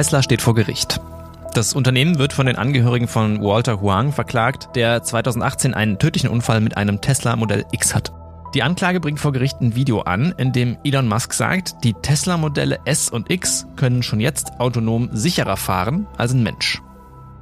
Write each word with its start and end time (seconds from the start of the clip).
Tesla 0.00 0.22
steht 0.22 0.40
vor 0.40 0.54
Gericht. 0.54 0.98
Das 1.52 1.74
Unternehmen 1.74 2.18
wird 2.18 2.32
von 2.32 2.46
den 2.46 2.56
Angehörigen 2.56 3.06
von 3.06 3.42
Walter 3.42 3.82
Huang 3.82 4.12
verklagt, 4.12 4.70
der 4.74 5.02
2018 5.02 5.74
einen 5.74 5.98
tödlichen 5.98 6.30
Unfall 6.30 6.62
mit 6.62 6.78
einem 6.78 7.02
Tesla 7.02 7.36
Modell 7.36 7.66
X 7.70 7.94
hat. 7.94 8.10
Die 8.54 8.62
Anklage 8.62 8.98
bringt 8.98 9.20
vor 9.20 9.32
Gericht 9.32 9.60
ein 9.60 9.74
Video 9.74 10.00
an, 10.00 10.34
in 10.38 10.52
dem 10.52 10.78
Elon 10.84 11.06
Musk 11.06 11.34
sagt, 11.34 11.84
die 11.84 11.92
Tesla-Modelle 11.92 12.78
S 12.86 13.10
und 13.10 13.30
X 13.30 13.66
können 13.76 14.02
schon 14.02 14.20
jetzt 14.20 14.58
autonom 14.58 15.10
sicherer 15.12 15.58
fahren 15.58 16.06
als 16.16 16.32
ein 16.32 16.42
Mensch. 16.42 16.80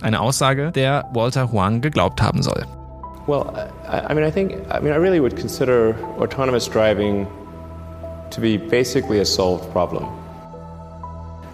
Eine 0.03 0.19
Aussage, 0.19 0.73
der 0.73 1.09
Walter 1.15 1.53
Huang 1.53 1.81
geglaubt 1.81 2.21
haben 2.21 2.43
soll. 2.43 2.67
Well, 3.29 3.45
I, 3.87 4.11
I 4.11 4.15
mean, 4.17 4.29
I 4.29 4.33
think, 4.33 4.55
I 4.69 4.81
mean, 4.83 4.93
I 4.93 4.97
really 4.97 5.21
would 5.21 5.37
consider 5.37 5.95
autonomous 6.19 6.69
driving 6.69 7.25
to 8.31 8.41
be 8.41 8.59
basically 8.59 9.21
a 9.21 9.25
solved 9.25 9.71
problem. 9.71 10.09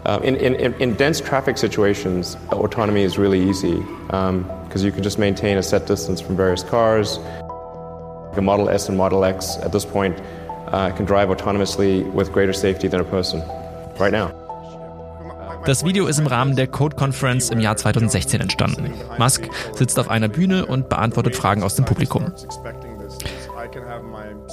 Uh, 0.06 0.20
in, 0.22 0.36
in, 0.36 0.74
in 0.74 0.94
dense 0.94 1.18
traffic 1.18 1.56
situations, 1.56 2.36
autonomy 2.52 3.02
is 3.02 3.16
really 3.16 3.40
easy 3.40 3.76
because 4.06 4.82
um, 4.82 4.84
you 4.84 4.92
can 4.92 5.02
just 5.02 5.18
maintain 5.18 5.56
a 5.56 5.62
set 5.62 5.86
distance 5.86 6.20
from 6.20 6.36
various 6.36 6.62
cars. 6.62 7.18
The 8.34 8.42
Model 8.42 8.68
S 8.68 8.88
and 8.88 8.98
Model 8.98 9.24
X 9.24 9.56
at 9.62 9.72
this 9.72 9.86
point 9.86 10.20
uh, 10.68 10.90
can 10.90 11.06
drive 11.06 11.30
autonomously 11.30 12.04
with 12.12 12.32
greater 12.32 12.52
safety 12.52 12.86
than 12.86 13.00
a 13.00 13.04
person 13.04 13.40
right 13.98 14.12
now. 14.12 14.30
Das 15.64 15.82
Video 15.82 16.06
ist 16.06 16.18
im 16.18 16.26
Rahmen 16.26 16.56
der 16.56 16.66
Code 16.66 16.94
Conference 16.94 17.48
im 17.48 17.58
Jahr 17.58 17.74
2016 17.74 18.42
entstanden. 18.42 18.92
Musk 19.16 19.48
sitzt 19.72 19.98
auf 19.98 20.10
einer 20.10 20.28
Bühne 20.28 20.66
und 20.66 20.90
beantwortet 20.90 21.34
Fragen 21.34 21.62
aus 21.62 21.76
dem 21.76 21.86
Publikum. 21.86 22.30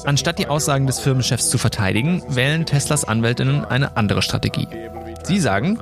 Anstatt 0.05 0.40
die 0.40 0.48
Aussagen 0.48 0.88
des 0.88 0.99
Firmenchefs 0.99 1.49
zu 1.49 1.57
verteidigen, 1.57 2.23
wählen 2.29 2.65
Teslas 2.65 3.04
Anwältinnen 3.04 3.65
eine 3.65 3.98
andere 3.98 4.21
Strategie. 4.21 4.70
Sie 5.23 5.39
sagen, 5.39 5.80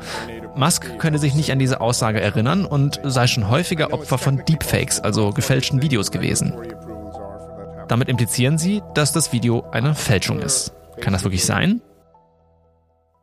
Musk 0.55 0.99
könne 0.99 1.19
sich 1.19 1.35
nicht 1.35 1.51
an 1.51 1.59
diese 1.59 1.81
Aussage 1.81 2.21
erinnern 2.21 2.65
und 2.65 2.99
sei 3.03 3.27
schon 3.27 3.49
häufiger 3.49 3.93
Opfer 3.93 4.17
von 4.17 4.43
Deepfakes, 4.45 4.99
also 4.99 5.31
gefälschten 5.31 5.81
Videos 5.81 6.11
gewesen. 6.11 6.53
Damit 7.87 8.09
implizieren 8.09 8.57
sie, 8.57 8.81
dass 8.93 9.11
das 9.11 9.33
Video 9.33 9.69
eine 9.71 9.95
Fälschung 9.95 10.39
ist. 10.39 10.73
Kann 11.01 11.13
das 11.13 11.23
wirklich 11.23 11.45
sein? 11.45 11.81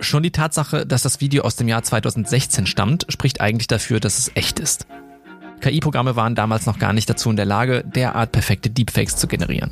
Schon 0.00 0.22
die 0.22 0.30
Tatsache, 0.30 0.86
dass 0.86 1.02
das 1.02 1.20
Video 1.20 1.44
aus 1.44 1.56
dem 1.56 1.68
Jahr 1.68 1.82
2016 1.82 2.66
stammt, 2.66 3.06
spricht 3.08 3.40
eigentlich 3.40 3.66
dafür, 3.68 4.00
dass 4.00 4.18
es 4.18 4.30
echt 4.34 4.58
ist. 4.58 4.86
KI-Programme 5.60 6.16
waren 6.16 6.34
damals 6.34 6.66
noch 6.66 6.78
gar 6.78 6.92
nicht 6.92 7.08
dazu 7.08 7.30
in 7.30 7.36
der 7.36 7.46
Lage, 7.46 7.82
derart 7.84 8.32
perfekte 8.32 8.70
Deepfakes 8.70 9.16
zu 9.16 9.26
generieren. 9.26 9.70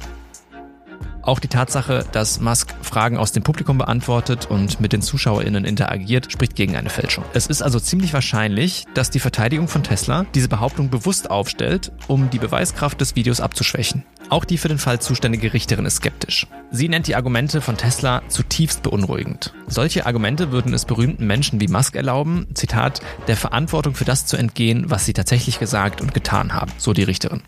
Auch 1.25 1.39
die 1.39 1.49
Tatsache, 1.49 2.05
dass 2.13 2.39
Musk 2.41 2.75
Fragen 2.83 3.17
aus 3.17 3.33
dem 3.33 3.43
Publikum 3.43 3.79
beantwortet 3.79 4.47
und 4.51 4.81
mit 4.81 4.93
den 4.93 5.01
ZuschauerInnen 5.01 5.65
interagiert, 5.65 6.31
spricht 6.31 6.55
gegen 6.55 6.77
eine 6.77 6.91
Fälschung. 6.91 7.25
Es 7.33 7.47
ist 7.47 7.63
also 7.63 7.81
ziemlich 7.81 8.13
wahrscheinlich, 8.13 8.85
dass 8.93 9.09
die 9.09 9.21
Verteidigung 9.21 9.67
von 9.67 9.83
Tesla 9.83 10.27
diese 10.35 10.49
Behauptung 10.49 10.91
bewusst 10.91 11.31
aufstellt, 11.31 11.93
um 12.09 12.29
die 12.29 12.39
Beweiskraft 12.39 13.01
des 13.01 13.17
Videos 13.17 13.41
abzuschwächen. 13.41 14.05
Auch 14.29 14.45
die 14.45 14.59
für 14.59 14.69
den 14.69 14.79
Fall 14.79 15.01
zuständige 15.01 15.55
Richterin 15.55 15.87
ist 15.87 15.97
skeptisch. 15.97 16.47
Sie 16.71 16.89
nennt 16.89 17.07
die 17.07 17.15
Argumente 17.15 17.63
von 17.63 17.77
Tesla 17.77 18.23
zutiefst 18.29 18.83
beunruhigend. 18.83 19.55
Solche 19.67 20.05
Argumente 20.05 20.53
würden 20.53 20.75
es 20.75 20.85
berühmten 20.85 21.27
Menschen 21.27 21.61
wie 21.61 21.69
Musk 21.69 21.97
erlauben, 21.97 22.47
Zitat, 22.55 23.01
der 23.29 23.37
Verantwortung 23.37 23.95
für 23.95 24.05
das 24.05 24.27
zu 24.27 24.37
entgehen, 24.37 24.91
was 24.91 25.07
sie 25.07 25.15
tatsächlich 25.15 25.59
gesagt 25.59 26.03
und 26.03 26.13
getan 26.13 26.53
haben, 26.53 26.73
so 26.77 26.93
die 26.93 27.03
Richterin. 27.03 27.43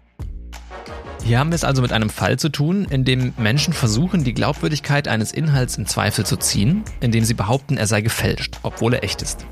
Hier 1.27 1.41
haben 1.41 1.51
wir 1.51 1.57
es 1.57 1.65
also 1.65 1.83
mit 1.83 1.91
einem 1.91 2.09
Fall 2.09 2.39
zu 2.39 2.51
tun, 2.51 2.87
in 2.89 3.05
dem 3.05 3.35
Menschen 3.37 3.73
versuchen, 3.73 4.23
die 4.23 4.33
Glaubwürdigkeit 4.33 5.09
eines 5.09 5.33
Inhalts 5.33 5.77
in 5.77 5.85
Zweifel 5.85 6.25
zu 6.25 6.37
ziehen, 6.37 6.85
indem 7.01 7.25
sie 7.25 7.35
behaupten, 7.35 7.77
er 7.77 7.89
sei 7.89 8.01
gefälscht, 8.01 8.59
obwohl 8.63 8.95
er 8.95 9.03
echt 9.03 9.23
ist. 9.23 9.45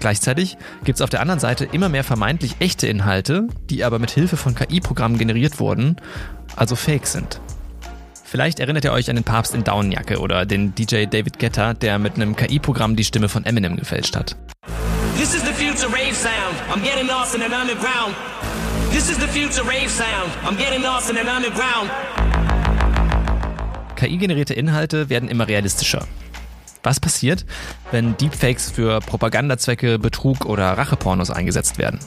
Gleichzeitig 0.00 0.56
gibt 0.82 0.98
es 0.98 1.00
auf 1.00 1.10
der 1.10 1.20
anderen 1.20 1.38
Seite 1.38 1.64
immer 1.64 1.88
mehr 1.88 2.02
vermeintlich 2.02 2.56
echte 2.58 2.88
Inhalte, 2.88 3.46
die 3.70 3.84
aber 3.84 4.00
mit 4.00 4.10
Hilfe 4.10 4.36
von 4.36 4.56
KI-Programmen 4.56 5.16
generiert 5.16 5.60
wurden, 5.60 5.94
also 6.56 6.74
fake 6.74 7.06
sind. 7.06 7.40
Vielleicht 8.24 8.58
erinnert 8.58 8.84
ihr 8.84 8.92
euch 8.92 9.08
an 9.08 9.14
den 9.14 9.24
Papst 9.24 9.54
in 9.54 9.62
Daunenjacke 9.62 10.18
oder 10.18 10.44
den 10.44 10.74
DJ 10.74 11.04
David 11.04 11.38
Guetta, 11.38 11.72
der 11.72 12.00
mit 12.00 12.16
einem 12.16 12.34
KI-Programm 12.34 12.96
die 12.96 13.04
Stimme 13.04 13.28
von 13.28 13.44
Eminem 13.44 13.76
gefälscht 13.76 14.16
hat. 14.16 14.34
This 15.16 15.34
is 15.34 15.42
the 15.42 15.52
future 15.52 15.86
rave 15.86 16.16
sound. 16.16 16.56
I'm 16.68 16.82
getting 16.82 17.06
lost 17.06 17.36
in 17.36 17.42
an 17.42 17.52
underground. 17.52 18.16
This 18.92 19.08
is 19.08 19.16
the 19.16 19.26
future 19.26 19.64
rave 19.64 19.88
sound. 19.88 20.30
I'm 20.44 20.54
getting 20.58 20.82
lost 20.82 21.08
in 21.10 21.16
an 21.16 21.26
underground. 21.26 21.90
KI-generierte 23.96 24.52
Inhalte 24.52 25.08
werden 25.08 25.30
immer 25.30 25.48
realistischer. 25.48 26.06
Was 26.82 27.00
passiert, 27.00 27.46
wenn 27.90 28.18
Deepfakes 28.18 28.70
für 28.70 29.00
Propagandazwecke, 29.00 29.98
Betrug 29.98 30.44
oder 30.44 30.76
Rachepornos 30.76 31.30
eingesetzt 31.30 31.78
werden? 31.78 32.00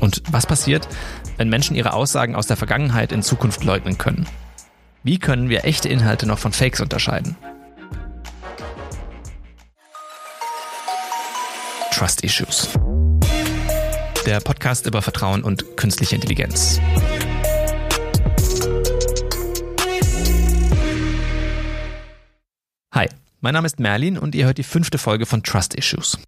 Und 0.00 0.22
was 0.30 0.46
passiert, 0.46 0.88
wenn 1.36 1.50
Menschen 1.50 1.76
ihre 1.76 1.92
Aussagen 1.92 2.34
aus 2.34 2.46
der 2.46 2.56
Vergangenheit 2.56 3.12
in 3.12 3.22
Zukunft 3.22 3.62
leugnen 3.62 3.98
können? 3.98 4.26
Wie 5.02 5.18
können 5.18 5.50
wir 5.50 5.66
echte 5.66 5.90
Inhalte 5.90 6.26
noch 6.26 6.38
von 6.38 6.52
Fakes 6.52 6.80
unterscheiden? 6.80 7.36
Trust 11.92 12.24
Issues 12.24 12.70
der 14.26 14.40
Podcast 14.40 14.86
über 14.86 15.02
Vertrauen 15.02 15.44
und 15.44 15.76
künstliche 15.76 16.16
Intelligenz. 16.16 16.80
Hi, 22.92 23.08
mein 23.40 23.54
Name 23.54 23.66
ist 23.66 23.78
Merlin 23.78 24.18
und 24.18 24.34
ihr 24.34 24.46
hört 24.46 24.58
die 24.58 24.64
fünfte 24.64 24.98
Folge 24.98 25.26
von 25.26 25.44
Trust 25.44 25.74
Issues. 25.74 26.18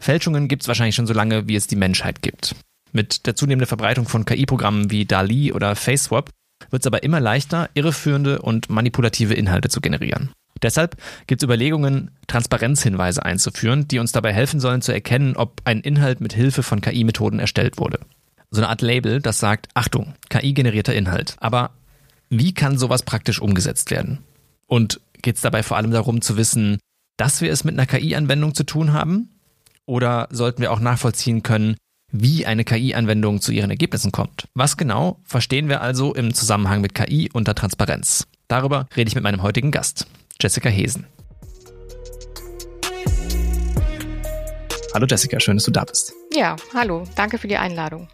Fälschungen 0.00 0.48
gibt 0.48 0.62
es 0.62 0.68
wahrscheinlich 0.68 0.94
schon 0.94 1.06
so 1.06 1.12
lange, 1.12 1.46
wie 1.46 1.56
es 1.56 1.66
die 1.66 1.76
Menschheit 1.76 2.22
gibt. 2.22 2.54
Mit 2.92 3.26
der 3.26 3.36
zunehmenden 3.36 3.68
Verbreitung 3.68 4.08
von 4.08 4.24
KI-Programmen 4.24 4.90
wie 4.90 5.04
DALI 5.04 5.52
oder 5.52 5.76
FaceSwap 5.76 6.30
wird 6.70 6.82
es 6.82 6.86
aber 6.86 7.02
immer 7.02 7.20
leichter, 7.20 7.68
irreführende 7.74 8.40
und 8.40 8.70
manipulative 8.70 9.34
Inhalte 9.34 9.68
zu 9.68 9.82
generieren. 9.82 10.32
Deshalb 10.62 10.96
gibt 11.26 11.42
es 11.42 11.44
Überlegungen, 11.44 12.10
Transparenzhinweise 12.26 13.24
einzuführen, 13.24 13.88
die 13.88 13.98
uns 13.98 14.12
dabei 14.12 14.32
helfen 14.32 14.60
sollen 14.60 14.82
zu 14.82 14.92
erkennen, 14.92 15.36
ob 15.36 15.60
ein 15.64 15.80
Inhalt 15.80 16.20
mit 16.20 16.32
Hilfe 16.32 16.62
von 16.62 16.80
KI-Methoden 16.80 17.38
erstellt 17.38 17.78
wurde. 17.78 18.00
So 18.50 18.60
eine 18.60 18.68
Art 18.68 18.82
Label, 18.82 19.20
das 19.20 19.40
sagt, 19.40 19.68
Achtung, 19.74 20.14
KI-generierter 20.30 20.94
Inhalt. 20.94 21.36
Aber 21.40 21.70
wie 22.30 22.54
kann 22.54 22.78
sowas 22.78 23.02
praktisch 23.02 23.40
umgesetzt 23.40 23.90
werden? 23.90 24.18
Und 24.66 25.00
geht 25.22 25.36
es 25.36 25.42
dabei 25.42 25.62
vor 25.62 25.76
allem 25.76 25.90
darum 25.90 26.20
zu 26.20 26.36
wissen, 26.36 26.78
dass 27.16 27.40
wir 27.40 27.50
es 27.50 27.64
mit 27.64 27.74
einer 27.74 27.86
KI-Anwendung 27.86 28.54
zu 28.54 28.64
tun 28.64 28.92
haben? 28.92 29.30
Oder 29.86 30.28
sollten 30.30 30.62
wir 30.62 30.72
auch 30.72 30.80
nachvollziehen 30.80 31.42
können, 31.42 31.76
wie 32.10 32.46
eine 32.46 32.64
KI-Anwendung 32.64 33.40
zu 33.40 33.52
ihren 33.52 33.70
Ergebnissen 33.70 34.12
kommt? 34.12 34.48
Was 34.54 34.76
genau 34.76 35.20
verstehen 35.24 35.68
wir 35.68 35.80
also 35.80 36.14
im 36.14 36.32
Zusammenhang 36.32 36.80
mit 36.80 36.94
KI 36.94 37.28
unter 37.32 37.54
Transparenz? 37.54 38.26
Darüber 38.48 38.86
rede 38.96 39.08
ich 39.08 39.14
mit 39.14 39.24
meinem 39.24 39.42
heutigen 39.42 39.70
Gast. 39.70 40.06
Jessica 40.44 40.68
Hesen. 40.68 41.06
Hallo 44.92 45.06
Jessica, 45.08 45.40
schön, 45.40 45.56
dass 45.56 45.64
du 45.64 45.70
da 45.70 45.84
bist. 45.84 46.12
Ja, 46.34 46.56
hallo, 46.74 47.04
danke 47.16 47.38
für 47.38 47.48
die 47.48 47.56
Einladung. 47.56 48.08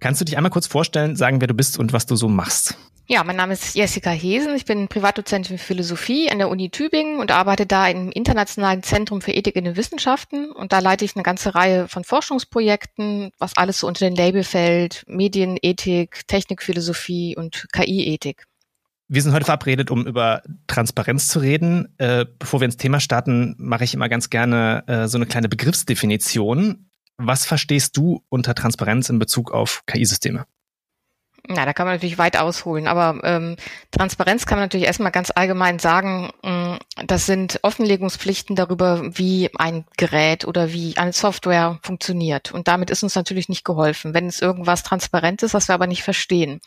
Kannst 0.00 0.20
du 0.20 0.24
dich 0.24 0.36
einmal 0.36 0.50
kurz 0.50 0.66
vorstellen, 0.66 1.14
sagen, 1.14 1.40
wer 1.40 1.46
du 1.46 1.54
bist 1.54 1.78
und 1.78 1.92
was 1.92 2.06
du 2.06 2.16
so 2.16 2.26
machst? 2.26 2.76
Ja, 3.06 3.22
mein 3.22 3.36
Name 3.36 3.52
ist 3.52 3.76
Jessica 3.76 4.10
Hesen. 4.10 4.56
Ich 4.56 4.64
bin 4.64 4.88
Privatdozentin 4.88 5.56
für 5.56 5.64
Philosophie 5.64 6.32
an 6.32 6.38
der 6.38 6.48
Uni 6.48 6.70
Tübingen 6.70 7.20
und 7.20 7.30
arbeite 7.30 7.64
da 7.64 7.86
im 7.86 8.10
Internationalen 8.10 8.82
Zentrum 8.82 9.20
für 9.20 9.30
Ethik 9.30 9.54
in 9.54 9.66
den 9.66 9.76
Wissenschaften. 9.76 10.50
Und 10.50 10.72
da 10.72 10.80
leite 10.80 11.04
ich 11.04 11.14
eine 11.14 11.22
ganze 11.22 11.54
Reihe 11.54 11.86
von 11.86 12.02
Forschungsprojekten, 12.02 13.30
was 13.38 13.56
alles 13.56 13.78
so 13.78 13.86
unter 13.86 14.04
den 14.04 14.16
Label 14.16 14.42
fällt, 14.42 15.04
Medienethik, 15.06 16.26
Technikphilosophie 16.26 17.36
und 17.36 17.68
KI-Ethik. 17.72 18.46
Wir 19.08 19.20
sind 19.20 19.32
heute 19.34 19.44
verabredet, 19.44 19.90
um 19.90 20.06
über 20.06 20.42
Transparenz 20.66 21.28
zu 21.28 21.38
reden. 21.38 21.88
Äh, 21.98 22.24
bevor 22.38 22.60
wir 22.60 22.64
ins 22.64 22.78
Thema 22.78 23.00
starten, 23.00 23.54
mache 23.58 23.84
ich 23.84 23.94
immer 23.94 24.08
ganz 24.08 24.30
gerne 24.30 24.84
äh, 24.86 25.08
so 25.08 25.18
eine 25.18 25.26
kleine 25.26 25.48
Begriffsdefinition. 25.48 26.90
Was 27.18 27.44
verstehst 27.44 27.96
du 27.96 28.24
unter 28.28 28.54
Transparenz 28.54 29.10
in 29.10 29.18
Bezug 29.18 29.52
auf 29.52 29.82
KI-Systeme? 29.86 30.46
Na, 31.46 31.66
da 31.66 31.74
kann 31.74 31.84
man 31.84 31.96
natürlich 31.96 32.16
weit 32.16 32.38
ausholen, 32.38 32.88
aber 32.88 33.20
ähm, 33.22 33.56
Transparenz 33.90 34.46
kann 34.46 34.56
man 34.56 34.64
natürlich 34.64 34.86
erstmal 34.86 35.12
ganz 35.12 35.30
allgemein 35.34 35.78
sagen, 35.78 36.30
mh, 36.42 36.50
mm, 36.50 36.78
das 37.06 37.26
sind 37.26 37.58
Offenlegungspflichten 37.60 38.56
darüber, 38.56 39.02
wie 39.18 39.50
ein 39.58 39.84
Gerät 39.98 40.46
oder 40.46 40.72
wie 40.72 40.96
eine 40.96 41.12
Software 41.12 41.78
funktioniert. 41.82 42.52
Und 42.52 42.66
damit 42.66 42.88
ist 42.88 43.02
uns 43.02 43.14
natürlich 43.14 43.50
nicht 43.50 43.62
geholfen, 43.62 44.14
wenn 44.14 44.26
es 44.26 44.40
irgendwas 44.40 44.84
transparent 44.84 45.42
ist, 45.42 45.52
was 45.52 45.68
wir 45.68 45.74
aber 45.74 45.86
nicht 45.86 46.02
verstehen. 46.02 46.62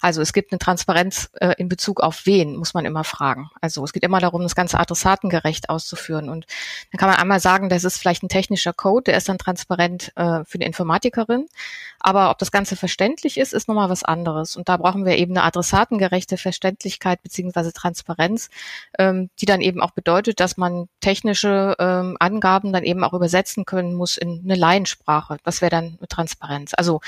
Also 0.00 0.22
es 0.22 0.32
gibt 0.32 0.52
eine 0.52 0.58
Transparenz 0.58 1.28
äh, 1.34 1.54
in 1.58 1.68
Bezug 1.68 2.00
auf 2.00 2.24
wen, 2.24 2.56
muss 2.56 2.72
man 2.72 2.86
immer 2.86 3.04
fragen. 3.04 3.50
Also 3.60 3.84
es 3.84 3.92
geht 3.92 4.04
immer 4.04 4.20
darum, 4.20 4.42
das 4.42 4.54
Ganze 4.54 4.78
adressatengerecht 4.78 5.68
auszuführen. 5.68 6.30
Und 6.30 6.46
dann 6.92 6.98
kann 6.98 7.10
man 7.10 7.18
einmal 7.18 7.40
sagen, 7.40 7.68
das 7.68 7.84
ist 7.84 7.98
vielleicht 7.98 8.22
ein 8.22 8.28
technischer 8.30 8.72
Code, 8.72 9.04
der 9.04 9.18
ist 9.18 9.28
dann 9.28 9.36
transparent 9.36 10.12
äh, 10.16 10.44
für 10.46 10.56
die 10.56 10.66
Informatikerin. 10.66 11.46
Aber 11.98 12.30
ob 12.30 12.38
das 12.38 12.50
Ganze 12.50 12.76
verständlich 12.76 13.38
ist, 13.38 13.52
ist 13.52 13.68
nochmal 13.68 13.88
was 13.90 14.02
anderes 14.02 14.13
anderes. 14.14 14.56
Und 14.56 14.68
da 14.68 14.76
brauchen 14.76 15.04
wir 15.04 15.18
eben 15.18 15.32
eine 15.36 15.42
adressatengerechte 15.42 16.36
Verständlichkeit 16.36 17.22
beziehungsweise 17.22 17.72
Transparenz, 17.72 18.48
ähm, 18.98 19.28
die 19.40 19.46
dann 19.46 19.60
eben 19.60 19.80
auch 19.82 19.90
bedeutet, 19.90 20.38
dass 20.38 20.56
man 20.56 20.88
technische 21.00 21.74
ähm, 21.80 22.16
Angaben 22.20 22.72
dann 22.72 22.84
eben 22.84 23.02
auch 23.02 23.12
übersetzen 23.12 23.64
können 23.64 23.94
muss 23.94 24.16
in 24.16 24.42
eine 24.44 24.54
Laiensprache. 24.54 25.38
Das 25.42 25.60
wäre 25.60 25.70
dann 25.70 25.98
Transparenz. 26.08 26.72
Also 26.76 27.00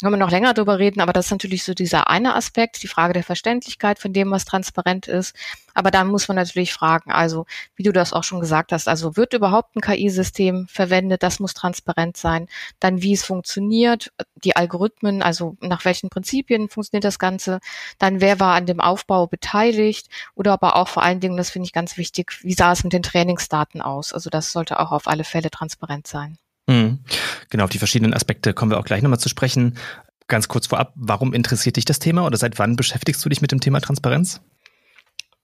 können 0.00 0.14
wir 0.14 0.18
noch 0.18 0.30
länger 0.30 0.54
drüber 0.54 0.78
reden, 0.78 1.00
aber 1.00 1.12
das 1.12 1.26
ist 1.26 1.30
natürlich 1.30 1.62
so 1.62 1.72
dieser 1.72 2.10
eine 2.10 2.34
Aspekt, 2.34 2.82
die 2.82 2.88
Frage 2.88 3.12
der 3.12 3.22
Verständlichkeit 3.22 3.98
von 4.00 4.12
dem, 4.12 4.30
was 4.30 4.44
transparent 4.44 5.06
ist. 5.06 5.36
Aber 5.72 5.90
dann 5.90 6.08
muss 6.08 6.26
man 6.26 6.36
natürlich 6.36 6.72
fragen, 6.72 7.12
also 7.12 7.46
wie 7.76 7.84
du 7.84 7.92
das 7.92 8.12
auch 8.12 8.24
schon 8.24 8.40
gesagt 8.40 8.72
hast, 8.72 8.88
also 8.88 9.16
wird 9.16 9.34
überhaupt 9.34 9.76
ein 9.76 9.80
KI-System 9.80 10.66
verwendet? 10.68 11.22
Das 11.22 11.38
muss 11.38 11.54
transparent 11.54 12.16
sein. 12.16 12.48
Dann 12.80 13.02
wie 13.02 13.12
es 13.12 13.24
funktioniert, 13.24 14.12
die 14.42 14.56
Algorithmen, 14.56 15.22
also 15.22 15.56
nach 15.60 15.84
welchen 15.84 16.10
Prinzipien 16.10 16.68
funktioniert 16.68 17.04
das 17.04 17.18
Ganze? 17.18 17.60
Dann 17.98 18.20
wer 18.20 18.40
war 18.40 18.54
an 18.54 18.66
dem 18.66 18.80
Aufbau 18.80 19.26
beteiligt? 19.28 20.08
Oder 20.34 20.52
aber 20.52 20.76
auch 20.76 20.88
vor 20.88 21.02
allen 21.04 21.20
Dingen, 21.20 21.36
das 21.36 21.50
finde 21.50 21.66
ich 21.66 21.72
ganz 21.72 21.96
wichtig, 21.96 22.32
wie 22.42 22.54
sah 22.54 22.72
es 22.72 22.84
mit 22.84 22.92
den 22.92 23.02
Trainingsdaten 23.02 23.80
aus? 23.80 24.12
Also 24.12 24.28
das 24.28 24.52
sollte 24.52 24.80
auch 24.80 24.92
auf 24.92 25.06
alle 25.06 25.24
Fälle 25.24 25.50
transparent 25.50 26.06
sein. 26.06 26.36
Mhm. 26.66 27.00
Genau, 27.50 27.64
auf 27.64 27.70
die 27.70 27.78
verschiedenen 27.78 28.14
Aspekte 28.14 28.54
kommen 28.54 28.70
wir 28.70 28.78
auch 28.78 28.84
gleich 28.84 29.02
nochmal 29.02 29.20
zu 29.20 29.28
sprechen. 29.28 29.76
Ganz 30.28 30.48
kurz 30.48 30.66
vorab, 30.66 30.92
warum 30.96 31.34
interessiert 31.34 31.76
dich 31.76 31.84
das 31.84 31.98
Thema 31.98 32.24
oder 32.24 32.38
seit 32.38 32.58
wann 32.58 32.76
beschäftigst 32.76 33.24
du 33.24 33.28
dich 33.28 33.42
mit 33.42 33.52
dem 33.52 33.60
Thema 33.60 33.80
Transparenz? 33.80 34.40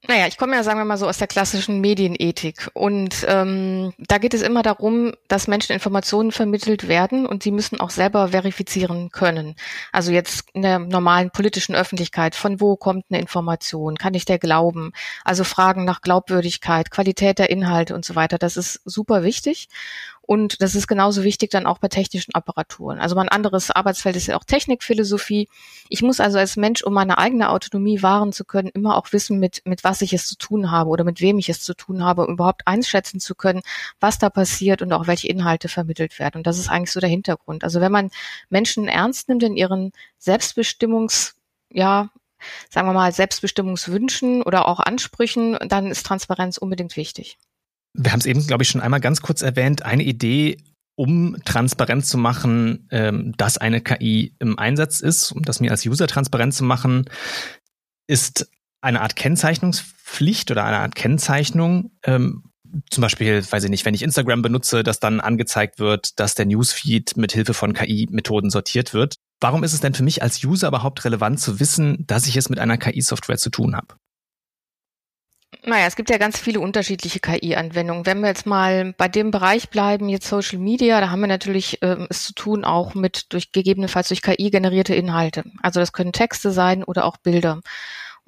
Naja, 0.09 0.27
ich 0.27 0.39
komme 0.39 0.57
ja, 0.57 0.63
sagen 0.63 0.81
wir 0.81 0.87
mal 0.87 0.97
so, 0.97 1.07
aus 1.07 1.19
der 1.19 1.27
klassischen 1.27 1.83
Medienethik. 1.83 2.71
Und 2.73 3.27
ähm, 3.29 3.93
da 3.99 4.17
geht 4.17 4.33
es 4.33 4.41
immer 4.41 4.63
darum, 4.63 5.13
dass 5.29 5.47
Menschen 5.47 5.75
Informationen 5.75 6.33
vermittelt 6.33 6.89
werden 6.89 7.27
und 7.27 7.43
sie 7.43 7.51
müssen 7.51 7.79
auch 7.81 7.91
selber 7.91 8.29
verifizieren 8.29 9.11
können. 9.11 9.57
Also 9.93 10.11
jetzt 10.11 10.49
in 10.55 10.63
der 10.63 10.79
normalen 10.79 11.31
politischen 11.31 11.75
Öffentlichkeit, 11.75 12.35
von 12.35 12.63
wo 12.63 12.77
kommt 12.77 13.05
eine 13.11 13.21
Information? 13.21 13.99
Kann 13.99 14.15
ich 14.15 14.25
der 14.25 14.39
glauben? 14.39 14.93
Also 15.23 15.45
Fragen 15.45 15.85
nach 15.85 16.01
Glaubwürdigkeit, 16.01 16.91
Qualität 16.91 17.39
der 17.39 17.51
Inhalte 17.51 17.95
und 17.95 18.07
so 18.07 18.15
weiter, 18.15 18.39
das 18.39 18.57
ist 18.57 18.81
super 18.87 19.23
wichtig. 19.23 19.69
Und 20.31 20.63
das 20.63 20.77
ist 20.77 20.87
genauso 20.87 21.25
wichtig 21.25 21.51
dann 21.51 21.67
auch 21.67 21.79
bei 21.79 21.89
technischen 21.89 22.33
Apparaturen. 22.37 23.01
Also 23.01 23.17
mein 23.17 23.29
anderes 23.29 23.73
Arbeitsfeld 23.73 24.15
ist 24.15 24.29
ja 24.29 24.37
auch 24.37 24.45
Technikphilosophie. 24.45 25.49
Ich 25.89 26.03
muss 26.03 26.21
also 26.21 26.39
als 26.39 26.57
Mensch, 26.57 26.85
um 26.85 26.93
meine 26.93 27.19
eigene 27.19 27.51
Autonomie 27.51 28.01
wahren 28.01 28.33
zu 28.33 28.45
können, 28.45 28.69
immer 28.69 28.97
auch 28.97 29.13
wissen, 29.13 29.41
mit, 29.41 29.63
mit 29.65 29.83
was 29.83 30.03
ich 30.03 30.13
es 30.13 30.29
zu 30.29 30.39
tun 30.39 30.71
habe 30.71 30.89
oder 30.91 31.03
mit 31.03 31.21
wem 31.21 31.41
ich 31.41 31.49
es 31.49 31.63
zu 31.63 31.75
tun 31.75 32.05
habe, 32.05 32.25
um 32.25 32.35
überhaupt 32.35 32.63
einschätzen 32.69 33.19
zu 33.19 33.35
können, 33.35 33.63
was 33.99 34.21
da 34.21 34.31
passiert 34.31 34.83
und 34.83 34.93
auch 34.93 35.09
welche 35.09 35.27
Inhalte 35.27 35.67
vermittelt 35.67 36.21
werden. 36.21 36.37
Und 36.37 36.47
das 36.47 36.61
ist 36.61 36.71
eigentlich 36.71 36.93
so 36.93 37.01
der 37.01 37.11
Hintergrund. 37.11 37.65
Also 37.65 37.81
wenn 37.81 37.91
man 37.91 38.13
Menschen 38.51 38.87
ernst 38.87 39.29
nimmt 39.29 39.43
in 39.43 39.57
ihren 39.57 39.91
Selbstbestimmungs, 40.19 41.35
ja, 41.73 42.09
sagen 42.69 42.87
wir 42.87 42.93
mal, 42.93 43.11
Selbstbestimmungswünschen 43.11 44.43
oder 44.43 44.69
auch 44.69 44.79
Ansprüchen, 44.79 45.59
dann 45.67 45.91
ist 45.91 46.07
Transparenz 46.07 46.57
unbedingt 46.57 46.97
wichtig. 46.97 47.37
Wir 47.95 48.13
haben 48.13 48.21
es 48.21 48.27
eben, 48.27 48.47
glaube 48.47 48.63
ich, 48.63 48.69
schon 48.69 48.81
einmal 48.81 49.01
ganz 49.01 49.21
kurz 49.21 49.43
erwähnt. 49.43 49.85
Eine 49.85 50.05
Idee, 50.05 50.59
um 50.97 51.37
transparent 51.45 52.07
zu 52.07 52.19
machen, 52.19 52.87
ähm, 52.91 53.35
dass 53.37 53.59
eine 53.59 53.81
KI 53.81 54.35
im 54.39 54.59
Einsatz 54.59 55.01
ist, 55.01 55.33
um 55.33 55.43
das 55.43 55.61
mir 55.61 55.71
als 55.71 55.87
User 55.87 56.07
transparent 56.07 56.55
zu 56.55 56.65
machen, 56.65 57.07
ist 58.07 58.51
eine 58.81 59.01
Art 59.01 59.17
Kennzeichnungspflicht 59.17 60.51
oder 60.51 60.65
eine 60.65 60.79
Art 60.79 60.95
Kennzeichnung. 60.95 61.93
Ähm, 62.05 62.45
zum 62.91 63.03
Beispiel, 63.03 63.45
weiß 63.49 63.65
ich 63.65 63.71
nicht, 63.71 63.85
wenn 63.85 63.95
ich 63.95 64.03
Instagram 64.03 64.43
benutze, 64.43 64.83
dass 64.83 65.01
dann 65.01 65.21
angezeigt 65.21 65.79
wird, 65.79 66.21
dass 66.21 66.35
der 66.35 66.47
Newsfeed 66.47 67.17
mit 67.17 67.33
Hilfe 67.33 67.55
von 67.55 67.73
KI-Methoden 67.73 68.51
sortiert 68.51 68.95
wird. 68.95 69.17
Warum 69.41 69.65
ist 69.65 69.73
es 69.73 69.81
denn 69.81 69.95
für 69.95 70.03
mich 70.03 70.23
als 70.23 70.45
User 70.45 70.69
überhaupt 70.69 71.05
relevant 71.05 71.41
zu 71.41 71.61
wissen, 71.61 72.05
dass 72.07 72.27
ich 72.27 72.37
es 72.37 72.49
mit 72.49 72.59
einer 72.59 72.77
KI-Software 72.77 73.39
zu 73.39 73.51
tun 73.51 73.75
habe? 73.75 73.97
Naja, 75.65 75.87
es 75.87 75.97
gibt 75.97 76.09
ja 76.09 76.17
ganz 76.17 76.39
viele 76.39 76.61
unterschiedliche 76.61 77.21
KI-Anwendungen. 77.21 78.07
Wenn 78.07 78.21
wir 78.21 78.29
jetzt 78.29 78.47
mal 78.47 78.95
bei 78.97 79.09
dem 79.09 79.31
Bereich 79.31 79.69
bleiben, 79.69 80.09
jetzt 80.09 80.27
Social 80.27 80.59
Media, 80.59 81.01
da 81.01 81.11
haben 81.11 81.21
wir 81.21 81.27
natürlich 81.27 81.83
äh, 81.83 82.07
es 82.09 82.25
zu 82.25 82.33
tun 82.33 82.65
auch 82.65 82.95
mit 82.95 83.33
durch 83.33 83.53
gegebenenfalls 83.53 84.09
durch 84.09 84.23
KI 84.23 84.51
generierte 84.51 84.95
Inhalte. 84.95 85.45
Also 85.63 85.79
das 85.81 85.93
können 85.93 86.13
Texte 86.13 86.51
sein 86.51 86.83
oder 86.83 87.05
auch 87.05 87.19
Bilder 87.19 87.61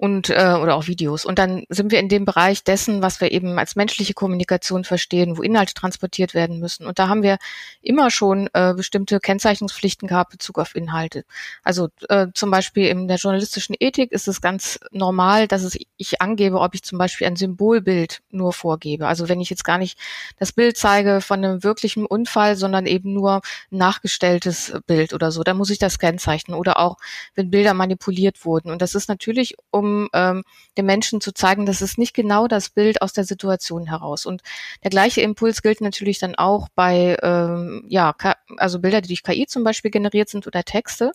und 0.03 0.31
äh, 0.31 0.57
oder 0.61 0.75
auch 0.75 0.89
Videos. 0.89 1.25
Und 1.25 1.39
dann 1.39 1.63
sind 1.69 1.93
wir 1.93 2.01
in 2.01 2.09
dem 2.09 2.25
Bereich 2.25 2.65
dessen, 2.65 3.03
was 3.03 3.21
wir 3.21 3.31
eben 3.31 3.57
als 3.61 3.77
menschliche 3.77 4.15
Kommunikation 4.15 4.83
verstehen, 4.83 5.39
wo 5.39 5.43
Inhalte 5.43 5.75
transportiert 5.75 6.35
werden 6.35 6.59
müssen. 6.59 6.87
Und 6.87 6.99
da 6.99 7.07
haben 7.07 7.23
wir 7.23 7.39
immer 7.83 8.11
schon 8.11 8.49
äh, 8.53 8.75
bestimmte 8.75 9.21
Kennzeichnungspflichten 9.21 10.09
gehabt 10.09 10.33
Bezug 10.33 10.59
auf 10.59 10.75
Inhalte. 10.75 11.25
Also 11.63 11.89
äh, 12.09 12.27
zum 12.35 12.51
Beispiel 12.51 12.89
in 12.89 13.07
der 13.07 13.19
journalistischen 13.19 13.77
Ethik 13.79 14.11
ist 14.11 14.27
es 14.27 14.41
ganz 14.41 14.81
normal, 14.91 15.47
dass 15.47 15.63
es, 15.63 15.79
ich 15.97 16.21
angebe, 16.21 16.59
ob 16.59 16.75
ich 16.75 16.83
zum 16.83 16.99
Beispiel 16.99 17.29
ein 17.29 17.37
Symbolbild 17.37 18.23
nur 18.33 18.53
vorgebe. 18.53 19.07
Also 19.07 19.29
wenn 19.29 19.41
ich 19.41 19.51
jetzt 19.51 19.63
gar 19.63 19.79
nicht 19.79 19.97
das 20.37 20.51
Bild 20.51 20.77
zeige 20.77 21.21
von 21.21 21.45
einem 21.45 21.63
wirklichen 21.63 22.07
Unfall, 22.07 22.57
sondern 22.57 22.87
eben 22.87 23.13
nur 23.13 23.41
nachgestelltes 23.71 24.73
Bild 24.85 25.15
oder 25.15 25.31
so, 25.31 25.45
dann 25.45 25.57
muss 25.57 25.71
ich 25.71 25.79
das 25.79 26.01
kennzeichnen. 26.01 26.57
Oder 26.57 26.81
auch, 26.81 26.97
wenn 27.37 27.53
Bilder 27.53 27.73
manipuliert 27.73 28.45
wurden. 28.45 28.73
Und 28.73 28.83
das 28.83 28.97
ist 28.97 29.09
natürlich, 29.09 29.55
um 29.71 29.92
ähm, 30.13 30.45
den 30.77 30.87
Menschen 30.87 31.21
zu 31.21 31.33
zeigen, 31.33 31.67
das 31.67 31.83
ist 31.83 31.99
nicht 31.99 32.15
genau 32.15 32.49
das 32.49 32.71
Bild 32.71 33.03
aus 33.03 33.13
der 33.13 33.25
Situation 33.25 33.87
heraus. 33.87 34.27
Und 34.27 34.43
der 34.83 34.91
gleiche 34.91 35.21
Impuls 35.21 35.63
gilt 35.63 35.81
natürlich 35.81 36.19
dann 36.19 36.35
auch 36.35 36.69
bei 36.75 37.17
ähm, 37.23 37.85
ja, 37.89 38.15
also 38.57 38.79
Bilder, 38.81 39.01
die 39.01 39.09
durch 39.09 39.23
KI 39.23 39.47
zum 39.47 39.65
Beispiel 39.65 39.91
generiert 39.91 40.29
sind 40.29 40.47
oder 40.47 40.65
Texte. 40.65 41.13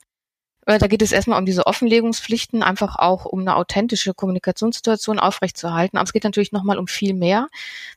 Äh, 0.67 0.79
da 0.79 0.87
geht 0.87 1.01
es 1.01 1.13
erstmal 1.13 1.39
um 1.39 1.45
diese 1.45 1.65
Offenlegungspflichten, 1.65 2.61
einfach 2.61 2.97
auch 2.97 3.25
um 3.25 3.39
eine 3.39 3.55
authentische 3.55 4.13
Kommunikationssituation 4.13 5.17
aufrechtzuerhalten. 5.17 5.97
Aber 5.97 6.03
es 6.03 6.13
geht 6.13 6.25
natürlich 6.25 6.51
nochmal 6.51 6.77
um 6.77 6.87
viel 6.87 7.13
mehr, 7.13 7.47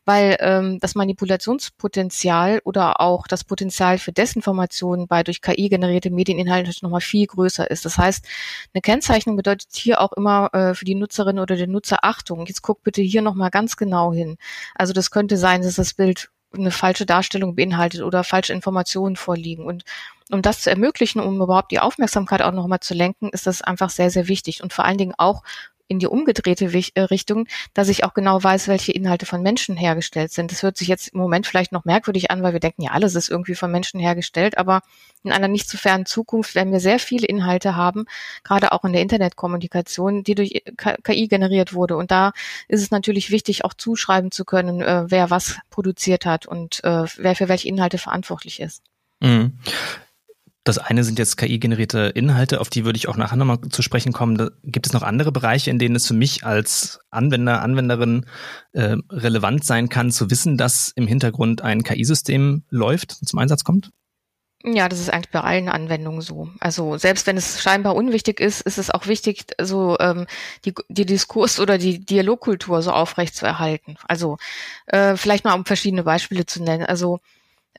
weil 0.05 0.37
ähm, 0.41 0.79
das 0.79 0.95
Manipulationspotenzial 0.95 2.61
oder 2.65 3.01
auch 3.01 3.27
das 3.27 3.43
Potenzial 3.43 3.99
für 3.99 4.13
Desinformation 4.13 5.09
bei 5.09 5.25
durch 5.25 5.43
KI 5.43 5.69
generierte 5.69 6.11
Medieninhalte 6.11 6.71
nochmal 6.83 7.01
viel 7.01 7.27
größer 7.27 7.69
ist. 7.71 7.85
Das 7.85 7.99
heißt, 7.99 8.25
eine 8.73 8.83
Kennzeichnung 8.83 9.37
bedeutet 9.37 9.71
hier 9.75 10.01
auch 10.01 10.13
immer 10.13 10.51
äh, 10.55 10.75
für 10.75 10.85
die 10.85 10.95
Nutzerin 10.95 11.41
oder 11.41 11.57
den 11.57 11.73
Nutzer 11.73 12.05
Achtung. 12.05 12.47
Jetzt 12.47 12.63
guck 12.63 12.85
bitte 12.85 13.03
hier 13.03 13.23
nochmal 13.23 13.51
ganz 13.51 13.77
genau 13.77 14.13
hin. 14.13 14.37
Also 14.77 14.93
das 14.93 15.11
könnte 15.11 15.37
sein, 15.37 15.63
dass 15.63 15.75
das 15.75 15.95
Bild 15.95 16.31
eine 16.53 16.71
falsche 16.71 17.07
Darstellung 17.07 17.55
beinhaltet 17.55 18.03
oder 18.03 18.25
falsche 18.25 18.53
Informationen 18.53 19.17
vorliegen. 19.17 19.65
Und 19.65 19.85
um 20.31 20.43
das 20.43 20.63
zu 20.63 20.71
ermöglichen, 20.71 21.21
um 21.21 21.41
überhaupt 21.41 21.71
die 21.71 21.81
Aufmerksamkeit 21.81 22.43
auch 22.43 22.53
nochmal 22.53 22.81
zu 22.81 22.95
lenken, 22.95 23.31
ist 23.31 23.47
das 23.47 23.63
einfach 23.63 23.91
sehr, 23.91 24.11
sehr 24.11 24.29
wichtig. 24.29 24.63
Und 24.63 24.73
vor 24.73 24.85
allen 24.85 24.99
Dingen 24.99 25.15
auch 25.17 25.43
in 25.91 25.99
die 25.99 26.07
umgedrehte 26.07 26.67
äh, 26.95 27.01
Richtung, 27.01 27.47
dass 27.75 27.89
ich 27.89 28.05
auch 28.05 28.15
genau 28.15 28.43
weiß, 28.43 28.69
welche 28.69 28.93
Inhalte 28.93 29.27
von 29.27 29.43
Menschen 29.43 29.77
hergestellt 29.77 30.33
sind. 30.33 30.53
Das 30.53 30.63
hört 30.63 30.77
sich 30.77 30.89
jetzt 30.89 31.09
im 31.09 31.19
Moment 31.19 31.47
vielleicht 31.47 31.73
noch 31.73 31.85
merkwürdig 31.85 32.31
an, 32.31 32.43
weil 32.43 32.53
wir 32.53 32.61
denken, 32.61 32.83
ja, 32.83 32.93
alles 32.93 33.17
ist 33.17 33.29
irgendwie 33.29 33.57
von 33.57 33.73
Menschen 33.73 33.99
hergestellt, 33.99 34.57
aber 34.57 34.83
in 35.25 35.33
einer 35.33 35.49
nicht 35.49 35.69
zu 35.69 35.77
fernen 35.77 36.07
Zukunft 36.07 36.55
werden 36.55 36.73
wir 36.73 36.81
sehr 36.81 37.01
viele 37.01 37.27
Inhalte 37.27 37.75
haben, 37.75 38.07
gerade 38.45 38.71
auch 38.73 38.85
in 38.85 38.93
der 38.93 39.03
Internetkommunikation, 39.03 40.23
die 40.23 40.37
durch 40.37 40.63
KI 41.03 41.27
generiert 41.27 41.75
wurde. 41.75 41.97
Und 41.97 42.11
da 42.13 42.33
ist 42.69 42.83
es 42.83 42.93
natürlich 42.93 43.31
wichtig, 43.31 43.65
auch 43.65 43.75
zuschreiben 43.75 44.31
zu 44.31 44.45
können, 44.45 44.81
äh, 44.81 45.05
wer 45.09 45.29
was 45.29 45.59
produziert 45.71 46.25
hat 46.25 46.47
und 46.47 46.85
äh, 46.85 47.05
wer 47.17 47.35
für 47.35 47.49
welche 47.49 47.69
Inhalte 47.69 47.99
verantwortlich 47.99 48.61
ist. 48.61 48.83
Mhm. 49.19 49.59
Das 50.65 50.77
eine 50.77 51.05
sind 51.05 51.19
jetzt 51.19 51.39
KI-generierte 51.39 52.13
Inhalte, 52.15 52.61
auf 52.61 52.69
die 52.69 52.85
würde 52.85 52.99
ich 52.99 53.09
auch 53.09 53.17
nachher 53.17 53.37
nochmal 53.37 53.61
zu 53.71 53.81
sprechen 53.81 54.13
kommen. 54.13 54.37
Da 54.37 54.51
gibt 54.63 54.87
es 54.87 54.93
noch 54.93 55.03
andere 55.03 55.33
Bereiche, 55.33 55.71
in 55.71 55.79
denen 55.79 55.97
es 55.97 56.07
für 56.07 56.15
mich 56.15 56.45
als 56.45 57.01
Anwender, 57.11 57.63
Anwenderin 57.63 58.27
äh, 58.73 58.97
relevant 59.11 59.65
sein 59.65 59.89
kann, 59.89 60.11
zu 60.11 60.31
wissen, 60.31 60.59
dass 60.59 60.93
im 60.95 61.07
Hintergrund 61.07 61.63
ein 61.63 61.83
KI-System 61.83 62.65
läuft 62.69 63.17
und 63.21 63.29
zum 63.29 63.39
Einsatz 63.39 63.65
kommt? 63.65 63.91
Ja, 64.63 64.91
das 64.91 65.01
ist 65.01 65.11
eigentlich 65.11 65.31
bei 65.31 65.41
allen 65.41 65.71
Anwendungen 65.71 66.21
so. 66.21 66.51
Also 66.61 66.99
selbst 66.99 67.27
wenn 67.27 67.39
es 67.39 67.63
scheinbar 67.63 67.95
unwichtig 67.95 68.41
ist, 68.41 68.61
ist 68.61 68.77
es 68.77 68.91
auch 68.91 69.07
wichtig, 69.07 69.47
so 69.59 69.97
ähm, 69.99 70.27
die, 70.67 70.75
die 70.91 71.07
Diskurs- 71.07 71.59
oder 71.59 71.79
die 71.79 72.05
Dialogkultur 72.05 72.83
so 72.83 72.93
aufrecht 72.93 73.35
zu 73.35 73.47
erhalten. 73.47 73.97
Also 74.07 74.37
äh, 74.87 75.17
vielleicht 75.17 75.45
mal 75.45 75.55
um 75.55 75.65
verschiedene 75.65 76.03
Beispiele 76.03 76.45
zu 76.45 76.63
nennen. 76.63 76.85
Also 76.85 77.21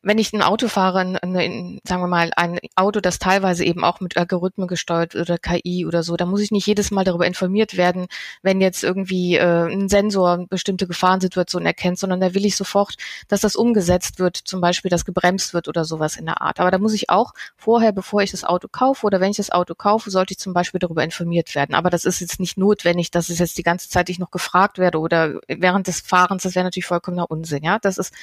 wenn 0.04 0.18
ich 0.18 0.34
ein 0.34 0.42
Auto 0.42 0.68
fahre, 0.68 1.00
eine, 1.00 1.80
sagen 1.84 2.02
wir 2.02 2.08
mal, 2.08 2.32
ein 2.36 2.60
Auto, 2.76 3.02
das 3.02 3.20
teilweise 3.20 3.64
eben 3.64 3.84
auch 3.84 4.00
mit 4.00 4.18
Algorithmen 4.18 4.68
gesteuert 4.68 5.16
oder 5.16 5.38
KI 5.38 5.86
oder 5.86 6.02
so, 6.02 6.16
da 6.16 6.26
muss 6.26 6.42
ich 6.42 6.52
nicht 6.52 6.66
jedes 6.66 6.90
Mal 6.90 7.04
darüber 7.04 7.28
informiert 7.28 7.78
werden, 7.78 8.08
wenn 8.42 8.62
jetzt 8.62 8.84
irgendwie 8.84 9.36
äh, 9.36 9.72
ein 9.72 9.90
Sensor 9.90 10.48
bestimmte 10.50 10.88
Gefahrensituationen 10.88 11.68
erkennt, 11.68 12.00
sondern 12.00 12.20
da 12.20 12.34
will 12.34 12.46
ich 12.46 12.56
sofort, 12.56 12.96
dass 13.28 13.42
das 13.42 13.56
umgesetzt 13.56 14.20
wird, 14.20 14.38
zum 14.38 14.60
Beispiel, 14.60 14.90
dass 14.90 15.06
gebremst 15.06 15.54
wird 15.54 15.68
oder 15.68 15.86
sowas 15.86 16.18
in 16.18 16.26
der 16.26 16.42
Art. 16.42 16.60
Aber 16.60 16.72
da 16.72 16.80
muss 16.80 16.94
ich 16.94 17.10
auch 17.10 17.34
vorher, 17.56 17.92
bevor 17.92 18.22
ich 18.24 18.32
das 18.32 18.44
Auto 18.44 18.68
kaufe 18.72 19.06
oder 19.06 19.20
wenn 19.20 19.32
ich 19.32 19.38
das 19.38 19.52
Auto 19.52 19.76
kaufe, 19.76 20.10
sollte 20.10 20.34
ich 20.34 20.40
zum 20.40 20.54
Beispiel 20.54 20.80
darüber 20.80 21.04
informiert 21.04 21.54
werden. 21.54 21.76
Aber 21.76 21.90
das 21.92 22.06
ist 22.06 22.22
jetzt 22.22 22.40
nicht 22.40 22.58
notwendig, 22.58 23.12
dass 23.12 23.30
es 23.30 23.38
jetzt 23.38 23.58
die 23.58 23.64
ganze 23.64 23.90
Zeit 23.90 24.10
ich 24.10 24.18
noch 24.18 24.32
gefragt 24.32 24.80
werde 24.80 25.00
oder 25.00 25.40
während 25.48 25.88
des 25.88 26.02
Fahrens, 26.02 26.44
das 26.44 26.56
wäre 26.56 26.66
natürlich 26.66 26.86
vollkommener 26.88 27.30
Unsinn. 27.30 27.64
Ja, 27.64 27.78
das 27.78 28.00
ist 28.00 28.14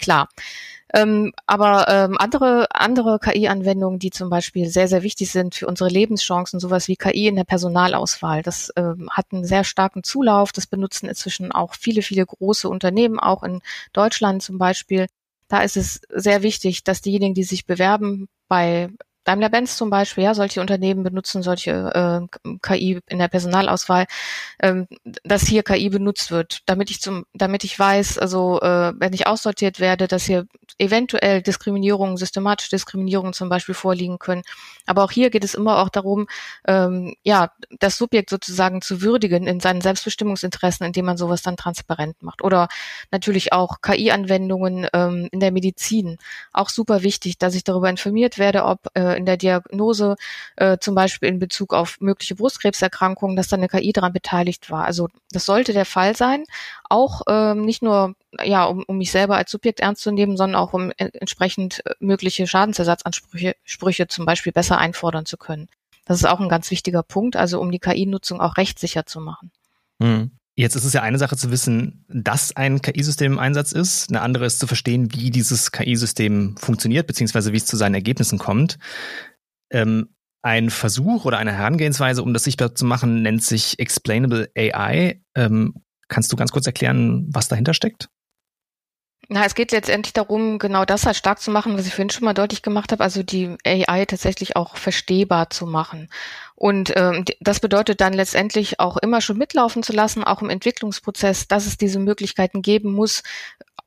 klar. 0.00 0.28
Ähm, 0.94 1.32
aber 1.46 1.88
ähm, 1.88 2.16
andere, 2.18 2.68
andere 2.70 3.18
KI-Anwendungen, 3.18 3.98
die 3.98 4.10
zum 4.10 4.30
Beispiel 4.30 4.68
sehr, 4.68 4.86
sehr 4.86 5.02
wichtig 5.02 5.32
sind 5.32 5.56
für 5.56 5.66
unsere 5.66 5.90
Lebenschancen, 5.90 6.60
sowas 6.60 6.86
wie 6.86 6.94
KI 6.94 7.26
in 7.26 7.34
der 7.34 7.42
Personalauswahl, 7.44 8.42
das 8.42 8.72
ähm, 8.76 9.08
hat 9.10 9.26
einen 9.32 9.44
sehr 9.44 9.64
starken 9.64 10.04
Zulauf. 10.04 10.52
Das 10.52 10.68
benutzen 10.68 11.08
inzwischen 11.08 11.50
auch 11.50 11.74
viele, 11.74 12.02
viele 12.02 12.24
große 12.24 12.68
Unternehmen, 12.68 13.18
auch 13.18 13.42
in 13.42 13.60
Deutschland 13.92 14.42
zum 14.44 14.58
Beispiel. 14.58 15.06
Da 15.48 15.62
ist 15.62 15.76
es 15.76 16.00
sehr 16.10 16.42
wichtig, 16.42 16.84
dass 16.84 17.02
diejenigen, 17.02 17.34
die 17.34 17.44
sich 17.44 17.66
bewerben 17.66 18.28
bei 18.46 18.88
Daimler-Benz 19.24 19.76
zum 19.76 19.90
Beispiel, 19.90 20.24
ja, 20.24 20.34
solche 20.34 20.60
Unternehmen 20.60 21.02
benutzen 21.02 21.42
solche 21.42 22.28
äh, 22.42 22.56
KI 22.62 23.00
in 23.08 23.18
der 23.18 23.28
Personalauswahl, 23.28 24.06
ähm, 24.60 24.86
dass 25.24 25.42
hier 25.42 25.62
KI 25.62 25.88
benutzt 25.88 26.30
wird, 26.30 26.62
damit 26.66 26.90
ich 26.90 27.00
zum, 27.00 27.24
damit 27.34 27.64
ich 27.64 27.78
weiß, 27.78 28.18
also 28.18 28.60
äh, 28.60 28.92
wenn 28.98 29.12
ich 29.12 29.26
aussortiert 29.26 29.80
werde, 29.80 30.08
dass 30.08 30.24
hier 30.24 30.46
eventuell 30.78 31.42
Diskriminierungen, 31.42 32.16
systematische 32.16 32.70
Diskriminierungen 32.70 33.32
zum 33.32 33.48
Beispiel 33.48 33.74
vorliegen 33.74 34.18
können. 34.18 34.42
Aber 34.86 35.04
auch 35.04 35.10
hier 35.10 35.30
geht 35.30 35.44
es 35.44 35.54
immer 35.54 35.78
auch 35.78 35.88
darum, 35.88 36.26
ähm, 36.66 37.14
ja, 37.22 37.52
das 37.78 37.96
Subjekt 37.96 38.30
sozusagen 38.30 38.82
zu 38.82 39.02
würdigen 39.02 39.46
in 39.46 39.60
seinen 39.60 39.80
Selbstbestimmungsinteressen, 39.80 40.86
indem 40.86 41.06
man 41.06 41.16
sowas 41.16 41.42
dann 41.42 41.56
transparent 41.56 42.22
macht. 42.22 42.42
Oder 42.42 42.68
natürlich 43.10 43.52
auch 43.52 43.80
KI-Anwendungen 43.80 44.88
ähm, 44.92 45.28
in 45.30 45.40
der 45.40 45.52
Medizin. 45.52 46.18
Auch 46.52 46.68
super 46.68 47.02
wichtig, 47.02 47.38
dass 47.38 47.54
ich 47.54 47.64
darüber 47.64 47.88
informiert 47.88 48.38
werde, 48.38 48.64
ob 48.64 48.88
äh, 48.94 49.13
in 49.14 49.26
der 49.26 49.36
Diagnose 49.36 50.16
äh, 50.56 50.78
zum 50.78 50.94
Beispiel 50.94 51.28
in 51.28 51.38
Bezug 51.38 51.74
auf 51.74 52.00
mögliche 52.00 52.34
Brustkrebserkrankungen, 52.34 53.36
dass 53.36 53.48
da 53.48 53.56
eine 53.56 53.68
KI 53.68 53.92
daran 53.92 54.12
beteiligt 54.12 54.70
war. 54.70 54.84
Also 54.84 55.08
das 55.30 55.44
sollte 55.44 55.72
der 55.72 55.84
Fall 55.84 56.16
sein. 56.16 56.44
Auch 56.88 57.22
ähm, 57.28 57.64
nicht 57.64 57.82
nur 57.82 58.14
ja, 58.42 58.64
um, 58.64 58.84
um 58.86 58.98
mich 58.98 59.10
selber 59.10 59.36
als 59.36 59.50
Subjekt 59.50 59.80
ernst 59.80 60.02
zu 60.02 60.10
nehmen, 60.10 60.36
sondern 60.36 60.60
auch 60.60 60.72
um 60.72 60.90
äh, 60.96 61.10
entsprechend 61.14 61.84
äh, 61.86 61.94
mögliche 62.00 62.46
Schadensersatzansprüche 62.46 63.54
Sprüche 63.64 64.08
zum 64.08 64.26
Beispiel 64.26 64.52
besser 64.52 64.78
einfordern 64.78 65.26
zu 65.26 65.36
können. 65.36 65.68
Das 66.04 66.18
ist 66.18 66.26
auch 66.26 66.40
ein 66.40 66.48
ganz 66.48 66.70
wichtiger 66.70 67.02
Punkt, 67.02 67.36
also 67.36 67.60
um 67.60 67.70
die 67.70 67.78
KI-Nutzung 67.78 68.40
auch 68.40 68.56
rechtssicher 68.56 69.06
zu 69.06 69.20
machen. 69.20 69.50
Mhm. 69.98 70.32
Jetzt 70.56 70.76
ist 70.76 70.84
es 70.84 70.92
ja 70.92 71.02
eine 71.02 71.18
Sache 71.18 71.36
zu 71.36 71.50
wissen, 71.50 72.04
dass 72.08 72.54
ein 72.54 72.80
KI-System 72.80 73.32
im 73.32 73.38
Einsatz 73.40 73.72
ist. 73.72 74.08
Eine 74.08 74.20
andere 74.20 74.46
ist 74.46 74.60
zu 74.60 74.68
verstehen, 74.68 75.12
wie 75.12 75.30
dieses 75.30 75.72
KI-System 75.72 76.56
funktioniert, 76.56 77.08
beziehungsweise 77.08 77.52
wie 77.52 77.56
es 77.56 77.66
zu 77.66 77.76
seinen 77.76 77.94
Ergebnissen 77.94 78.38
kommt. 78.38 78.78
Ähm, 79.70 80.14
ein 80.42 80.70
Versuch 80.70 81.24
oder 81.24 81.38
eine 81.38 81.52
Herangehensweise, 81.52 82.22
um 82.22 82.32
das 82.34 82.44
sichtbar 82.44 82.74
zu 82.74 82.84
machen, 82.84 83.22
nennt 83.22 83.42
sich 83.42 83.78
Explainable 83.80 84.50
AI. 84.56 85.20
Ähm, 85.34 85.74
kannst 86.08 86.32
du 86.32 86.36
ganz 86.36 86.52
kurz 86.52 86.66
erklären, 86.66 87.26
was 87.30 87.48
dahinter 87.48 87.74
steckt? 87.74 88.08
Na, 89.28 89.44
es 89.44 89.54
geht 89.54 89.72
letztendlich 89.72 90.12
darum, 90.12 90.58
genau 90.58 90.84
das 90.84 91.06
halt 91.06 91.16
stark 91.16 91.40
zu 91.40 91.50
machen, 91.50 91.76
was 91.78 91.86
ich 91.86 91.94
vorhin 91.94 92.10
schon 92.10 92.24
mal 92.24 92.34
deutlich 92.34 92.62
gemacht 92.62 92.92
habe, 92.92 93.02
also 93.02 93.22
die 93.22 93.56
AI 93.64 94.04
tatsächlich 94.04 94.56
auch 94.56 94.76
verstehbar 94.76 95.48
zu 95.50 95.66
machen. 95.66 96.10
Und 96.56 96.92
ähm, 96.96 97.24
das 97.40 97.60
bedeutet 97.60 98.00
dann 98.00 98.12
letztendlich 98.12 98.80
auch 98.80 98.98
immer 98.98 99.20
schon 99.20 99.38
mitlaufen 99.38 99.82
zu 99.82 99.92
lassen, 99.92 100.24
auch 100.24 100.42
im 100.42 100.50
Entwicklungsprozess, 100.50 101.48
dass 101.48 101.66
es 101.66 101.78
diese 101.78 101.98
Möglichkeiten 101.98 102.60
geben 102.60 102.92
muss, 102.92 103.22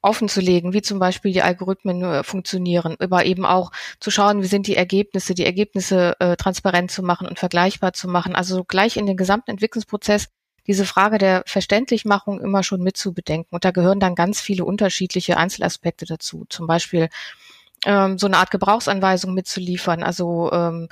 offenzulegen, 0.02 0.74
wie 0.74 0.82
zum 0.82 1.00
Beispiel 1.00 1.34
die 1.34 1.42
Algorithmen 1.42 2.04
äh, 2.04 2.24
funktionieren, 2.24 2.96
aber 3.00 3.26
eben 3.26 3.46
auch 3.46 3.72
zu 4.00 4.12
schauen, 4.12 4.42
wie 4.42 4.48
sind 4.48 4.68
die 4.68 4.76
Ergebnisse, 4.76 5.34
die 5.34 5.46
Ergebnisse 5.46 6.16
äh, 6.20 6.36
transparent 6.36 6.92
zu 6.92 7.04
machen 7.04 7.28
und 7.28 7.40
vergleichbar 7.40 7.94
zu 7.94 8.08
machen. 8.08 8.36
Also 8.36 8.64
gleich 8.64 8.98
in 8.98 9.06
den 9.06 9.18
gesamten 9.18 9.52
Entwicklungsprozess 9.52 10.28
diese 10.68 10.86
Frage 10.86 11.18
der 11.18 11.44
Verständlichmachung 11.46 12.42
immer 12.42 12.64
schon 12.64 12.82
mitzubedenken. 12.82 13.56
Und 13.56 13.66
da 13.66 13.72
gehören 13.72 14.00
dann 14.00 14.16
ganz 14.16 14.42
viele 14.42 14.66
unterschiedliche 14.66 15.38
Einzelaspekte 15.38 16.06
dazu. 16.06 16.46
Zum 16.50 16.68
Beispiel 16.68 17.10
ähm, 17.86 18.18
so 18.18 18.28
eine 18.28 18.38
Art 18.38 18.52
Gebrauchsanweisung 18.52 19.34
mitzuliefern, 19.34 20.04
also 20.04 20.52
ähm, 20.52 20.90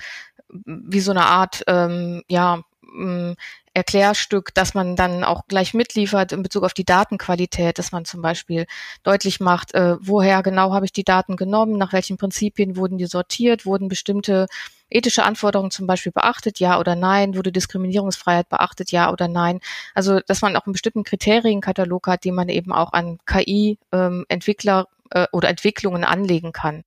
wie 0.50 1.00
so 1.02 1.12
eine 1.12 1.26
Art, 1.26 1.64
ähm, 1.68 2.24
ja, 2.28 2.62
ähm, 2.96 3.36
Erklärstück, 3.74 4.54
dass 4.54 4.74
man 4.74 4.96
dann 4.96 5.26
auch 5.26 5.48
gleich 5.50 5.74
mitliefert 5.74 6.32
in 6.32 6.44
Bezug 6.44 6.64
auf 6.64 6.74
die 6.74 6.86
Datenqualität, 6.86 7.78
dass 7.78 7.92
man 7.92 8.06
zum 8.06 8.22
Beispiel 8.22 8.68
deutlich 9.04 9.42
macht, 9.42 9.74
äh, 9.74 9.98
woher 10.00 10.42
genau 10.44 10.74
habe 10.74 10.86
ich 10.86 10.94
die 10.94 11.04
Daten 11.04 11.36
genommen, 11.36 11.78
nach 11.78 11.92
welchen 11.92 12.16
Prinzipien 12.16 12.78
wurden 12.78 12.98
die 12.98 13.06
sortiert, 13.06 13.66
wurden 13.66 13.90
bestimmte 13.90 14.48
ethische 14.90 15.24
Anforderungen 15.24 15.72
zum 15.72 15.88
Beispiel 15.88 16.12
beachtet, 16.12 16.60
ja 16.60 16.80
oder 16.80 16.96
nein, 16.96 17.36
wurde 17.36 17.52
Diskriminierungsfreiheit 17.52 18.50
beachtet, 18.50 18.92
ja 18.92 19.12
oder 19.12 19.28
nein. 19.28 19.60
Also 19.94 20.20
dass 20.20 20.42
man 20.42 20.56
auch 20.56 20.66
einen 20.66 20.74
bestimmten 20.74 21.04
Kriterienkatalog 21.04 22.08
hat, 22.08 22.24
den 22.24 22.36
man 22.36 22.50
eben 22.50 22.72
auch 22.72 22.94
an 22.94 23.18
KI-Entwickler 23.26 24.88
ähm, 25.14 25.24
äh, 25.24 25.28
oder 25.32 25.50
Entwicklungen 25.50 26.04
anlegen 26.04 26.52
kann. 26.52 26.84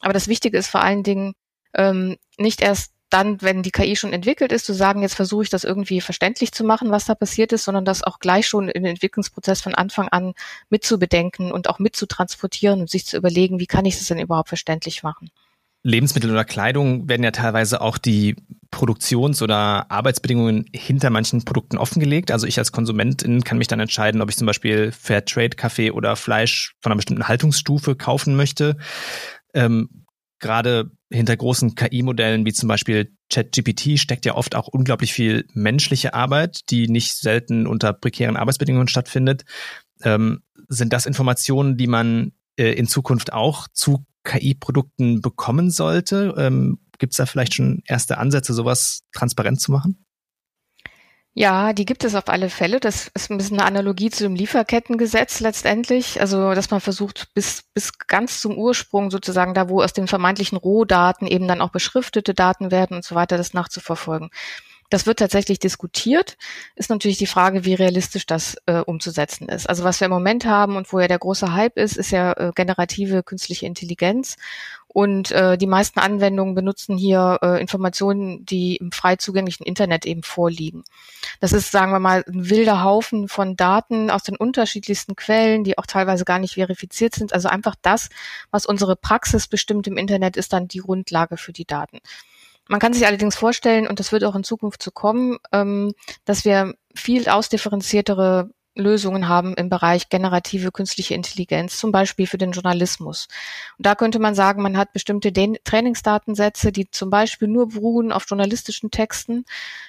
Aber 0.00 0.12
das 0.12 0.28
Wichtige 0.28 0.58
ist 0.58 0.68
vor 0.68 0.82
allen 0.82 1.02
Dingen 1.02 1.34
ähm, 1.74 2.16
nicht 2.38 2.60
erst 2.62 2.92
dann, 3.10 3.40
wenn 3.40 3.62
die 3.62 3.70
KI 3.70 3.94
schon 3.94 4.12
entwickelt 4.12 4.50
ist, 4.50 4.66
zu 4.66 4.74
sagen, 4.74 5.02
jetzt 5.02 5.14
versuche 5.14 5.44
ich 5.44 5.50
das 5.50 5.64
irgendwie 5.64 6.00
verständlich 6.00 6.52
zu 6.52 6.64
machen, 6.64 6.90
was 6.90 7.04
da 7.04 7.14
passiert 7.14 7.52
ist, 7.52 7.64
sondern 7.64 7.84
das 7.84 8.02
auch 8.02 8.18
gleich 8.18 8.48
schon 8.48 8.68
im 8.68 8.84
Entwicklungsprozess 8.84 9.60
von 9.60 9.74
Anfang 9.74 10.08
an 10.08 10.34
mitzubedenken 10.70 11.52
und 11.52 11.68
auch 11.68 11.78
mitzutransportieren 11.78 12.80
und 12.80 12.90
sich 12.90 13.06
zu 13.06 13.16
überlegen, 13.16 13.60
wie 13.60 13.66
kann 13.66 13.84
ich 13.84 13.96
das 13.96 14.08
denn 14.08 14.18
überhaupt 14.18 14.48
verständlich 14.48 15.02
machen. 15.04 15.30
Lebensmittel 15.86 16.32
oder 16.32 16.44
Kleidung 16.44 17.08
werden 17.08 17.22
ja 17.22 17.30
teilweise 17.30 17.80
auch 17.80 17.96
die 17.96 18.34
Produktions- 18.72 19.40
oder 19.40 19.88
Arbeitsbedingungen 19.88 20.64
hinter 20.74 21.10
manchen 21.10 21.44
Produkten 21.44 21.78
offengelegt. 21.78 22.32
Also 22.32 22.48
ich 22.48 22.58
als 22.58 22.72
Konsumentin 22.72 23.44
kann 23.44 23.58
mich 23.58 23.68
dann 23.68 23.78
entscheiden, 23.78 24.20
ob 24.20 24.28
ich 24.28 24.36
zum 24.36 24.48
Beispiel 24.48 24.90
Fairtrade-Kaffee 24.90 25.92
oder 25.92 26.16
Fleisch 26.16 26.74
von 26.80 26.90
einer 26.90 26.96
bestimmten 26.96 27.28
Haltungsstufe 27.28 27.94
kaufen 27.94 28.34
möchte. 28.34 28.76
Ähm, 29.54 30.04
gerade 30.40 30.90
hinter 31.08 31.36
großen 31.36 31.76
KI-Modellen 31.76 32.44
wie 32.44 32.52
zum 32.52 32.68
Beispiel 32.68 33.12
ChatGPT 33.30 33.96
steckt 34.00 34.26
ja 34.26 34.34
oft 34.34 34.56
auch 34.56 34.66
unglaublich 34.66 35.12
viel 35.12 35.46
menschliche 35.52 36.14
Arbeit, 36.14 36.68
die 36.70 36.88
nicht 36.88 37.14
selten 37.14 37.68
unter 37.68 37.92
prekären 37.92 38.36
Arbeitsbedingungen 38.36 38.88
stattfindet. 38.88 39.44
Ähm, 40.02 40.42
sind 40.68 40.92
das 40.92 41.06
Informationen, 41.06 41.76
die 41.76 41.86
man 41.86 42.32
äh, 42.56 42.72
in 42.72 42.86
Zukunft 42.86 43.32
auch 43.32 43.68
zu 43.72 44.04
KI-Produkten 44.24 45.20
bekommen 45.20 45.70
sollte? 45.70 46.34
Ähm, 46.36 46.78
Gibt 46.98 47.12
es 47.12 47.18
da 47.18 47.26
vielleicht 47.26 47.54
schon 47.54 47.82
erste 47.86 48.18
Ansätze, 48.18 48.54
sowas 48.54 49.02
transparent 49.12 49.60
zu 49.60 49.72
machen? 49.72 50.06
Ja, 51.38 51.74
die 51.74 51.84
gibt 51.84 52.02
es 52.02 52.14
auf 52.14 52.30
alle 52.30 52.48
Fälle. 52.48 52.80
Das 52.80 53.10
ist 53.12 53.30
ein 53.30 53.36
bisschen 53.36 53.58
eine 53.58 53.66
Analogie 53.66 54.08
zu 54.08 54.24
dem 54.24 54.34
Lieferkettengesetz 54.34 55.40
letztendlich. 55.40 56.18
Also, 56.18 56.54
dass 56.54 56.70
man 56.70 56.80
versucht, 56.80 57.28
bis, 57.34 57.62
bis 57.74 57.98
ganz 57.98 58.40
zum 58.40 58.56
Ursprung 58.56 59.10
sozusagen, 59.10 59.52
da 59.52 59.68
wo 59.68 59.82
aus 59.82 59.92
den 59.92 60.06
vermeintlichen 60.06 60.56
Rohdaten 60.56 61.26
eben 61.26 61.46
dann 61.46 61.60
auch 61.60 61.72
beschriftete 61.72 62.32
Daten 62.32 62.70
werden 62.70 62.96
und 62.96 63.04
so 63.04 63.14
weiter, 63.14 63.36
das 63.36 63.52
nachzuverfolgen. 63.52 64.30
Das 64.90 65.06
wird 65.06 65.18
tatsächlich 65.18 65.58
diskutiert. 65.58 66.36
Ist 66.76 66.90
natürlich 66.90 67.18
die 67.18 67.26
Frage, 67.26 67.64
wie 67.64 67.74
realistisch 67.74 68.26
das 68.26 68.56
äh, 68.66 68.80
umzusetzen 68.80 69.48
ist. 69.48 69.68
Also 69.68 69.84
was 69.84 70.00
wir 70.00 70.06
im 70.06 70.12
Moment 70.12 70.44
haben 70.44 70.76
und 70.76 70.92
wo 70.92 71.00
ja 71.00 71.08
der 71.08 71.18
große 71.18 71.52
Hype 71.52 71.76
ist, 71.76 71.96
ist 71.96 72.10
ja 72.10 72.32
äh, 72.32 72.52
generative 72.54 73.22
künstliche 73.22 73.66
Intelligenz. 73.66 74.36
Und 74.96 75.30
äh, 75.32 75.58
die 75.58 75.66
meisten 75.66 76.00
Anwendungen 76.00 76.54
benutzen 76.54 76.96
hier 76.96 77.38
äh, 77.42 77.60
Informationen, 77.60 78.46
die 78.46 78.76
im 78.76 78.92
frei 78.92 79.16
zugänglichen 79.16 79.66
Internet 79.66 80.06
eben 80.06 80.22
vorliegen. 80.22 80.84
Das 81.38 81.52
ist, 81.52 81.70
sagen 81.70 81.92
wir 81.92 81.98
mal, 81.98 82.24
ein 82.26 82.48
wilder 82.48 82.82
Haufen 82.82 83.28
von 83.28 83.56
Daten 83.56 84.10
aus 84.10 84.22
den 84.22 84.36
unterschiedlichsten 84.36 85.14
Quellen, 85.14 85.64
die 85.64 85.76
auch 85.76 85.84
teilweise 85.84 86.24
gar 86.24 86.38
nicht 86.38 86.54
verifiziert 86.54 87.14
sind. 87.14 87.34
Also 87.34 87.48
einfach 87.48 87.74
das, 87.82 88.08
was 88.50 88.64
unsere 88.64 88.96
Praxis 88.96 89.48
bestimmt 89.48 89.86
im 89.86 89.98
Internet, 89.98 90.36
ist 90.38 90.54
dann 90.54 90.66
die 90.66 90.78
Grundlage 90.78 91.36
für 91.36 91.52
die 91.52 91.66
Daten. 91.66 91.98
Man 92.68 92.80
kann 92.80 92.92
sich 92.92 93.06
allerdings 93.06 93.36
vorstellen, 93.36 93.86
und 93.86 94.00
das 94.00 94.12
wird 94.12 94.24
auch 94.24 94.34
in 94.34 94.44
Zukunft 94.44 94.82
zu 94.82 94.90
kommen, 94.90 95.38
ähm, 95.52 95.92
dass 96.24 96.44
wir 96.44 96.74
viel 96.94 97.28
ausdifferenziertere 97.28 98.50
Lösungen 98.76 99.28
haben 99.28 99.54
im 99.54 99.68
Bereich 99.68 100.08
generative 100.08 100.70
künstliche 100.70 101.14
Intelligenz, 101.14 101.78
zum 101.78 101.92
Beispiel 101.92 102.26
für 102.26 102.38
den 102.38 102.52
Journalismus. 102.52 103.26
Und 103.78 103.86
da 103.86 103.94
könnte 103.94 104.18
man 104.18 104.34
sagen, 104.34 104.62
man 104.62 104.76
hat 104.76 104.92
bestimmte 104.92 105.32
Den 105.32 105.56
Trainingsdatensätze, 105.64 106.72
die 106.72 106.90
zum 106.90 107.10
Beispiel 107.10 107.48
nur 107.48 107.68
beruhen 107.68 108.12
auf 108.12 108.26
journalistischen 108.28 108.90
Texten, 108.90 109.44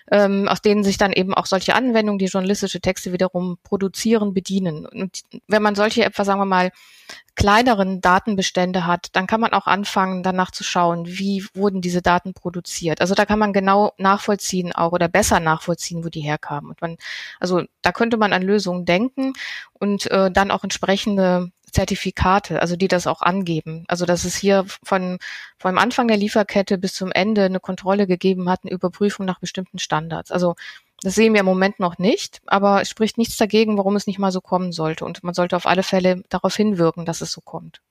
ähm, 0.10 0.48
aus 0.48 0.62
denen 0.62 0.84
sich 0.84 0.98
dann 0.98 1.12
eben 1.12 1.34
auch 1.34 1.46
solche 1.46 1.76
Anwendungen, 1.76 2.20
die 2.20 2.26
journalistische 2.26 2.80
Texte 2.80 3.12
wiederum 3.12 3.58
produzieren, 3.64 4.34
bedienen. 4.34 4.86
Und 4.86 5.22
wenn 5.48 5.62
man 5.62 5.76
solche 5.76 6.06
etwa, 6.06 6.24
sagen 6.24 6.40
wir 6.40 6.46
mal, 6.46 6.72
kleineren 7.38 8.02
Datenbestände 8.02 8.88
hat, 8.88 9.10
dann 9.16 9.28
kann 9.28 9.40
man 9.40 9.54
auch 9.54 9.68
anfangen, 9.68 10.24
danach 10.24 10.50
zu 10.50 10.64
schauen, 10.64 11.06
wie 11.06 11.46
wurden 11.54 11.82
diese 11.82 12.02
Daten 12.02 12.34
produziert. 12.34 13.00
Also 13.00 13.14
da 13.14 13.26
kann 13.26 13.38
man 13.38 13.54
genau 13.54 13.94
nachvollziehen 13.98 14.74
auch 14.74 14.92
oder 14.92 15.08
besser 15.08 15.40
nachvollziehen, 15.40 16.04
wo 16.04 16.10
die 16.10 16.22
herkamen. 16.22 16.72
Und 16.72 16.82
man, 16.82 16.98
also 17.40 17.62
da 17.84 17.92
könnte 17.92 18.18
man 18.18 18.34
an 18.34 18.42
Lösungen 18.42 18.86
denken 18.86 19.34
und 19.74 20.10
äh, 20.10 20.32
dann 20.32 20.50
auch 20.50 20.64
entsprechende 20.64 21.52
Zertifikate, 21.72 22.60
also 22.60 22.76
die 22.76 22.88
das 22.88 23.06
auch 23.06 23.22
angeben. 23.22 23.86
Also 23.88 24.06
dass 24.06 24.24
es 24.24 24.36
hier 24.36 24.66
von 24.84 25.20
vom 25.60 25.78
Anfang 25.78 26.08
der 26.08 26.18
Lieferkette 26.18 26.80
bis 26.80 26.96
zum 26.96 27.12
Ende 27.12 27.46
eine 27.46 27.60
Kontrolle 27.60 28.08
gegeben 28.08 28.50
hat, 28.50 28.62
eine 28.64 28.72
Überprüfung 28.74 29.28
nach 29.28 29.40
bestimmten 29.40 29.78
Standards. 29.78 30.32
Also 30.32 30.56
Das 31.02 31.16
sehen 31.16 31.34
wir 31.34 31.42
im 31.42 31.46
Moment 31.46 31.80
noch 31.80 32.00
nicht, 32.00 32.42
aber 32.48 32.82
es 32.82 32.90
spricht 32.90 33.18
nichts 33.18 33.38
dagegen, 33.38 33.78
warum 33.78 33.96
es 33.96 34.08
nicht 34.08 34.20
mal 34.20 34.32
so 34.32 34.42
kommen 34.42 34.72
sollte. 34.72 35.06
Und 35.06 35.24
man 35.24 35.34
sollte 35.34 35.56
auf 35.56 35.68
alle 35.68 35.84
Fälle 35.84 36.24
darauf 36.30 36.56
hinwirken, 36.56 37.06
dass 37.06 37.22
es 37.22 37.32
so 37.32 37.42
kommt. 37.42 37.82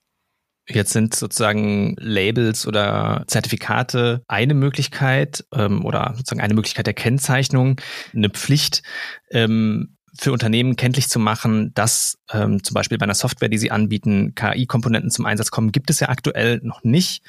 Jetzt 0.68 0.92
sind 0.92 1.14
sozusagen 1.14 1.94
Labels 1.98 2.66
oder 2.66 3.22
Zertifikate 3.28 4.24
eine 4.26 4.54
Möglichkeit 4.54 5.44
ähm, 5.54 5.84
oder 5.84 6.14
sozusagen 6.16 6.40
eine 6.40 6.54
Möglichkeit 6.54 6.88
der 6.88 6.94
Kennzeichnung, 6.94 7.80
eine 8.12 8.30
Pflicht 8.30 8.82
ähm, 9.30 9.96
für 10.18 10.32
Unternehmen 10.32 10.74
kenntlich 10.74 11.08
zu 11.08 11.20
machen, 11.20 11.72
dass 11.74 12.18
ähm, 12.32 12.64
zum 12.64 12.74
Beispiel 12.74 12.98
bei 12.98 13.04
einer 13.04 13.14
Software, 13.14 13.48
die 13.48 13.58
sie 13.58 13.70
anbieten, 13.70 14.34
KI-Komponenten 14.34 15.10
zum 15.10 15.26
Einsatz 15.26 15.52
kommen, 15.52 15.70
gibt 15.70 15.90
es 15.90 16.00
ja 16.00 16.08
aktuell 16.08 16.60
noch 16.64 16.82
nicht. 16.82 17.22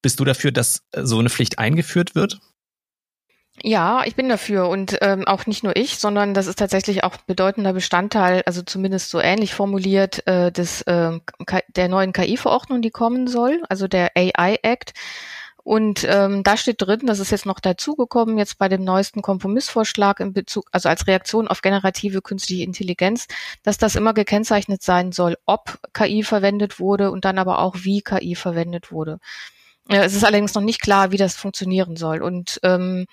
Bist 0.00 0.20
du 0.20 0.24
dafür, 0.24 0.52
dass 0.52 0.84
so 0.96 1.18
eine 1.18 1.30
Pflicht 1.30 1.58
eingeführt 1.58 2.14
wird? 2.14 2.40
Ja, 3.62 4.02
ich 4.04 4.14
bin 4.14 4.28
dafür 4.28 4.68
und 4.68 4.98
ähm, 5.00 5.26
auch 5.26 5.46
nicht 5.46 5.64
nur 5.64 5.74
ich, 5.76 5.98
sondern 5.98 6.32
das 6.32 6.46
ist 6.46 6.58
tatsächlich 6.58 7.02
auch 7.02 7.16
bedeutender 7.16 7.72
Bestandteil, 7.72 8.42
also 8.46 8.62
zumindest 8.62 9.10
so 9.10 9.20
ähnlich 9.20 9.52
formuliert, 9.54 10.24
äh, 10.28 10.52
des, 10.52 10.82
äh, 10.82 11.18
der 11.68 11.88
neuen 11.88 12.12
KI-Verordnung, 12.12 12.82
die 12.82 12.90
kommen 12.90 13.26
soll, 13.26 13.62
also 13.68 13.88
der 13.88 14.12
AI 14.16 14.58
Act. 14.62 14.92
Und 15.64 16.06
ähm, 16.08 16.44
da 16.44 16.56
steht 16.56 16.80
drin, 16.80 17.00
das 17.04 17.18
ist 17.18 17.30
jetzt 17.30 17.44
noch 17.46 17.60
dazugekommen, 17.60 18.38
jetzt 18.38 18.58
bei 18.58 18.68
dem 18.68 18.84
neuesten 18.84 19.22
Kompromissvorschlag 19.22 20.20
in 20.20 20.32
Bezug, 20.32 20.66
also 20.72 20.88
als 20.88 21.06
Reaktion 21.06 21.46
auf 21.48 21.60
generative 21.60 22.22
künstliche 22.22 22.62
Intelligenz, 22.62 23.26
dass 23.64 23.76
das 23.76 23.96
immer 23.96 24.14
gekennzeichnet 24.14 24.82
sein 24.82 25.12
soll, 25.12 25.36
ob 25.46 25.78
KI 25.92 26.22
verwendet 26.22 26.80
wurde 26.80 27.10
und 27.10 27.24
dann 27.26 27.38
aber 27.38 27.58
auch 27.58 27.76
wie 27.80 28.00
KI 28.02 28.34
verwendet 28.34 28.92
wurde. 28.92 29.18
Es 29.88 30.14
ist 30.14 30.24
allerdings 30.24 30.54
noch 30.54 30.62
nicht 30.62 30.82
klar, 30.82 31.12
wie 31.12 31.16
das 31.16 31.34
funktionieren 31.34 31.96
soll. 31.96 32.22
Und 32.22 32.60
ähm, 32.62 33.06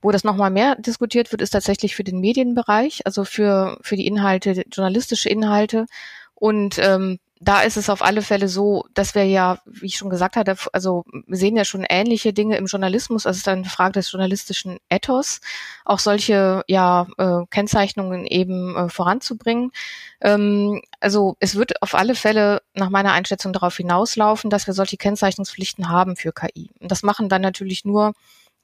wo 0.00 0.12
das 0.12 0.22
nochmal 0.22 0.50
mehr 0.50 0.76
diskutiert 0.76 1.32
wird, 1.32 1.42
ist 1.42 1.50
tatsächlich 1.50 1.96
für 1.96 2.04
den 2.04 2.20
Medienbereich, 2.20 3.04
also 3.04 3.24
für, 3.24 3.78
für 3.82 3.96
die 3.96 4.06
Inhalte, 4.06 4.62
journalistische 4.70 5.28
Inhalte. 5.28 5.86
Und 6.34 6.78
ähm, 6.78 7.18
da 7.42 7.62
ist 7.62 7.78
es 7.78 7.88
auf 7.88 8.02
alle 8.02 8.20
Fälle 8.20 8.48
so, 8.48 8.84
dass 8.92 9.14
wir 9.14 9.24
ja, 9.24 9.58
wie 9.64 9.86
ich 9.86 9.96
schon 9.96 10.10
gesagt 10.10 10.36
hatte, 10.36 10.56
also 10.74 11.04
wir 11.26 11.36
sehen 11.38 11.56
ja 11.56 11.64
schon 11.64 11.86
ähnliche 11.88 12.34
Dinge 12.34 12.58
im 12.58 12.66
Journalismus. 12.66 13.24
Also 13.24 13.36
es 13.36 13.40
ist 13.40 13.48
eine 13.48 13.64
Frage 13.64 13.92
des 13.92 14.12
journalistischen 14.12 14.78
Ethos, 14.90 15.40
auch 15.86 16.00
solche 16.00 16.62
ja 16.68 17.06
äh, 17.16 17.46
Kennzeichnungen 17.48 18.26
eben 18.26 18.76
äh, 18.76 18.88
voranzubringen. 18.90 19.72
Ähm, 20.20 20.82
also 21.00 21.36
es 21.40 21.56
wird 21.56 21.80
auf 21.82 21.94
alle 21.94 22.14
Fälle 22.14 22.60
nach 22.74 22.90
meiner 22.90 23.12
Einschätzung 23.12 23.54
darauf 23.54 23.74
hinauslaufen, 23.74 24.50
dass 24.50 24.66
wir 24.66 24.74
solche 24.74 24.98
Kennzeichnungspflichten 24.98 25.88
haben 25.88 26.16
für 26.16 26.32
KI. 26.32 26.68
Und 26.78 26.92
das 26.92 27.02
machen 27.02 27.30
dann 27.30 27.40
natürlich 27.40 27.86
nur 27.86 28.12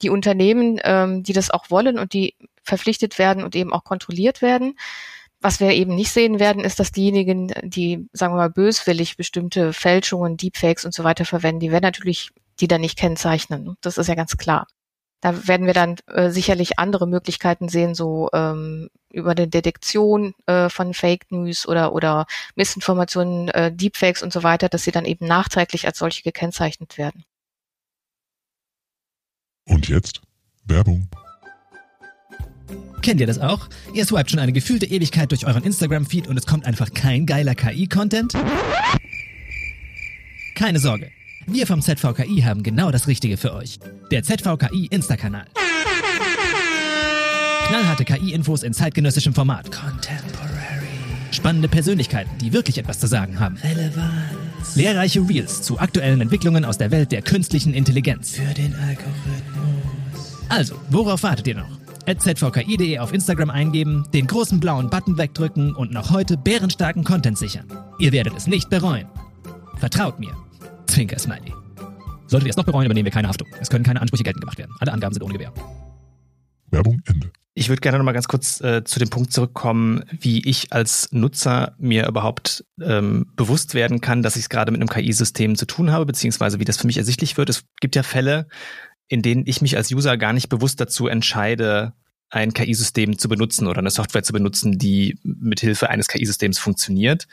die 0.03 0.11
Unternehmen, 0.11 0.79
ähm, 0.85 1.23
die 1.23 1.33
das 1.33 1.51
auch 1.51 1.71
wollen 1.71 1.99
und 1.99 2.13
die 2.13 2.35
verpflichtet 2.63 3.19
werden 3.19 3.43
und 3.43 3.57
eben 3.57 3.73
auch 3.73 3.85
kontrolliert 3.85 4.43
werden. 4.43 4.77
Was 5.47 5.61
wir 5.61 5.71
eben 5.71 5.95
nicht 5.95 6.11
sehen 6.11 6.41
werden, 6.41 6.65
ist, 6.65 6.81
dass 6.81 6.91
diejenigen, 6.91 7.53
die, 7.63 8.09
sagen 8.13 8.35
wir 8.35 8.39
mal, 8.39 8.51
böswillig 8.51 9.17
bestimmte 9.17 9.73
Fälschungen, 9.73 10.37
Deepfakes 10.37 10.85
und 10.85 10.93
so 10.93 11.05
weiter 11.05 11.25
verwenden, 11.25 11.61
die 11.61 11.71
werden 11.71 11.85
natürlich 11.85 12.33
die 12.59 12.67
dann 12.67 12.81
nicht 12.81 12.99
kennzeichnen. 12.99 13.77
Das 13.81 13.97
ist 13.97 14.09
ja 14.09 14.17
ganz 14.17 14.37
klar. 14.39 14.67
Da 15.21 15.47
werden 15.47 15.69
wir 15.69 15.73
dann 15.73 15.99
äh, 16.09 16.31
sicherlich 16.31 16.81
andere 16.81 17.07
Möglichkeiten 17.07 17.69
sehen, 17.69 17.95
so 17.95 18.29
ähm, 18.33 18.89
über 19.13 19.37
die 19.37 19.49
Detektion 19.49 20.35
äh, 20.47 20.69
von 20.69 20.95
Fake 20.95 21.31
News 21.31 21.69
oder, 21.69 21.93
oder 21.93 22.27
Missinformationen, 22.57 23.47
äh, 23.51 23.73
Deepfakes 23.73 24.25
und 24.25 24.33
so 24.33 24.43
weiter, 24.43 24.69
dass 24.69 24.83
sie 24.83 24.91
dann 24.91 25.05
eben 25.05 25.29
nachträglich 25.29 25.87
als 25.87 25.99
solche 25.99 26.25
gekennzeichnet 26.25 26.99
werden. 26.99 27.23
Und 29.65 29.87
jetzt 29.87 30.23
Werbung. 30.65 31.09
Kennt 33.03 33.21
ihr 33.21 33.27
das 33.27 33.39
auch? 33.39 33.69
Ihr 33.95 34.05
swiped 34.05 34.31
schon 34.31 34.41
eine 34.41 34.53
gefühlte 34.53 34.87
Ewigkeit 34.87 35.31
durch 35.31 35.47
euren 35.47 35.63
Instagram-Feed 35.63 36.27
und 36.27 36.37
es 36.37 36.47
kommt 36.47 36.67
einfach 36.67 36.93
kein 36.93 37.27
geiler 37.27 37.55
KI-Content? 37.55 38.33
Keine 40.55 40.79
Sorge. 40.79 41.11
Wir 41.47 41.67
vom 41.67 41.81
ZVKI 41.81 42.43
haben 42.43 42.63
genau 42.63 42.91
das 42.91 43.07
Richtige 43.07 43.37
für 43.37 43.55
euch. 43.55 43.79
Der 44.11 44.23
ZVKI 44.25 44.87
Insta-Kanal. 44.91 45.47
Knallharte 47.69 48.05
KI-Infos 48.05 48.63
in 48.63 48.73
zeitgenössischem 48.73 49.35
Format. 49.35 49.71
Contemporary. 49.71 50.87
Spannende 51.31 51.69
Persönlichkeiten, 51.69 52.31
die 52.39 52.53
wirklich 52.53 52.79
etwas 52.79 52.99
zu 52.99 53.07
sagen 53.07 53.39
haben. 53.39 53.57
Relevanz. 53.57 54.75
Lehrreiche 54.75 55.21
Reels 55.29 55.63
zu 55.63 55.79
aktuellen 55.79 56.21
Entwicklungen 56.21 56.65
aus 56.65 56.79
der 56.79 56.91
Welt 56.91 57.13
der 57.13 57.23
künstlichen 57.23 57.75
Intelligenz. 57.75 58.33
Für 58.33 58.55
den 58.55 58.75
Algorithmus. 58.75 60.37
Also, 60.49 60.81
worauf 60.91 61.23
wartet 61.23 61.47
ihr 61.49 61.57
noch? 61.57 61.86
zvki.de 62.07 62.99
auf 62.99 63.13
Instagram 63.13 63.51
eingeben, 63.51 64.05
den 64.15 64.27
großen 64.27 64.61
blauen 64.61 64.89
Button 64.89 65.19
wegdrücken 65.19 65.75
und 65.75 65.93
noch 65.93 66.11
heute 66.11 66.37
bärenstarken 66.37 67.05
Content 67.05 67.37
sichern. 67.37 67.67
Ihr 67.99 68.13
werdet 68.13 68.35
es 68.37 68.47
nicht 68.47 68.71
bereuen. 68.71 69.09
Vertraut 69.79 70.19
mir. 70.19 70.35
Zwinker 70.87 71.19
Smiley. 71.19 71.53
Solltet 72.27 72.47
ihr 72.47 72.51
es 72.51 72.57
noch 72.57 72.65
bereuen, 72.65 72.87
übernehmen 72.87 73.07
wir 73.07 73.13
keine 73.13 73.29
Haftung. 73.29 73.49
Es 73.61 73.71
können 73.71 73.85
keine 73.85 74.01
Ansprüche 74.01 74.25
geltend 74.25 74.43
gemacht 74.43 74.59
werden. 74.59 74.73
Alle 74.81 74.93
Angaben 74.93 75.15
sind 75.15 75.23
ohne 75.23 75.35
Gewähr. 75.35 75.53
Werbung 76.71 77.01
Ende. 77.07 77.31
Ich 77.59 77.71
würde 77.71 77.81
gerne 77.81 77.97
noch 77.97 78.05
mal 78.05 78.13
ganz 78.13 78.29
kurz 78.29 78.61
äh, 78.61 78.85
zu 78.85 78.99
dem 78.99 79.09
Punkt 79.09 79.33
zurückkommen, 79.33 80.05
wie 80.11 80.47
ich 80.47 80.75
als 80.75 81.11
Nutzer 81.13 81.75
mir 81.79 82.07
überhaupt 82.07 82.67
ähm, 82.83 83.33
bewusst 83.35 83.73
werden 83.73 84.03
kann, 84.03 84.23
dass 84.23 84.37
ich 84.37 84.43
es 84.43 84.49
gerade 84.51 84.71
mit 84.73 84.83
einem 84.83 84.91
KI-System 84.91 85.57
zu 85.57 85.67
tun 85.67 85.91
habe, 85.91 86.05
beziehungsweise 86.05 86.61
wie 86.61 86.67
das 86.67 86.77
für 86.77 86.87
mich 86.87 86.99
ersichtlich 86.99 87.39
wird. 87.39 87.49
Es 87.49 87.65
gibt 87.81 87.97
ja 87.97 88.03
Fälle, 88.03 88.47
in 89.09 89.23
denen 89.23 89.45
ich 89.47 89.61
mich 89.63 89.77
als 89.77 89.91
User 89.91 90.17
gar 90.17 90.33
nicht 90.33 90.49
bewusst 90.49 90.81
dazu 90.81 91.07
entscheide, 91.07 91.93
ein 92.29 92.53
KI-System 92.53 93.19
zu 93.19 93.29
benutzen 93.29 93.67
oder 93.67 93.79
eine 93.79 93.91
Software 93.91 94.23
zu 94.23 94.33
benutzen, 94.33 94.79
die 94.79 95.19
mit 95.23 95.61
Hilfe 95.61 95.91
eines 95.91 96.09
KI-Systems 96.09 96.59
funktioniert. 96.59 97.29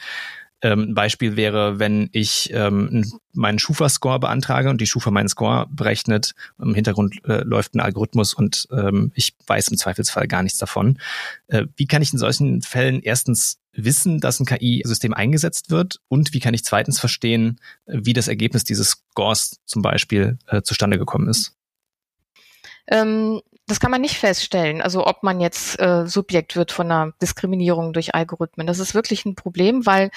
Ähm, 0.63 0.81
ein 0.89 0.93
Beispiel 0.93 1.35
wäre, 1.35 1.77
wenn 1.77 2.09
ich 2.13 2.49
ähm, 2.53 3.11
meinen 3.33 3.59
Schufa-Score 3.59 4.19
beantrage 4.19 4.69
und 4.69 4.79
die 4.79 4.87
Schufa 4.87 5.11
meinen 5.11 5.27
Score 5.27 5.67
berechnet, 5.69 6.33
im 6.57 6.73
Hintergrund 6.73 7.19
äh, 7.25 7.43
läuft 7.43 7.75
ein 7.75 7.81
Algorithmus 7.81 8.33
und 8.33 8.67
ähm, 8.71 9.11
ich 9.13 9.35
weiß 9.45 9.67
im 9.67 9.77
Zweifelsfall 9.77 10.27
gar 10.27 10.41
nichts 10.41 10.59
davon. 10.59 10.99
Äh, 11.47 11.65
wie 11.75 11.85
kann 11.85 12.01
ich 12.01 12.13
in 12.13 12.19
solchen 12.19 12.61
Fällen 12.61 13.01
erstens 13.01 13.59
wissen, 13.73 14.21
dass 14.21 14.39
ein 14.39 14.45
KI-System 14.45 15.13
eingesetzt 15.13 15.69
wird 15.69 15.99
und 16.07 16.33
wie 16.33 16.39
kann 16.39 16.53
ich 16.53 16.63
zweitens 16.63 16.97
verstehen, 16.97 17.59
wie 17.85 18.13
das 18.13 18.29
Ergebnis 18.29 18.63
dieses 18.63 18.91
Scores 18.91 19.59
zum 19.65 19.81
Beispiel 19.81 20.37
äh, 20.47 20.61
zustande 20.61 20.97
gekommen 20.97 21.27
ist? 21.27 21.57
Ähm, 22.87 23.41
das 23.65 23.79
kann 23.79 23.91
man 23.91 24.01
nicht 24.01 24.17
feststellen, 24.17 24.81
also 24.81 25.07
ob 25.07 25.23
man 25.23 25.39
jetzt 25.39 25.79
äh, 25.79 26.05
Subjekt 26.05 26.57
wird 26.57 26.73
von 26.73 26.91
einer 26.91 27.13
Diskriminierung 27.21 27.93
durch 27.93 28.13
Algorithmen. 28.13 28.67
Das 28.67 28.79
ist 28.79 28.93
wirklich 28.93 29.23
ein 29.25 29.35
Problem, 29.35 29.85
weil 29.85 30.11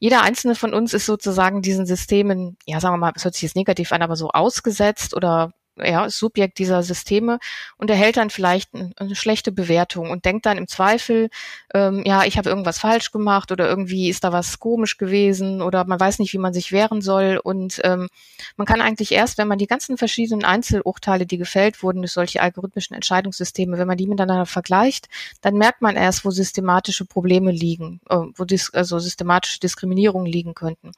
jeder 0.00 0.22
einzelne 0.22 0.56
von 0.56 0.74
uns 0.74 0.94
ist 0.94 1.06
sozusagen 1.06 1.62
diesen 1.62 1.86
Systemen, 1.86 2.56
ja 2.66 2.80
sagen 2.80 2.94
wir 2.94 2.98
mal, 2.98 3.12
es 3.14 3.24
hört 3.24 3.34
sich 3.34 3.42
jetzt 3.42 3.56
negativ 3.56 3.92
an, 3.92 4.02
aber 4.02 4.16
so 4.16 4.30
ausgesetzt 4.30 5.14
oder 5.14 5.52
ja, 5.82 6.08
Subjekt 6.10 6.58
dieser 6.58 6.82
Systeme 6.82 7.38
und 7.76 7.90
erhält 7.90 8.16
dann 8.16 8.30
vielleicht 8.30 8.70
eine 8.74 9.14
schlechte 9.14 9.52
Bewertung 9.52 10.10
und 10.10 10.24
denkt 10.24 10.46
dann 10.46 10.58
im 10.58 10.68
Zweifel, 10.68 11.30
ähm, 11.74 12.02
ja, 12.04 12.24
ich 12.24 12.38
habe 12.38 12.48
irgendwas 12.48 12.78
falsch 12.78 13.10
gemacht 13.12 13.52
oder 13.52 13.68
irgendwie 13.68 14.08
ist 14.08 14.24
da 14.24 14.32
was 14.32 14.58
komisch 14.58 14.98
gewesen 14.98 15.62
oder 15.62 15.84
man 15.84 16.00
weiß 16.00 16.18
nicht, 16.18 16.32
wie 16.32 16.38
man 16.38 16.52
sich 16.52 16.72
wehren 16.72 17.00
soll. 17.00 17.40
Und 17.42 17.80
ähm, 17.84 18.08
man 18.56 18.66
kann 18.66 18.80
eigentlich 18.80 19.12
erst, 19.12 19.38
wenn 19.38 19.48
man 19.48 19.58
die 19.58 19.66
ganzen 19.66 19.96
verschiedenen 19.96 20.44
Einzelurteile, 20.44 21.26
die 21.26 21.38
gefällt 21.38 21.82
wurden 21.82 22.02
durch 22.02 22.12
solche 22.12 22.42
algorithmischen 22.42 22.94
Entscheidungssysteme, 22.94 23.78
wenn 23.78 23.88
man 23.88 23.96
die 23.96 24.06
miteinander 24.06 24.46
vergleicht, 24.46 25.08
dann 25.40 25.54
merkt 25.54 25.82
man 25.82 25.96
erst, 25.96 26.24
wo 26.24 26.30
systematische 26.30 27.04
Probleme 27.04 27.50
liegen, 27.50 28.00
äh, 28.08 28.16
wo 28.34 28.44
dis 28.44 28.70
also 28.72 28.98
systematische 28.98 29.60
Diskriminierungen 29.60 30.30
liegen 30.30 30.54
könnten. 30.54 30.92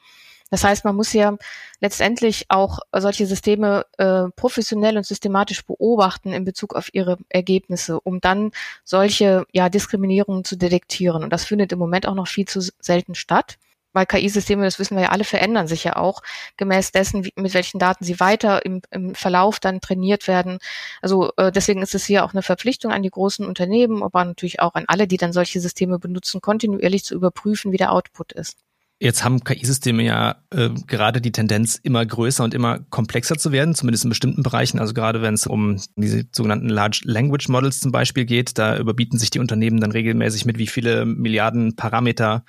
Das 0.50 0.64
heißt, 0.64 0.84
man 0.84 0.96
muss 0.96 1.12
ja 1.12 1.36
letztendlich 1.80 2.46
auch 2.48 2.80
solche 2.92 3.26
Systeme 3.26 3.86
äh, 3.98 4.24
professionell 4.36 4.96
und 4.96 5.06
systematisch 5.06 5.64
beobachten 5.64 6.32
in 6.32 6.44
Bezug 6.44 6.74
auf 6.74 6.92
ihre 6.92 7.18
Ergebnisse, 7.28 8.00
um 8.00 8.20
dann 8.20 8.50
solche 8.84 9.46
ja, 9.52 9.68
Diskriminierungen 9.68 10.44
zu 10.44 10.56
detektieren. 10.56 11.22
Und 11.22 11.32
das 11.32 11.44
findet 11.44 11.72
im 11.72 11.78
Moment 11.78 12.06
auch 12.06 12.14
noch 12.14 12.28
viel 12.28 12.46
zu 12.46 12.60
selten 12.80 13.14
statt 13.14 13.58
weil 13.92 14.06
KI-Systeme, 14.06 14.64
das 14.64 14.78
wissen 14.78 14.96
wir 14.96 15.04
ja 15.04 15.08
alle, 15.10 15.24
verändern 15.24 15.66
sich 15.66 15.84
ja 15.84 15.96
auch 15.96 16.22
gemäß 16.56 16.92
dessen, 16.92 17.24
wie, 17.24 17.32
mit 17.36 17.54
welchen 17.54 17.78
Daten 17.78 18.04
sie 18.04 18.20
weiter 18.20 18.64
im, 18.64 18.82
im 18.90 19.14
Verlauf 19.14 19.60
dann 19.60 19.80
trainiert 19.80 20.28
werden. 20.28 20.58
Also 21.02 21.32
äh, 21.36 21.50
deswegen 21.50 21.82
ist 21.82 21.94
es 21.94 22.04
hier 22.04 22.24
auch 22.24 22.32
eine 22.32 22.42
Verpflichtung 22.42 22.92
an 22.92 23.02
die 23.02 23.10
großen 23.10 23.46
Unternehmen, 23.46 24.02
aber 24.02 24.24
natürlich 24.24 24.60
auch 24.60 24.74
an 24.74 24.84
alle, 24.86 25.06
die 25.06 25.16
dann 25.16 25.32
solche 25.32 25.60
Systeme 25.60 25.98
benutzen, 25.98 26.40
kontinuierlich 26.40 27.04
zu 27.04 27.14
überprüfen, 27.14 27.72
wie 27.72 27.78
der 27.78 27.92
Output 27.92 28.32
ist. 28.32 28.58
Jetzt 29.02 29.24
haben 29.24 29.42
KI-Systeme 29.42 30.02
ja 30.02 30.42
äh, 30.50 30.68
gerade 30.86 31.22
die 31.22 31.32
Tendenz, 31.32 31.76
immer 31.82 32.04
größer 32.04 32.44
und 32.44 32.52
immer 32.52 32.80
komplexer 32.90 33.38
zu 33.38 33.50
werden, 33.50 33.74
zumindest 33.74 34.04
in 34.04 34.10
bestimmten 34.10 34.42
Bereichen. 34.42 34.78
Also 34.78 34.92
gerade 34.92 35.22
wenn 35.22 35.32
es 35.32 35.46
um 35.46 35.80
diese 35.96 36.24
sogenannten 36.32 36.68
Large 36.68 37.00
Language 37.04 37.48
Models 37.48 37.80
zum 37.80 37.92
Beispiel 37.92 38.26
geht, 38.26 38.58
da 38.58 38.76
überbieten 38.76 39.18
sich 39.18 39.30
die 39.30 39.38
Unternehmen 39.38 39.80
dann 39.80 39.92
regelmäßig 39.92 40.44
mit, 40.44 40.58
wie 40.58 40.66
viele 40.66 41.06
Milliarden 41.06 41.76
Parameter 41.76 42.44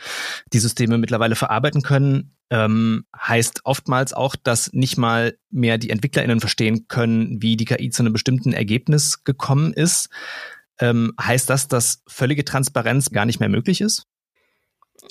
die 0.52 0.60
Systeme 0.60 0.98
mittlerweile 0.98 1.38
verarbeiten 1.38 1.84
können. 1.84 2.36
Ähm, 2.50 3.06
heißt 3.18 3.62
oftmals 3.64 4.12
auch, 4.12 4.36
dass 4.36 4.74
nicht 4.74 4.98
mal 4.98 5.38
mehr 5.52 5.78
die 5.78 5.90
EntwicklerInnen 5.90 6.42
verstehen 6.42 6.90
können, 6.90 7.42
wie 7.42 7.56
die 7.56 7.64
KI 7.64 7.92
zu 7.92 8.04
einem 8.04 8.12
bestimmten 8.12 8.52
Ergebnis 8.52 9.24
gekommen 9.24 9.72
ist. 9.72 10.10
Ähm, 10.82 11.14
heißt 11.18 11.50
das, 11.50 11.70
dass 11.70 12.04
völlige 12.08 12.44
Transparenz 12.44 13.10
gar 13.12 13.26
nicht 13.26 13.40
mehr 13.40 13.48
möglich 13.48 13.80
ist? 13.80 14.11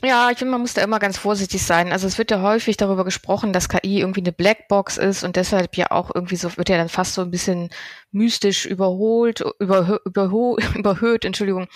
Ja, 0.03 0.31
ich 0.31 0.39
finde, 0.39 0.53
man 0.53 0.63
muss 0.63 0.73
da 0.73 0.83
immer 0.83 0.99
ganz 0.99 1.19
vorsichtig 1.19 1.63
sein. 1.63 1.93
Also 1.93 2.07
es 2.07 2.17
wird 2.17 2.31
ja 2.31 2.41
häufig 2.41 2.79
darüber 2.79 3.05
gesprochen, 3.05 3.53
dass 3.53 3.69
KI 3.69 4.01
irgendwie 4.01 4.21
eine 4.21 4.33
Blackbox 4.33 4.97
ist 4.97 5.25
und 5.25 5.37
deshalb 5.37 5.77
ja 5.77 5.91
auch 5.91 6.11
irgendwie 6.15 6.37
so 6.37 6.57
wird 6.57 6.71
ja 6.71 6.79
dann 6.79 6.89
fast 6.89 7.13
so 7.15 7.21
ein 7.21 7.31
bisschen 7.31 7.69
mystisch 8.13 8.67
überholt, 8.67 9.43
überhö 9.59 9.99
überho 10.05 10.59
überhöht, 10.75 11.25
Entschuldigung. 11.25 11.69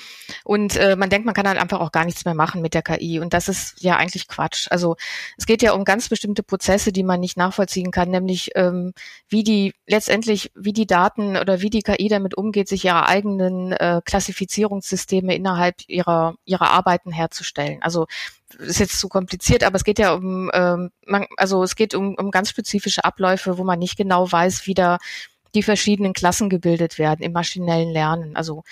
Und 0.45 0.77
äh, 0.77 0.97
man 0.97 1.11
denkt, 1.11 1.27
man 1.27 1.35
kann 1.35 1.47
halt 1.47 1.61
einfach 1.61 1.81
auch 1.81 1.93
gar 1.93 2.05
nichts 2.05 2.25
mehr 2.25 2.35
machen 2.35 2.61
mit 2.61 2.75
der 2.75 2.83
KI. 2.83 3.21
Und 3.21 3.35
das 3.35 3.49
ist 3.49 3.81
ja 3.81 3.97
eigentlich 3.97 4.29
Quatsch. 4.29 4.67
Also 4.71 4.97
es 5.37 5.47
geht 5.47 5.63
ja 5.63 5.73
um 5.73 5.85
ganz 5.85 6.09
bestimmte 6.09 6.43
Prozesse, 6.43 6.93
die 6.93 7.05
man 7.05 7.21
nicht 7.21 7.37
nachvollziehen 7.37 7.91
kann, 7.91 8.11
nämlich 8.11 8.51
ähm, 8.55 8.93
wie 9.29 9.45
die 9.45 9.75
letztendlich, 9.87 10.51
wie 10.55 10.73
die 10.73 10.87
Daten 10.87 11.37
oder 11.37 11.61
wie 11.61 11.71
die 11.71 11.83
KI 11.83 12.09
damit 12.09 12.37
umgeht, 12.37 12.69
sich 12.69 12.85
ihre 12.85 13.07
eigenen 13.07 13.73
äh, 13.73 14.01
Klassifizierungssysteme 14.05 15.35
innerhalb 15.35 15.77
ihrer 15.87 16.35
ihrer 16.45 16.71
Arbeiten 16.71 17.13
herzustellen. 17.13 17.83
Also 17.83 18.07
ist 18.59 18.79
jetzt 18.79 18.99
zu 18.99 19.09
kompliziert, 19.09 19.65
aber 19.65 19.77
es 19.77 19.85
geht 19.85 19.99
ja 19.99 20.15
um, 20.15 20.51
ähm, 20.53 20.91
man, 21.07 21.27
also 21.37 21.63
es 21.63 21.77
geht 21.77 21.95
um, 21.95 22.15
um 22.15 22.31
ganz 22.31 22.51
spezifische 22.51 23.05
Abläufe, 23.05 23.59
wo 23.59 23.65
man 23.65 23.79
nicht 23.79 23.97
genau 23.97 24.31
weiß, 24.31 24.67
wie 24.67 24.75
da 24.75 24.99
die 25.55 25.63
verschiedenen 25.63 26.13
Klassen 26.13 26.49
gebildet 26.49 26.99
werden 26.99 27.23
im 27.23 27.33
maschinellen 27.33 27.91
Lernen. 27.91 28.37
Also 28.37 28.65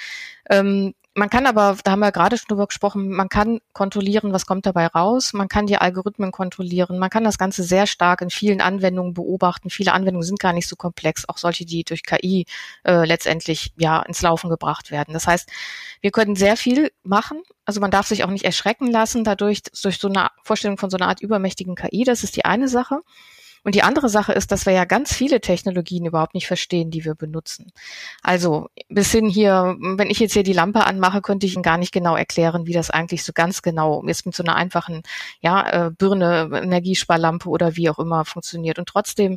ähm, 0.50 0.94
man 1.14 1.28
kann 1.28 1.44
aber, 1.44 1.76
da 1.84 1.90
haben 1.90 2.00
wir 2.00 2.10
gerade 2.10 2.38
schon 2.38 2.46
drüber 2.48 2.66
gesprochen, 2.66 3.10
man 3.10 3.28
kann 3.28 3.60
kontrollieren, 3.74 4.32
was 4.32 4.46
kommt 4.46 4.64
dabei 4.64 4.86
raus, 4.86 5.34
man 5.34 5.48
kann 5.48 5.66
die 5.66 5.76
Algorithmen 5.76 6.32
kontrollieren, 6.32 6.98
man 6.98 7.10
kann 7.10 7.24
das 7.24 7.36
Ganze 7.36 7.64
sehr 7.64 7.86
stark 7.86 8.22
in 8.22 8.30
vielen 8.30 8.62
Anwendungen 8.62 9.12
beobachten. 9.12 9.68
Viele 9.68 9.92
Anwendungen 9.92 10.24
sind 10.24 10.40
gar 10.40 10.54
nicht 10.54 10.68
so 10.68 10.76
komplex, 10.76 11.28
auch 11.28 11.36
solche, 11.36 11.66
die 11.66 11.84
durch 11.84 12.02
KI 12.02 12.46
äh, 12.84 13.04
letztendlich 13.04 13.74
ja 13.76 14.00
ins 14.00 14.22
Laufen 14.22 14.48
gebracht 14.48 14.90
werden. 14.90 15.12
Das 15.12 15.26
heißt, 15.26 15.50
wir 16.00 16.12
können 16.12 16.34
sehr 16.34 16.56
viel 16.56 16.90
machen. 17.02 17.42
Also 17.66 17.80
man 17.80 17.90
darf 17.90 18.06
sich 18.06 18.24
auch 18.24 18.30
nicht 18.30 18.46
erschrecken 18.46 18.86
lassen 18.86 19.22
dadurch, 19.22 19.62
durch 19.82 19.98
so 19.98 20.08
eine 20.08 20.28
Vorstellung 20.42 20.78
von 20.78 20.88
so 20.88 20.96
einer 20.96 21.08
Art 21.08 21.20
übermächtigen 21.20 21.74
KI. 21.74 22.04
Das 22.04 22.24
ist 22.24 22.36
die 22.36 22.46
eine 22.46 22.68
Sache. 22.68 23.00
Und 23.64 23.74
die 23.76 23.82
andere 23.82 24.08
Sache 24.08 24.32
ist, 24.32 24.50
dass 24.50 24.66
wir 24.66 24.72
ja 24.72 24.84
ganz 24.84 25.14
viele 25.14 25.40
Technologien 25.40 26.04
überhaupt 26.04 26.34
nicht 26.34 26.48
verstehen, 26.48 26.90
die 26.90 27.04
wir 27.04 27.14
benutzen. 27.14 27.72
Also 28.22 28.68
bis 28.88 29.12
hin 29.12 29.28
hier, 29.28 29.76
wenn 29.80 30.10
ich 30.10 30.18
jetzt 30.18 30.32
hier 30.32 30.42
die 30.42 30.52
Lampe 30.52 30.84
anmache, 30.84 31.22
könnte 31.22 31.46
ich 31.46 31.54
Ihnen 31.54 31.62
gar 31.62 31.78
nicht 31.78 31.92
genau 31.92 32.16
erklären, 32.16 32.66
wie 32.66 32.72
das 32.72 32.90
eigentlich 32.90 33.22
so 33.24 33.32
ganz 33.32 33.62
genau 33.62 34.02
ist 34.04 34.26
mit 34.26 34.34
so 34.34 34.42
einer 34.42 34.56
einfachen 34.56 35.02
ja, 35.40 35.86
äh, 35.86 35.90
Birne, 35.90 36.50
Energiesparlampe 36.52 37.48
oder 37.48 37.76
wie 37.76 37.88
auch 37.88 38.00
immer 38.00 38.24
funktioniert. 38.24 38.78
Und 38.80 38.88
trotzdem, 38.88 39.36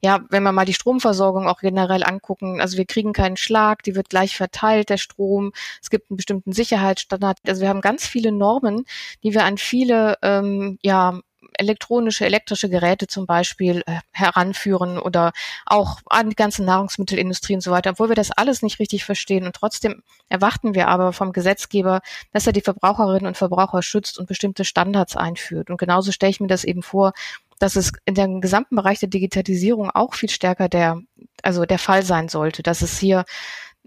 ja, 0.00 0.20
wenn 0.30 0.44
wir 0.44 0.52
mal 0.52 0.64
die 0.64 0.74
Stromversorgung 0.74 1.48
auch 1.48 1.58
generell 1.58 2.04
angucken, 2.04 2.60
also 2.60 2.76
wir 2.76 2.86
kriegen 2.86 3.12
keinen 3.12 3.36
Schlag, 3.36 3.82
die 3.82 3.96
wird 3.96 4.08
gleich 4.08 4.36
verteilt, 4.36 4.88
der 4.88 4.98
Strom. 4.98 5.52
Es 5.82 5.90
gibt 5.90 6.10
einen 6.10 6.16
bestimmten 6.16 6.52
Sicherheitsstandard. 6.52 7.38
Also 7.46 7.62
wir 7.62 7.68
haben 7.68 7.80
ganz 7.80 8.06
viele 8.06 8.30
Normen, 8.30 8.84
die 9.24 9.34
wir 9.34 9.44
an 9.44 9.58
viele 9.58 10.16
ähm, 10.22 10.78
ja, 10.82 11.20
elektronische, 11.52 12.24
elektrische 12.24 12.68
Geräte 12.68 13.06
zum 13.06 13.26
Beispiel 13.26 13.82
äh, 13.86 14.00
heranführen 14.12 14.98
oder 14.98 15.32
auch 15.66 16.00
an 16.06 16.30
die 16.30 16.36
ganze 16.36 16.64
Nahrungsmittelindustrie 16.64 17.54
und 17.54 17.60
so 17.60 17.70
weiter, 17.70 17.90
obwohl 17.90 18.08
wir 18.08 18.16
das 18.16 18.30
alles 18.30 18.62
nicht 18.62 18.78
richtig 18.78 19.04
verstehen. 19.04 19.46
Und 19.46 19.54
trotzdem 19.54 20.02
erwarten 20.28 20.74
wir 20.74 20.88
aber 20.88 21.12
vom 21.12 21.32
Gesetzgeber, 21.32 22.00
dass 22.32 22.46
er 22.46 22.52
die 22.52 22.60
Verbraucherinnen 22.60 23.26
und 23.26 23.36
Verbraucher 23.36 23.82
schützt 23.82 24.18
und 24.18 24.26
bestimmte 24.26 24.64
Standards 24.64 25.16
einführt. 25.16 25.70
Und 25.70 25.78
genauso 25.78 26.12
stelle 26.12 26.30
ich 26.30 26.40
mir 26.40 26.48
das 26.48 26.64
eben 26.64 26.82
vor, 26.82 27.12
dass 27.58 27.76
es 27.76 27.92
in 28.04 28.14
dem 28.14 28.40
gesamten 28.40 28.76
Bereich 28.76 29.00
der 29.00 29.08
Digitalisierung 29.08 29.90
auch 29.90 30.14
viel 30.14 30.28
stärker 30.30 30.68
der, 30.68 31.00
also 31.42 31.64
der 31.64 31.78
Fall 31.78 32.02
sein 32.02 32.28
sollte, 32.28 32.62
dass 32.62 32.82
es 32.82 32.98
hier 32.98 33.24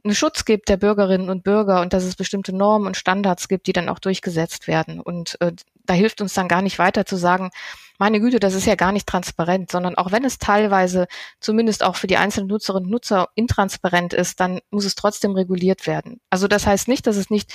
einen 0.04 0.16
Schutz 0.16 0.46
gibt 0.46 0.70
der 0.70 0.78
Bürgerinnen 0.78 1.30
und 1.30 1.44
Bürger 1.44 1.82
und 1.82 1.94
dass 1.94 2.04
es 2.04 2.16
bestimmte 2.16 2.56
Normen 2.56 2.88
und 2.88 2.98
Standards 2.98 3.48
gibt, 3.48 3.68
die 3.68 3.74
dann 3.74 3.90
auch 3.90 4.00
durchgesetzt 4.00 4.68
werden. 4.68 5.00
Und 5.00 5.40
äh, 5.42 5.54
da 5.88 5.94
hilft 5.94 6.22
uns 6.22 6.34
dann 6.34 6.48
gar 6.48 6.62
nicht 6.62 6.80
weiter 6.80 7.06
zu 7.06 7.16
sagen, 7.16 7.50
meine 8.00 8.20
Güte, 8.20 8.40
das 8.40 8.54
ist 8.54 8.68
ja 8.68 8.76
gar 8.76 8.92
nicht 8.92 9.08
transparent, 9.08 9.72
sondern 9.72 9.96
auch 9.96 10.12
wenn 10.12 10.24
es 10.24 10.38
teilweise 10.38 11.08
zumindest 11.40 11.84
auch 11.84 11.96
für 11.96 12.08
die 12.08 12.18
einzelnen 12.18 12.48
Nutzerinnen 12.48 12.86
und 12.86 12.92
Nutzer 12.92 13.30
intransparent 13.34 14.14
ist, 14.14 14.40
dann 14.40 14.60
muss 14.70 14.86
es 14.86 14.96
trotzdem 14.96 15.32
reguliert 15.32 15.88
werden. 15.88 16.20
Also 16.30 16.48
das 16.48 16.68
heißt 16.68 16.88
nicht, 16.88 17.08
dass 17.08 17.16
es 17.16 17.32
nicht 17.32 17.52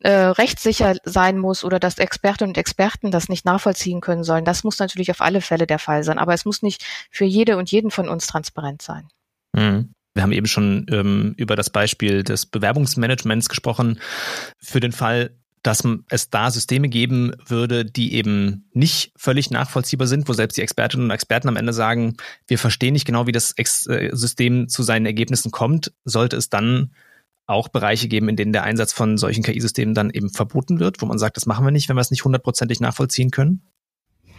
äh, 0.00 0.10
rechtssicher 0.10 0.96
sein 1.04 1.38
muss 1.38 1.64
oder 1.64 1.78
dass 1.78 1.98
Expertinnen 1.98 2.50
und 2.50 2.58
Experten 2.58 3.10
das 3.10 3.28
nicht 3.28 3.44
nachvollziehen 3.44 4.00
können 4.00 4.24
sollen. 4.24 4.44
Das 4.44 4.64
muss 4.64 4.78
natürlich 4.78 5.10
auf 5.10 5.20
alle 5.20 5.40
Fälle 5.40 5.66
der 5.66 5.78
Fall 5.78 6.02
sein. 6.02 6.18
Aber 6.18 6.34
es 6.34 6.44
muss 6.44 6.62
nicht 6.62 6.84
für 7.10 7.24
jede 7.24 7.56
und 7.56 7.70
jeden 7.70 7.90
von 7.90 8.08
uns 8.08 8.26
transparent 8.26 8.82
sein. 8.82 9.08
Mhm. 9.52 9.94
Wir 10.14 10.22
haben 10.22 10.32
eben 10.32 10.46
schon 10.46 10.86
ähm, 10.90 11.34
über 11.36 11.56
das 11.56 11.70
Beispiel 11.70 12.22
des 12.22 12.46
Bewerbungsmanagements 12.46 13.48
gesprochen. 13.48 14.00
Für 14.60 14.78
den 14.78 14.92
Fall, 14.92 15.36
dass 15.64 15.82
es 16.10 16.28
da 16.28 16.50
Systeme 16.50 16.90
geben 16.90 17.32
würde, 17.46 17.86
die 17.86 18.12
eben 18.12 18.68
nicht 18.74 19.12
völlig 19.16 19.50
nachvollziehbar 19.50 20.06
sind, 20.06 20.28
wo 20.28 20.34
selbst 20.34 20.58
die 20.58 20.62
Expertinnen 20.62 21.06
und 21.06 21.10
Experten 21.10 21.48
am 21.48 21.56
Ende 21.56 21.72
sagen, 21.72 22.18
wir 22.46 22.58
verstehen 22.58 22.92
nicht 22.92 23.06
genau, 23.06 23.26
wie 23.26 23.32
das 23.32 23.54
äh, 23.56 24.10
System 24.12 24.68
zu 24.68 24.82
seinen 24.82 25.06
Ergebnissen 25.06 25.50
kommt, 25.50 25.92
sollte 26.04 26.36
es 26.36 26.50
dann 26.50 26.92
auch 27.46 27.68
Bereiche 27.68 28.08
geben, 28.08 28.28
in 28.28 28.36
denen 28.36 28.52
der 28.52 28.64
Einsatz 28.64 28.92
von 28.92 29.16
solchen 29.16 29.42
KI-Systemen 29.42 29.94
dann 29.94 30.10
eben 30.10 30.28
verboten 30.30 30.80
wird, 30.80 31.00
wo 31.00 31.06
man 31.06 31.18
sagt, 31.18 31.38
das 31.38 31.46
machen 31.46 31.64
wir 31.64 31.70
nicht, 31.70 31.88
wenn 31.88 31.96
wir 31.96 32.02
es 32.02 32.10
nicht 32.10 32.24
hundertprozentig 32.24 32.80
nachvollziehen 32.80 33.30
können? 33.30 33.62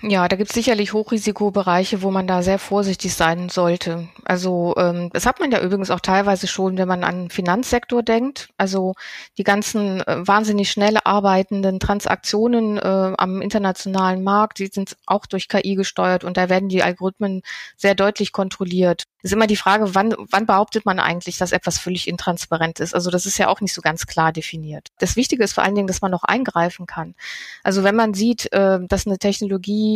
Ja, 0.01 0.27
da 0.27 0.36
gibt 0.36 0.49
es 0.49 0.55
sicherlich 0.55 0.93
Hochrisikobereiche, 0.93 2.01
wo 2.01 2.12
man 2.12 2.27
da 2.27 2.43
sehr 2.43 2.60
vorsichtig 2.60 3.13
sein 3.13 3.49
sollte. 3.49 4.08
Also 4.25 4.75
ähm, 4.77 5.10
das 5.13 5.25
hat 5.25 5.39
man 5.39 5.51
ja 5.51 5.62
übrigens 5.62 5.89
auch 5.89 6.01
teilweise 6.01 6.47
schon, 6.47 6.77
wenn 6.77 6.88
man 6.88 7.03
an 7.03 7.23
den 7.23 7.29
Finanzsektor 7.29 8.03
denkt. 8.03 8.49
Also 8.58 8.93
die 9.38 9.43
ganzen 9.43 10.01
äh, 10.01 10.27
wahnsinnig 10.27 10.69
schnell 10.69 10.97
arbeitenden 11.03 11.79
Transaktionen 11.79 12.77
äh, 12.77 13.13
am 13.17 13.41
internationalen 13.41 14.23
Markt, 14.23 14.60
die 14.60 14.67
sind 14.67 14.97
auch 15.05 15.25
durch 15.25 15.47
KI 15.47 15.75
gesteuert 15.75 16.23
und 16.23 16.38
da 16.38 16.49
werden 16.49 16.69
die 16.69 16.84
Algorithmen 16.84 17.41
sehr 17.77 17.95
deutlich 17.95 18.31
kontrolliert. 18.31 19.05
Es 19.23 19.31
ist 19.31 19.34
immer 19.34 19.47
die 19.47 19.55
Frage, 19.55 19.95
wann, 19.95 20.13
wann 20.29 20.45
behauptet 20.45 20.86
man 20.86 20.99
eigentlich, 20.99 21.39
dass 21.39 21.51
etwas 21.51 21.79
völlig 21.79 22.08
intransparent 22.08 22.79
ist? 22.79 22.93
Also 22.93 23.10
das 23.10 23.25
ist 23.25 23.39
ja 23.39 23.47
auch 23.47 23.60
nicht 23.60 23.73
so 23.73 23.81
ganz 23.81 24.05
klar 24.05 24.31
definiert. 24.31 24.89
Das 24.99 25.15
Wichtige 25.15 25.43
ist 25.43 25.53
vor 25.53 25.63
allen 25.63 25.73
Dingen, 25.73 25.88
dass 25.88 26.01
man 26.01 26.12
noch 26.12 26.23
eingreifen 26.23 26.86
kann. 26.86 27.15
Also 27.63 27.84
wenn 27.84 27.95
man 27.95 28.13
sieht, 28.13 28.51
äh, 28.53 28.79
dass 28.88 29.08
eine 29.08 29.17
Technologie 29.17 29.94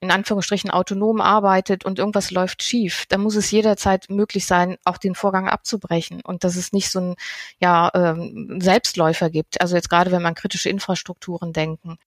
in 0.00 0.10
Anführungsstrichen 0.10 0.70
autonom 0.70 1.20
arbeitet 1.20 1.84
und 1.84 1.98
irgendwas 1.98 2.30
läuft 2.30 2.62
schief, 2.62 3.06
dann 3.08 3.22
muss 3.22 3.34
es 3.34 3.50
jederzeit 3.50 4.10
möglich 4.10 4.46
sein, 4.46 4.76
auch 4.84 4.98
den 4.98 5.14
Vorgang 5.14 5.48
abzubrechen 5.48 6.20
und 6.20 6.44
dass 6.44 6.56
es 6.56 6.72
nicht 6.72 6.90
so 6.90 7.00
ein 7.00 7.14
ja, 7.60 7.90
ähm, 7.94 8.60
Selbstläufer 8.60 9.30
gibt. 9.30 9.60
Also 9.60 9.74
jetzt 9.74 9.88
gerade, 9.88 10.12
wenn 10.12 10.22
man 10.22 10.34
kritische 10.34 10.68
Infrastrukturen 10.68 11.52
denken. 11.52 11.98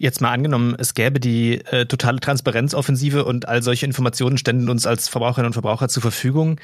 Jetzt 0.00 0.22
mal 0.22 0.32
angenommen, 0.32 0.74
es 0.78 0.94
gäbe 0.94 1.20
die 1.20 1.58
äh, 1.66 1.84
totale 1.86 2.18
Transparenzoffensive 2.18 3.24
und 3.24 3.46
all 3.46 3.62
solche 3.62 3.84
Informationen 3.84 4.38
ständen 4.38 4.70
uns 4.70 4.86
als 4.86 5.08
Verbraucherinnen 5.08 5.48
und 5.48 5.52
Verbraucher 5.52 5.88
zur 5.88 6.00
Verfügung. 6.00 6.58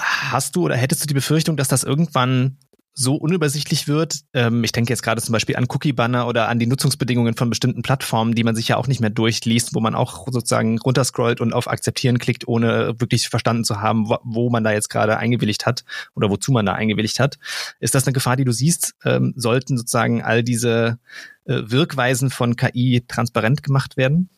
Hast 0.00 0.56
du 0.56 0.64
oder 0.64 0.76
hättest 0.76 1.02
du 1.02 1.06
die 1.06 1.14
Befürchtung, 1.14 1.58
dass 1.58 1.68
das 1.68 1.84
irgendwann 1.84 2.56
so 2.94 3.14
unübersichtlich 3.14 3.88
wird. 3.88 4.20
Ähm, 4.34 4.64
ich 4.64 4.72
denke 4.72 4.92
jetzt 4.92 5.02
gerade 5.02 5.22
zum 5.22 5.32
Beispiel 5.32 5.56
an 5.56 5.66
Cookie-Banner 5.68 6.26
oder 6.26 6.48
an 6.48 6.58
die 6.58 6.66
Nutzungsbedingungen 6.66 7.34
von 7.34 7.48
bestimmten 7.48 7.82
Plattformen, 7.82 8.34
die 8.34 8.44
man 8.44 8.54
sich 8.54 8.68
ja 8.68 8.76
auch 8.76 8.86
nicht 8.86 9.00
mehr 9.00 9.10
durchliest, 9.10 9.74
wo 9.74 9.80
man 9.80 9.94
auch 9.94 10.26
sozusagen 10.30 10.78
runterscrollt 10.78 11.40
und 11.40 11.54
auf 11.54 11.68
Akzeptieren 11.68 12.18
klickt, 12.18 12.46
ohne 12.46 13.00
wirklich 13.00 13.28
verstanden 13.28 13.64
zu 13.64 13.80
haben, 13.80 14.08
wo, 14.08 14.18
wo 14.24 14.50
man 14.50 14.64
da 14.64 14.72
jetzt 14.72 14.90
gerade 14.90 15.16
eingewilligt 15.16 15.64
hat 15.64 15.84
oder 16.14 16.28
wozu 16.28 16.52
man 16.52 16.66
da 16.66 16.74
eingewilligt 16.74 17.18
hat. 17.18 17.38
Ist 17.80 17.94
das 17.94 18.06
eine 18.06 18.12
Gefahr, 18.12 18.36
die 18.36 18.44
du 18.44 18.52
siehst? 18.52 18.94
Ähm, 19.04 19.32
sollten 19.36 19.78
sozusagen 19.78 20.22
all 20.22 20.42
diese 20.42 20.98
äh, 21.44 21.62
Wirkweisen 21.64 22.30
von 22.30 22.56
KI 22.56 23.04
transparent 23.08 23.62
gemacht 23.62 23.96
werden? 23.96 24.28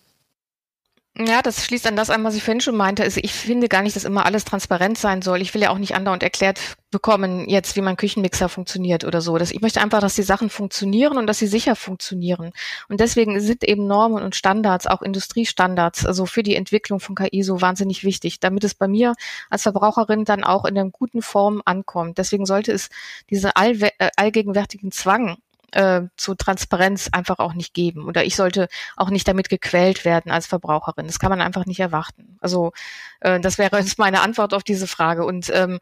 Ja, 1.16 1.42
das 1.42 1.64
schließt 1.64 1.86
an 1.86 1.94
das 1.94 2.10
an, 2.10 2.24
was 2.24 2.34
ich 2.34 2.42
vorhin 2.42 2.60
schon 2.60 2.76
meinte. 2.76 3.04
Also 3.04 3.20
ich 3.22 3.32
finde 3.32 3.68
gar 3.68 3.82
nicht, 3.82 3.94
dass 3.94 4.02
immer 4.02 4.26
alles 4.26 4.44
transparent 4.44 4.98
sein 4.98 5.22
soll. 5.22 5.40
Ich 5.42 5.54
will 5.54 5.62
ja 5.62 5.70
auch 5.70 5.78
nicht 5.78 5.94
andauernd 5.94 6.24
erklärt 6.24 6.58
bekommen, 6.90 7.48
jetzt 7.48 7.76
wie 7.76 7.82
mein 7.82 7.96
Küchenmixer 7.96 8.48
funktioniert 8.48 9.04
oder 9.04 9.20
so. 9.20 9.38
Das, 9.38 9.52
ich 9.52 9.60
möchte 9.60 9.80
einfach, 9.80 10.00
dass 10.00 10.16
die 10.16 10.24
Sachen 10.24 10.50
funktionieren 10.50 11.16
und 11.16 11.28
dass 11.28 11.38
sie 11.38 11.46
sicher 11.46 11.76
funktionieren. 11.76 12.50
Und 12.88 12.98
deswegen 12.98 13.38
sind 13.40 13.62
eben 13.62 13.86
Normen 13.86 14.24
und 14.24 14.34
Standards, 14.34 14.88
auch 14.88 15.02
Industriestandards, 15.02 16.04
also 16.04 16.26
für 16.26 16.42
die 16.42 16.56
Entwicklung 16.56 16.98
von 16.98 17.14
KI 17.14 17.44
so 17.44 17.60
wahnsinnig 17.60 18.02
wichtig, 18.02 18.40
damit 18.40 18.64
es 18.64 18.74
bei 18.74 18.88
mir 18.88 19.14
als 19.50 19.62
Verbraucherin 19.62 20.24
dann 20.24 20.42
auch 20.42 20.64
in 20.64 20.76
einer 20.76 20.90
guten 20.90 21.22
Form 21.22 21.62
ankommt. 21.64 22.18
Deswegen 22.18 22.44
sollte 22.44 22.72
es 22.72 22.88
diesen 23.30 23.50
allwe- 23.52 23.92
äh, 23.98 24.10
allgegenwärtigen 24.16 24.90
Zwang 24.90 25.36
äh, 25.74 26.02
zu 26.16 26.34
Transparenz 26.34 27.08
einfach 27.12 27.38
auch 27.38 27.54
nicht 27.54 27.74
geben. 27.74 28.06
Oder 28.06 28.24
ich 28.24 28.36
sollte 28.36 28.68
auch 28.96 29.10
nicht 29.10 29.28
damit 29.28 29.48
gequält 29.48 30.04
werden 30.04 30.30
als 30.30 30.46
Verbraucherin. 30.46 31.06
Das 31.06 31.18
kann 31.18 31.30
man 31.30 31.40
einfach 31.40 31.66
nicht 31.66 31.80
erwarten. 31.80 32.38
Also 32.40 32.72
äh, 33.20 33.40
das 33.40 33.58
wäre 33.58 33.78
jetzt 33.78 33.98
meine 33.98 34.20
Antwort 34.20 34.54
auf 34.54 34.62
diese 34.62 34.86
Frage. 34.86 35.24
Und 35.24 35.50
ähm, 35.52 35.80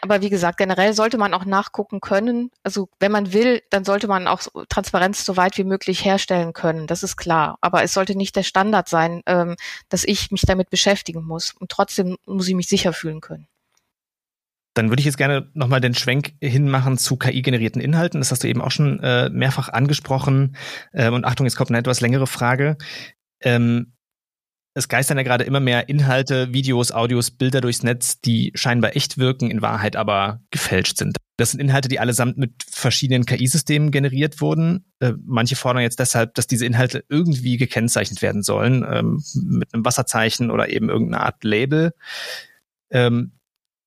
aber 0.00 0.22
wie 0.22 0.30
gesagt, 0.30 0.56
generell 0.56 0.94
sollte 0.94 1.18
man 1.18 1.34
auch 1.34 1.44
nachgucken 1.44 2.00
können. 2.00 2.50
Also 2.62 2.88
wenn 3.00 3.12
man 3.12 3.32
will, 3.32 3.62
dann 3.70 3.84
sollte 3.84 4.08
man 4.08 4.26
auch 4.26 4.40
Transparenz 4.68 5.24
so 5.24 5.36
weit 5.36 5.58
wie 5.58 5.64
möglich 5.64 6.04
herstellen 6.04 6.54
können. 6.54 6.86
Das 6.86 7.02
ist 7.02 7.16
klar. 7.16 7.58
Aber 7.60 7.82
es 7.82 7.92
sollte 7.92 8.16
nicht 8.16 8.34
der 8.36 8.44
Standard 8.44 8.88
sein, 8.88 9.22
ähm, 9.26 9.56
dass 9.90 10.04
ich 10.04 10.30
mich 10.30 10.42
damit 10.42 10.70
beschäftigen 10.70 11.22
muss. 11.24 11.52
Und 11.52 11.70
trotzdem 11.70 12.16
muss 12.24 12.48
ich 12.48 12.54
mich 12.54 12.68
sicher 12.68 12.92
fühlen 12.92 13.20
können. 13.20 13.46
Dann 14.74 14.90
würde 14.90 15.00
ich 15.00 15.06
jetzt 15.06 15.18
gerne 15.18 15.50
nochmal 15.54 15.80
den 15.80 15.94
Schwenk 15.94 16.34
hinmachen 16.40 16.98
zu 16.98 17.16
KI-generierten 17.16 17.80
Inhalten. 17.80 18.20
Das 18.20 18.30
hast 18.30 18.44
du 18.44 18.48
eben 18.48 18.60
auch 18.60 18.70
schon 18.70 19.00
äh, 19.00 19.28
mehrfach 19.30 19.68
angesprochen. 19.68 20.56
Ähm, 20.92 21.14
und 21.14 21.24
Achtung, 21.24 21.46
jetzt 21.46 21.56
kommt 21.56 21.70
eine 21.70 21.78
etwas 21.78 22.00
längere 22.00 22.26
Frage. 22.26 22.76
Ähm, 23.40 23.94
es 24.78 24.88
geistern 24.88 25.16
ja 25.16 25.24
gerade 25.24 25.42
immer 25.42 25.58
mehr 25.58 25.88
Inhalte, 25.88 26.52
Videos, 26.52 26.92
Audios, 26.92 27.32
Bilder 27.32 27.60
durchs 27.60 27.82
Netz, 27.82 28.20
die 28.20 28.52
scheinbar 28.54 28.94
echt 28.94 29.18
wirken, 29.18 29.50
in 29.50 29.60
Wahrheit 29.60 29.96
aber 29.96 30.40
gefälscht 30.52 30.98
sind. 30.98 31.16
Das 31.36 31.50
sind 31.50 31.60
Inhalte, 31.60 31.88
die 31.88 31.98
allesamt 31.98 32.38
mit 32.38 32.52
verschiedenen 32.70 33.26
KI-Systemen 33.26 33.90
generiert 33.90 34.40
wurden. 34.40 34.84
Äh, 35.00 35.14
manche 35.24 35.56
fordern 35.56 35.82
jetzt 35.82 35.98
deshalb, 35.98 36.34
dass 36.34 36.46
diese 36.46 36.64
Inhalte 36.64 37.04
irgendwie 37.08 37.56
gekennzeichnet 37.56 38.22
werden 38.22 38.42
sollen, 38.42 38.86
ähm, 38.88 39.22
mit 39.34 39.74
einem 39.74 39.84
Wasserzeichen 39.84 40.50
oder 40.50 40.68
eben 40.68 40.88
irgendeine 40.90 41.24
Art 41.24 41.42
Label. 41.42 41.92
Ähm, 42.90 43.32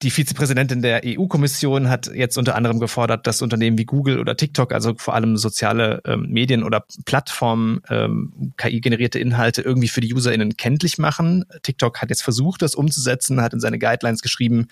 die 0.04 0.10
Vizepräsidentin 0.10 0.82
der 0.82 1.02
EU-Kommission 1.06 1.90
hat 1.90 2.12
jetzt 2.14 2.38
unter 2.38 2.56
anderem 2.56 2.80
gefordert, 2.80 3.28
dass 3.28 3.42
Unternehmen 3.42 3.78
wie 3.78 3.86
Google 3.86 4.20
oder 4.20 4.36
TikTok, 4.36 4.74
also 4.74 4.96
vor 4.98 5.14
allem 5.14 5.38
soziale 5.38 6.02
ähm, 6.06 6.28
Medien 6.30 6.64
oder 6.64 6.86
Plattformen, 7.06 7.82
ähm, 7.90 8.54
KI-generierte 8.58 9.20
Inhalte 9.20 9.62
irgendwie 9.62 9.88
für 9.88 10.02
die 10.02 10.14
UserInnen 10.14 10.58
kenntlich 10.58 10.98
machen. 10.98 11.46
TikTok 11.62 12.02
hat 12.02 12.10
jetzt 12.10 12.24
versucht, 12.24 12.62
das 12.62 12.74
umzusetzen, 12.74 13.42
hat 13.42 13.54
in 13.54 13.60
seine 13.60 13.78
Guidelines 13.78 14.22
geschrieben, 14.22 14.68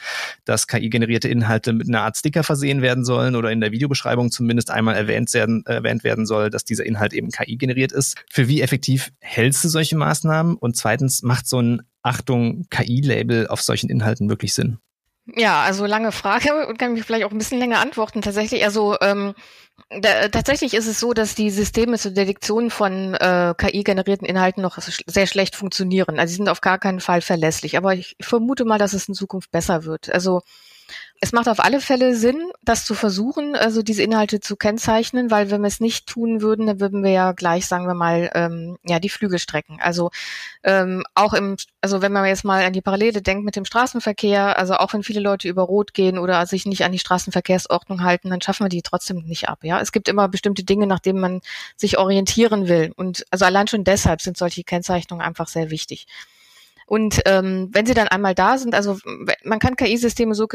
dass 0.45 0.67
KI-generierte 0.67 1.29
Inhalte 1.29 1.73
mit 1.73 1.87
einer 1.87 2.01
Art 2.01 2.17
Sticker 2.17 2.43
versehen 2.43 2.81
werden 2.81 3.05
sollen 3.05 3.35
oder 3.35 3.51
in 3.51 3.61
der 3.61 3.71
Videobeschreibung 3.71 4.31
zumindest 4.31 4.71
einmal 4.71 4.95
erwähnt 4.95 5.33
werden, 5.33 5.63
erwähnt 5.65 6.03
werden 6.03 6.25
soll, 6.25 6.49
dass 6.49 6.65
dieser 6.65 6.85
Inhalt 6.85 7.13
eben 7.13 7.29
KI 7.29 7.57
generiert 7.57 7.91
ist. 7.91 8.17
Für 8.31 8.47
wie 8.47 8.61
effektiv 8.61 9.11
hältst 9.19 9.63
du 9.63 9.69
solche 9.69 9.95
Maßnahmen? 9.95 10.55
Und 10.55 10.75
zweitens, 10.75 11.21
macht 11.21 11.47
so 11.47 11.61
ein 11.61 11.81
Achtung, 12.01 12.65
KI-Label 12.69 13.47
auf 13.47 13.61
solchen 13.61 13.89
Inhalten 13.89 14.29
wirklich 14.29 14.53
Sinn? 14.53 14.79
Ja, 15.35 15.61
also 15.61 15.85
lange 15.85 16.11
Frage 16.11 16.67
und 16.67 16.79
kann 16.79 16.93
mich 16.93 17.03
vielleicht 17.03 17.25
auch 17.25 17.31
ein 17.31 17.37
bisschen 17.37 17.59
länger 17.59 17.79
antworten. 17.79 18.21
Tatsächlich, 18.21 18.63
also 18.63 18.97
ähm, 19.01 19.35
da, 19.89 20.27
tatsächlich 20.29 20.73
ist 20.73 20.87
es 20.87 20.99
so, 20.99 21.13
dass 21.13 21.35
die 21.35 21.49
Systeme 21.49 21.97
zur 21.97 22.11
Detektion 22.11 22.69
von 22.69 23.13
äh, 23.15 23.53
KI-generierten 23.57 24.27
Inhalten 24.27 24.61
noch 24.61 24.77
sehr 24.79 25.27
schlecht 25.27 25.55
funktionieren. 25.55 26.19
Also 26.19 26.31
sie 26.31 26.37
sind 26.37 26.49
auf 26.49 26.61
gar 26.61 26.79
keinen 26.79 26.99
Fall 26.99 27.21
verlässlich. 27.21 27.77
Aber 27.77 27.93
ich 27.93 28.15
vermute 28.21 28.65
mal, 28.65 28.77
dass 28.79 28.93
es 28.93 29.07
in 29.07 29.13
Zukunft 29.13 29.51
besser 29.51 29.83
wird. 29.83 30.11
Also 30.11 30.41
es 31.21 31.33
macht 31.33 31.49
auf 31.49 31.59
alle 31.59 31.81
Fälle 31.81 32.15
Sinn, 32.15 32.51
das 32.63 32.85
zu 32.85 32.93
versuchen, 32.93 33.55
also 33.55 33.81
diese 33.81 34.03
Inhalte 34.03 34.39
zu 34.39 34.55
kennzeichnen, 34.55 35.29
weil 35.29 35.51
wenn 35.51 35.61
wir 35.61 35.67
es 35.67 35.81
nicht 35.81 36.07
tun 36.07 36.41
würden, 36.41 36.67
dann 36.67 36.79
würden 36.79 37.03
wir 37.03 37.11
ja 37.11 37.33
gleich, 37.33 37.65
sagen 37.65 37.87
wir 37.87 37.93
mal, 37.93 38.29
ähm, 38.33 38.77
ja 38.85 38.99
die 38.99 39.09
Flügel 39.09 39.37
strecken. 39.37 39.79
Also 39.81 40.11
ähm, 40.63 41.03
auch 41.15 41.33
im, 41.33 41.57
also 41.81 42.01
wenn 42.01 42.13
man 42.13 42.25
jetzt 42.25 42.45
mal 42.45 42.63
an 42.63 42.71
die 42.71 42.81
Parallele 42.81 43.21
denkt 43.21 43.43
mit 43.43 43.57
dem 43.57 43.65
Straßenverkehr, 43.65 44.57
also 44.57 44.75
auch 44.75 44.93
wenn 44.93 45.03
viele 45.03 45.19
Leute 45.19 45.49
über 45.49 45.63
Rot 45.63 45.93
gehen 45.93 46.17
oder 46.17 46.45
sich 46.45 46.65
nicht 46.65 46.85
an 46.85 46.93
die 46.93 46.99
Straßenverkehrsordnung 46.99 48.03
halten, 48.03 48.29
dann 48.29 48.41
schaffen 48.41 48.65
wir 48.65 48.69
die 48.69 48.81
trotzdem 48.81 49.23
nicht 49.25 49.49
ab. 49.49 49.59
Ja, 49.63 49.81
es 49.81 49.91
gibt 49.91 50.07
immer 50.07 50.29
bestimmte 50.29 50.63
Dinge, 50.63 50.87
nach 50.87 50.99
denen 50.99 51.19
man 51.19 51.41
sich 51.75 51.97
orientieren 51.97 52.69
will 52.69 52.93
und 52.95 53.25
also 53.29 53.43
allein 53.43 53.67
schon 53.67 53.83
deshalb 53.83 54.21
sind 54.21 54.37
solche 54.37 54.63
Kennzeichnungen 54.63 55.25
einfach 55.25 55.49
sehr 55.49 55.69
wichtig. 55.69 56.07
Und 56.89 57.21
ähm, 57.25 57.69
wenn 57.71 57.85
sie 57.85 57.93
dann 57.93 58.07
einmal 58.07 58.33
da 58.33 58.57
sind, 58.57 58.73
also 58.73 58.97
man 59.43 59.59
kann 59.59 59.75
KI-Systeme 59.75 60.33
so, 60.33 60.47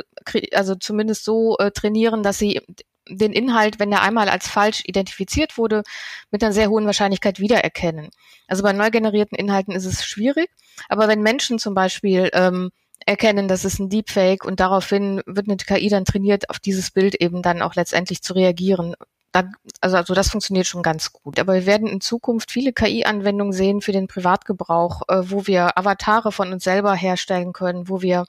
also 0.53 0.75
zumindest 0.75 1.25
so 1.25 1.57
äh, 1.59 1.71
trainieren, 1.71 2.25
dass 2.25 2.39
sie 2.39 2.61
den 3.09 3.33
Inhalt, 3.33 3.79
wenn 3.79 3.93
er 3.93 4.03
einmal 4.03 4.29
als 4.29 4.49
falsch 4.49 4.83
identifiziert 4.85 5.57
wurde, 5.57 5.85
mit 6.33 6.43
einer 6.43 6.53
sehr 6.53 6.71
hohen 6.71 6.87
Wahrscheinlichkeit 6.87 7.39
wiedererkennen. 7.39 8.11
Also 8.49 8.65
bei 8.65 8.73
neu 8.73 8.91
generierten 8.91 9.39
Inhalten 9.39 9.77
ist 9.77 9.85
es 9.85 10.05
schwierig, 10.05 10.51
aber 10.89 11.07
wenn 11.07 11.23
Menschen 11.23 11.61
zum 11.61 11.73
Beispiel 11.73 12.31
ähm, 12.33 12.71
erkennen, 13.07 13.47
das 13.47 13.65
ist 13.65 13.79
ein 13.79 13.89
Deepfake 13.89 14.45
und 14.45 14.59
daraufhin 14.59 15.23
wird 15.27 15.47
eine 15.47 15.57
KI 15.57 15.89
dann 15.89 16.05
trainiert, 16.05 16.51
auf 16.51 16.59
dieses 16.59 16.91
Bild 16.91 17.15
eben 17.15 17.43
dann 17.43 17.63
auch 17.63 17.77
letztendlich 17.77 18.23
zu 18.23 18.33
reagieren 18.33 18.97
da, 19.35 19.51
also, 19.81 19.97
also 19.97 20.15
das 20.15 20.31
funktioniert 20.31 20.67
schon 20.69 20.85
ganz 20.85 21.13
gut. 21.13 21.41
Aber 21.41 21.55
wir 21.55 21.67
werden 21.67 21.89
in 21.89 22.01
Zukunft 22.01 22.53
viele 22.53 22.73
KI-Anwendungen 22.73 23.53
sehen 23.53 23.81
für 23.81 23.91
den 23.91 24.07
Privatgebrauch, 24.07 25.03
äh, 25.09 25.23
wo 25.25 25.49
wir 25.49 25.77
Avatare 25.77 26.31
von 26.31 26.53
uns 26.53 26.63
selber 26.63 26.95
herstellen 26.95 27.53
können, 27.53 27.89
wo 27.89 28.01
wir 28.01 28.27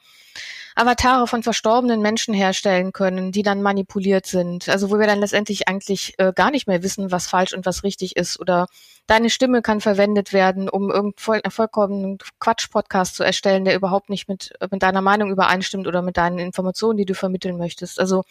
Avatare 0.73 1.27
von 1.27 1.43
verstorbenen 1.43 2.01
Menschen 2.01 2.33
herstellen 2.33 2.91
können, 2.91 3.31
die 3.31 3.43
dann 3.43 3.61
manipuliert 3.61 4.25
sind. 4.25 4.67
Also 4.67 4.89
wo 4.89 4.97
wir 4.97 5.05
dann 5.05 5.19
letztendlich 5.19 5.67
eigentlich 5.67 6.15
äh, 6.17 6.33
gar 6.33 6.49
nicht 6.49 6.67
mehr 6.67 6.81
wissen, 6.81 7.11
was 7.11 7.27
falsch 7.27 7.53
und 7.53 7.67
was 7.67 7.83
richtig 7.83 8.15
ist. 8.15 8.39
Oder 8.39 8.65
deine 9.05 9.29
Stimme 9.29 9.61
kann 9.61 9.81
verwendet 9.81 10.33
werden, 10.33 10.67
um 10.67 10.89
irgendeinen 10.89 11.51
vollkommenen 11.51 12.17
Quatsch-Podcast 12.39 13.15
zu 13.15 13.23
erstellen, 13.23 13.63
der 13.63 13.75
überhaupt 13.75 14.09
nicht 14.09 14.27
mit, 14.27 14.53
mit 14.71 14.81
deiner 14.81 15.01
Meinung 15.01 15.29
übereinstimmt 15.29 15.85
oder 15.85 16.01
mit 16.01 16.17
deinen 16.17 16.39
Informationen, 16.39 16.97
die 16.97 17.05
du 17.05 17.13
vermitteln 17.13 17.57
möchtest. 17.57 17.99
Also 17.99 18.23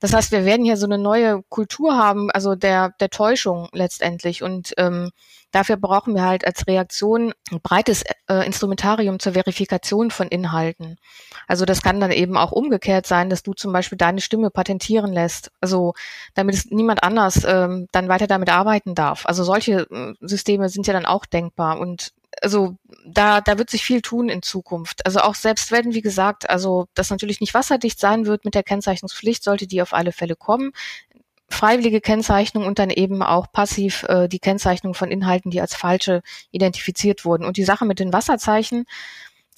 das 0.00 0.12
heißt, 0.12 0.32
wir 0.32 0.44
werden 0.44 0.64
hier 0.64 0.76
so 0.76 0.86
eine 0.86 0.98
neue 0.98 1.42
Kultur 1.48 1.96
haben, 1.96 2.30
also 2.30 2.54
der, 2.54 2.90
der 3.00 3.10
Täuschung 3.10 3.68
letztendlich. 3.72 4.42
Und 4.42 4.74
ähm, 4.76 5.10
dafür 5.50 5.76
brauchen 5.76 6.14
wir 6.14 6.24
halt 6.24 6.46
als 6.46 6.66
Reaktion 6.66 7.32
ein 7.50 7.60
breites 7.60 8.04
äh, 8.28 8.46
Instrumentarium 8.46 9.18
zur 9.18 9.32
Verifikation 9.32 10.10
von 10.10 10.28
Inhalten. 10.28 10.98
Also 11.46 11.64
das 11.64 11.82
kann 11.82 12.00
dann 12.00 12.10
eben 12.10 12.36
auch 12.36 12.52
umgekehrt 12.52 13.06
sein, 13.06 13.30
dass 13.30 13.42
du 13.42 13.54
zum 13.54 13.72
Beispiel 13.72 13.98
deine 13.98 14.20
Stimme 14.20 14.50
patentieren 14.50 15.12
lässt. 15.12 15.50
Also 15.60 15.94
damit 16.34 16.54
es 16.54 16.66
niemand 16.66 17.02
anders 17.02 17.44
ähm, 17.46 17.88
dann 17.92 18.08
weiter 18.08 18.26
damit 18.26 18.50
arbeiten 18.50 18.94
darf. 18.94 19.26
Also 19.26 19.44
solche 19.44 19.86
äh, 19.90 20.14
Systeme 20.20 20.68
sind 20.68 20.86
ja 20.86 20.92
dann 20.92 21.06
auch 21.06 21.26
denkbar. 21.26 21.78
Und 21.78 22.12
also 22.42 22.76
da, 23.06 23.40
da 23.40 23.58
wird 23.58 23.70
sich 23.70 23.84
viel 23.84 24.02
tun 24.02 24.28
in 24.28 24.42
Zukunft. 24.42 25.06
Also 25.06 25.20
auch 25.20 25.34
selbst 25.34 25.70
wenn, 25.70 25.94
wie 25.94 26.02
gesagt, 26.02 26.48
also 26.48 26.86
das 26.94 27.10
natürlich 27.10 27.40
nicht 27.40 27.54
wasserdicht 27.54 27.98
sein 27.98 28.26
wird 28.26 28.44
mit 28.44 28.54
der 28.54 28.62
Kennzeichnungspflicht, 28.62 29.42
sollte 29.42 29.66
die 29.66 29.82
auf 29.82 29.92
alle 29.92 30.12
Fälle 30.12 30.36
kommen. 30.36 30.72
Freiwillige 31.48 32.00
Kennzeichnung 32.00 32.66
und 32.66 32.78
dann 32.78 32.90
eben 32.90 33.22
auch 33.22 33.52
passiv 33.52 34.02
äh, 34.04 34.28
die 34.28 34.40
Kennzeichnung 34.40 34.94
von 34.94 35.10
Inhalten, 35.10 35.50
die 35.50 35.60
als 35.60 35.74
falsche 35.74 36.22
identifiziert 36.50 37.24
wurden. 37.24 37.44
Und 37.44 37.56
die 37.56 37.64
Sache 37.64 37.84
mit 37.84 38.00
den 38.00 38.12
Wasserzeichen, 38.12 38.84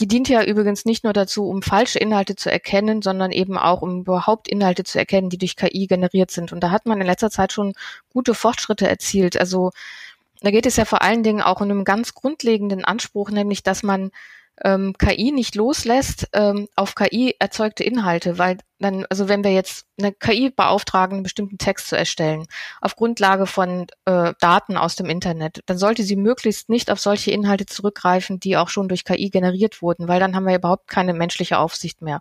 die 0.00 0.06
dient 0.06 0.28
ja 0.28 0.44
übrigens 0.44 0.84
nicht 0.84 1.02
nur 1.02 1.12
dazu, 1.12 1.48
um 1.48 1.62
falsche 1.62 1.98
Inhalte 1.98 2.36
zu 2.36 2.52
erkennen, 2.52 3.02
sondern 3.02 3.32
eben 3.32 3.58
auch, 3.58 3.82
um 3.82 4.00
überhaupt 4.00 4.46
Inhalte 4.46 4.84
zu 4.84 4.98
erkennen, 4.98 5.28
die 5.28 5.38
durch 5.38 5.56
KI 5.56 5.86
generiert 5.88 6.30
sind. 6.30 6.52
Und 6.52 6.60
da 6.60 6.70
hat 6.70 6.86
man 6.86 7.00
in 7.00 7.06
letzter 7.06 7.30
Zeit 7.30 7.52
schon 7.52 7.72
gute 8.12 8.34
Fortschritte 8.34 8.88
erzielt. 8.88 9.36
Also 9.36 9.72
da 10.40 10.50
geht 10.50 10.66
es 10.66 10.76
ja 10.76 10.84
vor 10.84 11.02
allen 11.02 11.22
Dingen 11.22 11.42
auch 11.42 11.60
um 11.60 11.70
einen 11.70 11.84
ganz 11.84 12.14
grundlegenden 12.14 12.84
Anspruch, 12.84 13.30
nämlich 13.30 13.62
dass 13.62 13.82
man 13.82 14.10
ähm, 14.64 14.94
KI 14.98 15.32
nicht 15.32 15.54
loslässt 15.54 16.28
ähm, 16.32 16.68
auf 16.76 16.94
KI 16.94 17.34
erzeugte 17.38 17.84
Inhalte, 17.84 18.38
weil 18.38 18.58
dann, 18.80 19.04
also 19.10 19.28
wenn 19.28 19.42
wir 19.42 19.52
jetzt 19.52 19.86
eine 19.98 20.12
KI 20.12 20.50
beauftragen, 20.50 21.16
einen 21.16 21.22
bestimmten 21.22 21.58
Text 21.58 21.88
zu 21.88 21.96
erstellen, 21.96 22.46
auf 22.80 22.96
Grundlage 22.96 23.46
von 23.46 23.86
äh, 24.04 24.34
Daten 24.40 24.76
aus 24.76 24.94
dem 24.94 25.06
Internet, 25.06 25.62
dann 25.66 25.78
sollte 25.78 26.04
sie 26.04 26.16
möglichst 26.16 26.68
nicht 26.68 26.90
auf 26.90 27.00
solche 27.00 27.30
Inhalte 27.30 27.66
zurückgreifen, 27.66 28.38
die 28.38 28.56
auch 28.56 28.68
schon 28.68 28.88
durch 28.88 29.04
KI 29.04 29.30
generiert 29.30 29.82
wurden, 29.82 30.06
weil 30.06 30.20
dann 30.20 30.34
haben 30.34 30.46
wir 30.46 30.54
überhaupt 30.54 30.88
keine 30.88 31.12
menschliche 31.12 31.58
Aufsicht 31.58 32.02
mehr. 32.02 32.20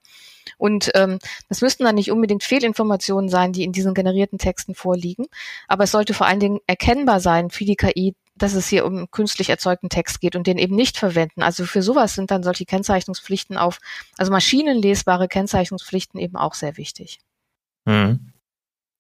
Und 0.58 0.92
ähm, 0.96 1.20
das 1.50 1.62
müssten 1.62 1.84
dann 1.84 1.96
nicht 1.96 2.12
unbedingt 2.12 2.44
Fehlinformationen 2.44 3.30
sein, 3.30 3.54
die 3.54 3.64
in 3.64 3.72
diesen 3.72 3.94
generierten 3.94 4.40
Texten 4.40 4.74
vorliegen, 4.74 5.26
aber 5.68 5.84
es 5.84 5.92
sollte 5.92 6.14
vor 6.14 6.26
allen 6.26 6.40
Dingen 6.40 6.60
erkennbar 6.66 7.20
sein 7.20 7.50
für 7.50 7.66
die 7.66 7.76
KI, 7.76 8.16
dass 8.38 8.54
es 8.54 8.68
hier 8.68 8.86
um 8.86 9.10
künstlich 9.12 9.50
erzeugten 9.50 9.90
Text 9.90 10.22
geht 10.22 10.36
und 10.36 10.48
den 10.48 10.58
eben 10.58 10.76
nicht 10.76 10.98
verwenden. 10.98 11.42
Also 11.42 11.66
für 11.66 11.82
sowas 11.82 12.16
sind 12.16 12.32
dann 12.32 12.44
solche 12.44 12.66
Kennzeichnungspflichten 12.66 13.58
auf, 13.58 13.80
also 14.18 14.32
maschinenlesbare 14.32 15.28
Kennzeichnungspflichten 15.28 16.20
eben 16.20 16.36
auch 16.36 16.54
sehr 16.54 16.78
wichtig. 16.78 17.20
Hm. 17.88 18.34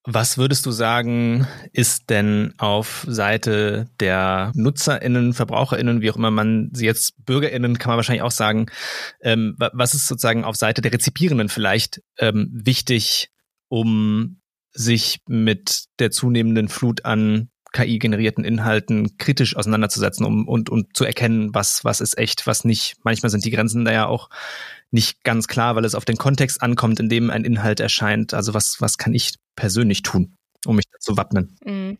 Was 0.09 0.37
würdest 0.37 0.65
du 0.65 0.71
sagen, 0.71 1.47
ist 1.73 2.09
denn 2.09 2.53
auf 2.57 3.05
Seite 3.09 3.89
der 3.99 4.53
NutzerInnen, 4.55 5.33
VerbraucherInnen, 5.33 5.99
wie 5.99 6.09
auch 6.09 6.15
immer 6.15 6.31
man 6.31 6.69
sie 6.71 6.85
jetzt, 6.85 7.13
BürgerInnen 7.25 7.77
kann 7.77 7.89
man 7.89 7.97
wahrscheinlich 7.97 8.21
auch 8.21 8.31
sagen, 8.31 8.67
ähm, 9.19 9.57
was 9.57 9.93
ist 9.93 10.07
sozusagen 10.07 10.45
auf 10.45 10.55
Seite 10.55 10.81
der 10.81 10.93
Rezipierenden 10.93 11.49
vielleicht 11.49 12.01
ähm, 12.19 12.49
wichtig, 12.53 13.31
um 13.67 14.39
sich 14.71 15.19
mit 15.27 15.87
der 15.99 16.11
zunehmenden 16.11 16.69
Flut 16.69 17.03
an 17.03 17.49
KI-generierten 17.73 18.43
Inhalten 18.43 19.17
kritisch 19.17 19.55
auseinanderzusetzen 19.55 20.25
um, 20.25 20.47
und, 20.47 20.69
und 20.69 20.95
zu 20.95 21.05
erkennen, 21.05 21.53
was, 21.53 21.83
was 21.83 22.01
ist 22.01 22.17
echt, 22.17 22.47
was 22.47 22.63
nicht. 22.63 22.95
Manchmal 23.03 23.29
sind 23.29 23.45
die 23.45 23.51
Grenzen 23.51 23.85
da 23.85 23.91
ja 23.91 24.05
auch 24.07 24.29
nicht 24.91 25.23
ganz 25.23 25.47
klar, 25.47 25.75
weil 25.75 25.85
es 25.85 25.95
auf 25.95 26.05
den 26.05 26.17
Kontext 26.17 26.61
ankommt, 26.61 26.99
in 26.99 27.09
dem 27.09 27.29
ein 27.29 27.43
Inhalt 27.43 27.79
erscheint. 27.79 28.33
Also 28.33 28.53
was, 28.53 28.77
was 28.79 28.97
kann 28.97 29.13
ich 29.13 29.35
persönlich 29.55 30.01
tun, 30.01 30.37
um 30.65 30.75
mich 30.75 30.85
dazu 30.91 31.17
wappnen? 31.17 31.57
Mhm. 31.63 31.97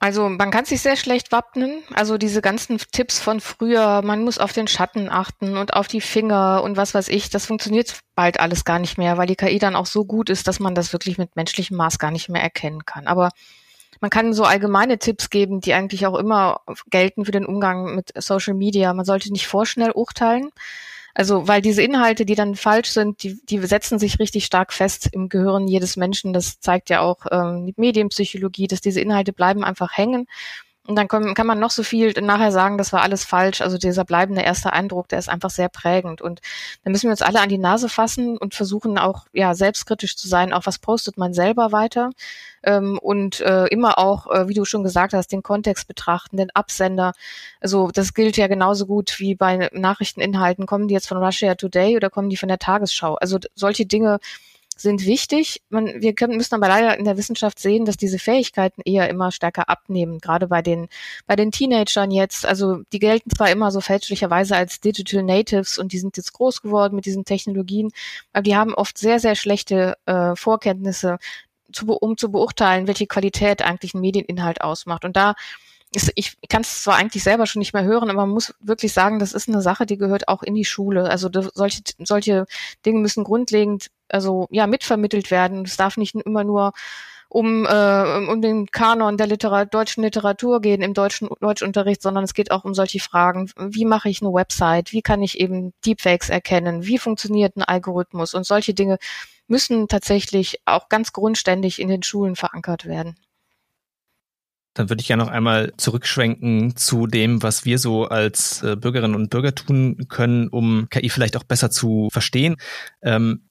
Also 0.00 0.28
man 0.28 0.52
kann 0.52 0.64
sich 0.64 0.80
sehr 0.80 0.96
schlecht 0.96 1.32
wappnen. 1.32 1.82
Also 1.92 2.18
diese 2.18 2.40
ganzen 2.40 2.78
Tipps 2.92 3.18
von 3.18 3.40
früher, 3.40 4.02
man 4.02 4.22
muss 4.22 4.38
auf 4.38 4.52
den 4.52 4.68
Schatten 4.68 5.08
achten 5.08 5.56
und 5.56 5.74
auf 5.74 5.88
die 5.88 6.00
Finger 6.00 6.62
und 6.62 6.76
was 6.76 6.94
weiß 6.94 7.08
ich, 7.08 7.30
das 7.30 7.46
funktioniert 7.46 7.98
bald 8.14 8.38
alles 8.38 8.64
gar 8.64 8.78
nicht 8.78 8.96
mehr, 8.96 9.16
weil 9.18 9.26
die 9.26 9.34
KI 9.34 9.58
dann 9.58 9.74
auch 9.74 9.86
so 9.86 10.04
gut 10.04 10.30
ist, 10.30 10.46
dass 10.46 10.60
man 10.60 10.76
das 10.76 10.92
wirklich 10.92 11.18
mit 11.18 11.34
menschlichem 11.34 11.76
Maß 11.76 11.98
gar 11.98 12.12
nicht 12.12 12.28
mehr 12.28 12.42
erkennen 12.42 12.84
kann. 12.84 13.08
Aber 13.08 13.30
man 14.00 14.10
kann 14.10 14.32
so 14.32 14.44
allgemeine 14.44 14.98
Tipps 14.98 15.30
geben, 15.30 15.60
die 15.60 15.74
eigentlich 15.74 16.06
auch 16.06 16.16
immer 16.16 16.60
gelten 16.90 17.24
für 17.24 17.32
den 17.32 17.46
Umgang 17.46 17.94
mit 17.94 18.12
Social 18.16 18.54
Media. 18.54 18.92
Man 18.94 19.04
sollte 19.04 19.32
nicht 19.32 19.46
vorschnell 19.46 19.90
urteilen. 19.90 20.50
Also, 21.14 21.48
weil 21.48 21.60
diese 21.62 21.82
Inhalte, 21.82 22.24
die 22.24 22.36
dann 22.36 22.54
falsch 22.54 22.90
sind, 22.90 23.24
die, 23.24 23.40
die 23.44 23.58
setzen 23.66 23.98
sich 23.98 24.20
richtig 24.20 24.44
stark 24.44 24.72
fest 24.72 25.08
im 25.10 25.28
Gehirn 25.28 25.66
jedes 25.66 25.96
Menschen. 25.96 26.32
Das 26.32 26.60
zeigt 26.60 26.90
ja 26.90 27.00
auch 27.00 27.26
ähm, 27.32 27.66
die 27.66 27.74
Medienpsychologie, 27.76 28.68
dass 28.68 28.80
diese 28.80 29.00
Inhalte 29.00 29.32
bleiben 29.32 29.64
einfach 29.64 29.96
hängen. 29.96 30.28
Und 30.88 30.96
dann 30.96 31.06
kann, 31.06 31.46
man 31.46 31.60
noch 31.60 31.70
so 31.70 31.82
viel 31.82 32.14
nachher 32.22 32.50
sagen, 32.50 32.78
das 32.78 32.94
war 32.94 33.02
alles 33.02 33.22
falsch. 33.22 33.60
Also 33.60 33.76
dieser 33.76 34.06
bleibende 34.06 34.40
erste 34.40 34.72
Eindruck, 34.72 35.06
der 35.08 35.18
ist 35.18 35.28
einfach 35.28 35.50
sehr 35.50 35.68
prägend. 35.68 36.22
Und 36.22 36.40
da 36.82 36.90
müssen 36.90 37.04
wir 37.04 37.10
uns 37.10 37.20
alle 37.20 37.40
an 37.42 37.50
die 37.50 37.58
Nase 37.58 37.90
fassen 37.90 38.38
und 38.38 38.54
versuchen 38.54 38.96
auch 38.96 39.26
ja 39.34 39.54
selbstkritisch 39.54 40.16
zu 40.16 40.28
sein. 40.28 40.54
Auch 40.54 40.64
was 40.64 40.78
postet 40.78 41.18
man 41.18 41.34
selber 41.34 41.72
weiter 41.72 42.08
ähm, 42.62 42.98
und 43.02 43.40
äh, 43.40 43.66
immer 43.66 43.98
auch, 43.98 44.28
äh, 44.28 44.48
wie 44.48 44.54
du 44.54 44.64
schon 44.64 44.82
gesagt 44.82 45.12
hast, 45.12 45.30
den 45.30 45.42
Kontext 45.42 45.88
betrachten, 45.88 46.38
den 46.38 46.48
Absender. 46.56 47.12
Also 47.60 47.90
das 47.92 48.14
gilt 48.14 48.38
ja 48.38 48.46
genauso 48.46 48.86
gut 48.86 49.16
wie 49.18 49.34
bei 49.34 49.68
Nachrichteninhalten. 49.74 50.64
Kommen 50.64 50.88
die 50.88 50.94
jetzt 50.94 51.08
von 51.08 51.22
Russia 51.22 51.54
Today 51.54 51.96
oder 51.96 52.08
kommen 52.08 52.30
die 52.30 52.38
von 52.38 52.48
der 52.48 52.58
Tagesschau? 52.58 53.16
Also 53.16 53.38
solche 53.54 53.84
Dinge 53.84 54.20
sind 54.80 55.04
wichtig. 55.04 55.62
Man, 55.70 56.00
wir 56.00 56.14
können, 56.14 56.36
müssen 56.36 56.54
aber 56.54 56.68
leider 56.68 56.98
in 56.98 57.04
der 57.04 57.16
Wissenschaft 57.16 57.58
sehen, 57.58 57.84
dass 57.84 57.96
diese 57.96 58.18
Fähigkeiten 58.18 58.80
eher 58.84 59.08
immer 59.08 59.32
stärker 59.32 59.68
abnehmen, 59.68 60.18
gerade 60.18 60.48
bei 60.48 60.62
den, 60.62 60.88
bei 61.26 61.36
den 61.36 61.50
Teenagern 61.50 62.10
jetzt. 62.10 62.46
Also 62.46 62.82
die 62.92 62.98
gelten 62.98 63.30
zwar 63.30 63.50
immer 63.50 63.70
so 63.70 63.80
fälschlicherweise 63.80 64.56
als 64.56 64.80
Digital 64.80 65.22
Natives 65.22 65.78
und 65.78 65.92
die 65.92 65.98
sind 65.98 66.16
jetzt 66.16 66.32
groß 66.32 66.62
geworden 66.62 66.94
mit 66.96 67.06
diesen 67.06 67.24
Technologien, 67.24 67.90
aber 68.32 68.42
die 68.42 68.56
haben 68.56 68.74
oft 68.74 68.98
sehr, 68.98 69.18
sehr 69.20 69.34
schlechte 69.34 69.96
äh, 70.06 70.34
Vorkenntnisse, 70.36 71.18
zu, 71.72 71.92
um 71.92 72.16
zu 72.16 72.30
beurteilen, 72.30 72.86
welche 72.86 73.06
Qualität 73.06 73.62
eigentlich 73.62 73.94
ein 73.94 74.00
Medieninhalt 74.00 74.62
ausmacht. 74.62 75.04
Und 75.04 75.16
da 75.16 75.34
ich 76.14 76.36
kann 76.48 76.62
es 76.62 76.82
zwar 76.82 76.96
eigentlich 76.96 77.22
selber 77.22 77.46
schon 77.46 77.60
nicht 77.60 77.72
mehr 77.72 77.84
hören, 77.84 78.10
aber 78.10 78.26
man 78.26 78.30
muss 78.30 78.54
wirklich 78.60 78.92
sagen, 78.92 79.18
das 79.18 79.32
ist 79.32 79.48
eine 79.48 79.62
Sache, 79.62 79.86
die 79.86 79.96
gehört 79.96 80.28
auch 80.28 80.42
in 80.42 80.54
die 80.54 80.66
Schule. 80.66 81.08
Also 81.08 81.30
solche, 81.54 81.82
solche 81.98 82.46
Dinge 82.84 83.00
müssen 83.00 83.24
grundlegend, 83.24 83.88
also 84.08 84.46
ja, 84.50 84.66
mitvermittelt 84.66 85.30
werden. 85.30 85.62
Es 85.64 85.76
darf 85.76 85.96
nicht 85.96 86.14
immer 86.14 86.44
nur 86.44 86.72
um, 87.28 87.66
äh, 87.66 88.26
um 88.30 88.40
den 88.40 88.66
Kanon 88.66 89.18
der 89.18 89.26
Literar 89.26 89.66
deutschen 89.66 90.02
Literatur 90.02 90.60
gehen 90.60 90.82
im 90.82 90.94
deutschen 90.94 91.28
Deutschunterricht, 91.40 92.02
sondern 92.02 92.24
es 92.24 92.34
geht 92.34 92.50
auch 92.50 92.64
um 92.64 92.74
solche 92.74 93.00
Fragen. 93.00 93.50
Wie 93.58 93.84
mache 93.84 94.08
ich 94.08 94.22
eine 94.22 94.32
Website? 94.32 94.92
Wie 94.92 95.02
kann 95.02 95.22
ich 95.22 95.38
eben 95.38 95.72
Deepfakes 95.84 96.30
erkennen? 96.30 96.86
Wie 96.86 96.98
funktioniert 96.98 97.56
ein 97.56 97.62
Algorithmus? 97.62 98.34
Und 98.34 98.46
solche 98.46 98.72
Dinge 98.72 98.98
müssen 99.46 99.88
tatsächlich 99.88 100.60
auch 100.64 100.88
ganz 100.88 101.12
grundständig 101.12 101.80
in 101.80 101.88
den 101.88 102.02
Schulen 102.02 102.36
verankert 102.36 102.86
werden. 102.86 103.16
Dann 104.74 104.90
würde 104.90 105.00
ich 105.00 105.08
gerne 105.08 105.24
noch 105.24 105.30
einmal 105.30 105.72
zurückschwenken 105.76 106.76
zu 106.76 107.08
dem, 107.08 107.42
was 107.42 107.64
wir 107.64 107.78
so 107.78 108.04
als 108.04 108.62
äh, 108.62 108.76
Bürgerinnen 108.76 109.16
und 109.16 109.28
Bürger 109.28 109.54
tun 109.54 110.06
können, 110.08 110.48
um 110.48 110.88
KI 110.88 111.08
vielleicht 111.08 111.36
auch 111.36 111.42
besser 111.42 111.70
zu 111.70 112.08
verstehen. 112.12 112.56
Ähm, 113.02 113.47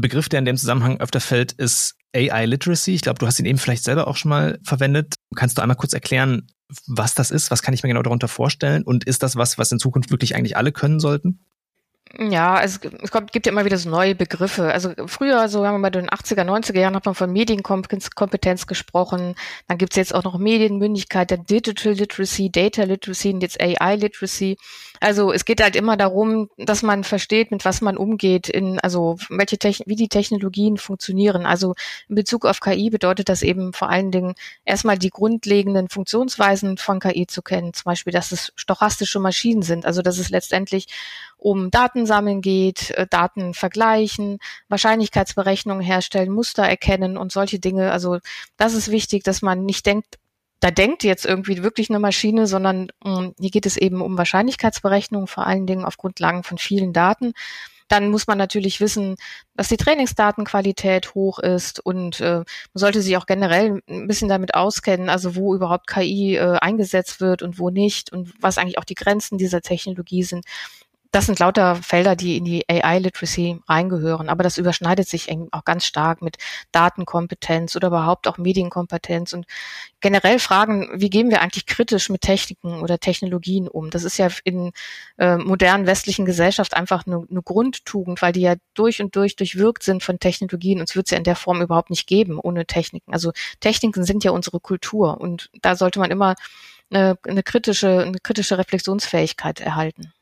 Begriff, 0.00 0.28
der 0.28 0.38
in 0.38 0.44
dem 0.44 0.56
Zusammenhang 0.56 1.00
öfter 1.00 1.20
fällt, 1.20 1.52
ist 1.52 1.94
AI 2.14 2.46
Literacy. 2.46 2.94
Ich 2.94 3.02
glaube, 3.02 3.18
du 3.18 3.26
hast 3.26 3.38
ihn 3.38 3.46
eben 3.46 3.58
vielleicht 3.58 3.84
selber 3.84 4.08
auch 4.08 4.16
schon 4.16 4.30
mal 4.30 4.58
verwendet. 4.64 5.14
Kannst 5.34 5.58
du 5.58 5.62
einmal 5.62 5.76
kurz 5.76 5.92
erklären, 5.92 6.46
was 6.86 7.14
das 7.14 7.30
ist? 7.30 7.50
Was 7.50 7.62
kann 7.62 7.74
ich 7.74 7.82
mir 7.82 7.88
genau 7.88 8.02
darunter 8.02 8.28
vorstellen? 8.28 8.82
Und 8.82 9.04
ist 9.04 9.22
das 9.22 9.36
was, 9.36 9.58
was 9.58 9.72
in 9.72 9.78
Zukunft 9.78 10.10
wirklich 10.10 10.34
eigentlich 10.34 10.56
alle 10.56 10.72
können 10.72 11.00
sollten? 11.00 11.44
Ja, 12.18 12.60
es, 12.60 12.78
es 13.02 13.10
gibt 13.32 13.46
ja 13.46 13.52
immer 13.52 13.64
wieder 13.64 13.78
so 13.78 13.88
neue 13.88 14.14
Begriffe. 14.14 14.70
Also 14.70 14.92
früher, 15.06 15.48
so 15.48 15.66
haben 15.66 15.80
wir 15.80 15.82
bei 15.82 15.90
den 15.90 16.10
80er, 16.10 16.44
90er 16.44 16.78
Jahren, 16.78 16.94
hat 16.94 17.06
man 17.06 17.14
von 17.14 17.32
Medienkompetenz 17.32 18.66
gesprochen. 18.66 19.34
Dann 19.66 19.78
gibt's 19.78 19.96
jetzt 19.96 20.14
auch 20.14 20.24
noch 20.24 20.36
Medienmündigkeit, 20.38 21.30
dann 21.30 21.44
Digital 21.44 21.92
Literacy, 21.92 22.50
Data 22.50 22.82
Literacy 22.82 23.32
und 23.32 23.42
jetzt 23.42 23.60
AI 23.60 23.96
Literacy. 23.96 24.58
Also 25.02 25.32
es 25.32 25.44
geht 25.44 25.60
halt 25.60 25.74
immer 25.74 25.96
darum, 25.96 26.48
dass 26.56 26.84
man 26.84 27.02
versteht, 27.02 27.50
mit 27.50 27.64
was 27.64 27.80
man 27.80 27.96
umgeht, 27.96 28.48
in, 28.48 28.78
also 28.78 29.16
welche 29.30 29.58
Techn 29.58 29.82
wie 29.86 29.96
die 29.96 30.08
Technologien 30.08 30.76
funktionieren. 30.76 31.44
Also 31.44 31.74
in 32.08 32.14
Bezug 32.14 32.46
auf 32.46 32.60
KI 32.60 32.88
bedeutet 32.88 33.28
das 33.28 33.42
eben 33.42 33.72
vor 33.72 33.90
allen 33.90 34.12
Dingen 34.12 34.34
erstmal 34.64 34.96
die 34.96 35.10
grundlegenden 35.10 35.88
Funktionsweisen 35.88 36.78
von 36.78 37.00
KI 37.00 37.26
zu 37.26 37.42
kennen. 37.42 37.74
Zum 37.74 37.82
Beispiel, 37.84 38.12
dass 38.12 38.30
es 38.30 38.52
stochastische 38.54 39.18
Maschinen 39.18 39.62
sind. 39.62 39.86
Also 39.86 40.02
dass 40.02 40.18
es 40.18 40.30
letztendlich 40.30 40.86
um 41.36 41.72
Datensammeln 41.72 42.40
geht, 42.40 42.92
äh, 42.92 43.08
Daten 43.08 43.54
vergleichen, 43.54 44.38
Wahrscheinlichkeitsberechnungen 44.68 45.82
herstellen, 45.82 46.30
Muster 46.30 46.62
erkennen 46.62 47.16
und 47.16 47.32
solche 47.32 47.58
Dinge. 47.58 47.90
Also 47.90 48.18
das 48.56 48.74
ist 48.74 48.92
wichtig, 48.92 49.24
dass 49.24 49.42
man 49.42 49.64
nicht 49.64 49.84
denkt, 49.84 50.18
da 50.62 50.70
denkt 50.70 51.02
jetzt 51.02 51.26
irgendwie 51.26 51.64
wirklich 51.64 51.90
eine 51.90 51.98
Maschine, 51.98 52.46
sondern 52.46 52.88
mh, 53.04 53.18
hm, 53.18 53.34
hier 53.38 53.50
geht 53.50 53.66
es 53.66 53.76
eben 53.76 54.00
um 54.00 54.16
Wahrscheinlichkeitsberechnungen, 54.16 55.26
vor 55.26 55.44
allen 55.44 55.66
Dingen 55.66 55.84
auf 55.84 55.96
Grundlagen 55.96 56.44
von 56.44 56.56
vielen 56.56 56.92
Daten. 56.92 57.32
Dann 57.88 58.10
muss 58.10 58.28
man 58.28 58.38
natürlich 58.38 58.80
wissen, 58.80 59.16
dass 59.56 59.68
die 59.68 59.76
Trainingsdatenqualität 59.76 61.14
hoch 61.16 61.40
ist 61.40 61.80
und 61.80 62.20
äh, 62.20 62.36
man 62.36 62.44
sollte 62.74 63.02
sich 63.02 63.16
auch 63.16 63.26
generell 63.26 63.82
ein 63.90 64.06
bisschen 64.06 64.28
damit 64.28 64.54
auskennen, 64.54 65.10
also 65.10 65.34
wo 65.34 65.52
überhaupt 65.52 65.88
KI 65.88 66.36
äh, 66.36 66.58
eingesetzt 66.60 67.20
wird 67.20 67.42
und 67.42 67.58
wo 67.58 67.70
nicht 67.70 68.12
und 68.12 68.32
was 68.40 68.56
eigentlich 68.56 68.78
auch 68.78 68.84
die 68.84 68.94
Grenzen 68.94 69.38
dieser 69.38 69.62
Technologie 69.62 70.22
sind 70.22 70.44
das 71.12 71.26
sind 71.26 71.38
lauter 71.38 71.76
Felder, 71.76 72.16
die 72.16 72.38
in 72.38 72.44
die 72.46 72.64
AI-Literacy 72.70 73.60
reingehören. 73.68 74.30
Aber 74.30 74.42
das 74.42 74.56
überschneidet 74.56 75.06
sich 75.06 75.28
auch 75.50 75.64
ganz 75.64 75.84
stark 75.84 76.22
mit 76.22 76.38
Datenkompetenz 76.72 77.76
oder 77.76 77.88
überhaupt 77.88 78.26
auch 78.26 78.38
Medienkompetenz 78.38 79.34
und 79.34 79.44
generell 80.00 80.38
Fragen, 80.38 80.88
wie 80.94 81.10
gehen 81.10 81.30
wir 81.30 81.42
eigentlich 81.42 81.66
kritisch 81.66 82.08
mit 82.08 82.22
Techniken 82.22 82.80
oder 82.80 82.98
Technologien 82.98 83.68
um? 83.68 83.90
Das 83.90 84.04
ist 84.04 84.16
ja 84.16 84.28
in 84.44 84.72
äh, 85.18 85.36
modernen 85.36 85.86
westlichen 85.86 86.24
Gesellschaft 86.24 86.74
einfach 86.74 87.06
eine, 87.06 87.26
eine, 87.30 87.42
Grundtugend, 87.42 88.22
weil 88.22 88.32
die 88.32 88.40
ja 88.40 88.54
durch 88.72 89.02
und 89.02 89.14
durch 89.14 89.36
durchwirkt 89.36 89.82
sind 89.82 90.02
von 90.02 90.18
Technologien. 90.18 90.80
Uns 90.80 90.96
wird 90.96 91.08
es 91.08 91.10
ja 91.10 91.18
in 91.18 91.24
der 91.24 91.36
Form 91.36 91.60
überhaupt 91.60 91.90
nicht 91.90 92.06
geben 92.06 92.38
ohne 92.40 92.64
Techniken. 92.64 93.12
Also 93.12 93.32
Techniken 93.60 94.04
sind 94.04 94.24
ja 94.24 94.30
unsere 94.30 94.60
Kultur 94.60 95.20
und 95.20 95.50
da 95.60 95.76
sollte 95.76 95.98
man 95.98 96.10
immer 96.10 96.36
eine, 96.90 97.18
eine 97.28 97.42
kritische, 97.42 98.00
eine 98.00 98.18
kritische 98.18 98.56
Reflexionsfähigkeit 98.56 99.60
erhalten. 99.60 100.12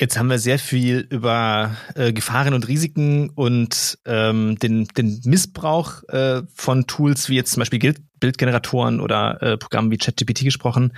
Jetzt 0.00 0.18
haben 0.18 0.30
wir 0.30 0.38
sehr 0.38 0.58
viel 0.58 1.06
über 1.10 1.76
äh, 1.94 2.14
Gefahren 2.14 2.54
und 2.54 2.66
Risiken 2.66 3.28
und 3.28 3.98
ähm, 4.06 4.58
den, 4.58 4.88
den 4.96 5.20
Missbrauch 5.26 6.02
äh, 6.08 6.40
von 6.54 6.86
Tools 6.86 7.28
wie 7.28 7.34
jetzt 7.34 7.52
zum 7.52 7.60
Beispiel 7.60 7.78
Bild 7.78 8.00
Bildgeneratoren 8.18 9.00
oder 9.00 9.42
äh, 9.42 9.58
Programmen 9.58 9.90
wie 9.90 9.98
ChatGPT 9.98 10.44
gesprochen. 10.44 10.94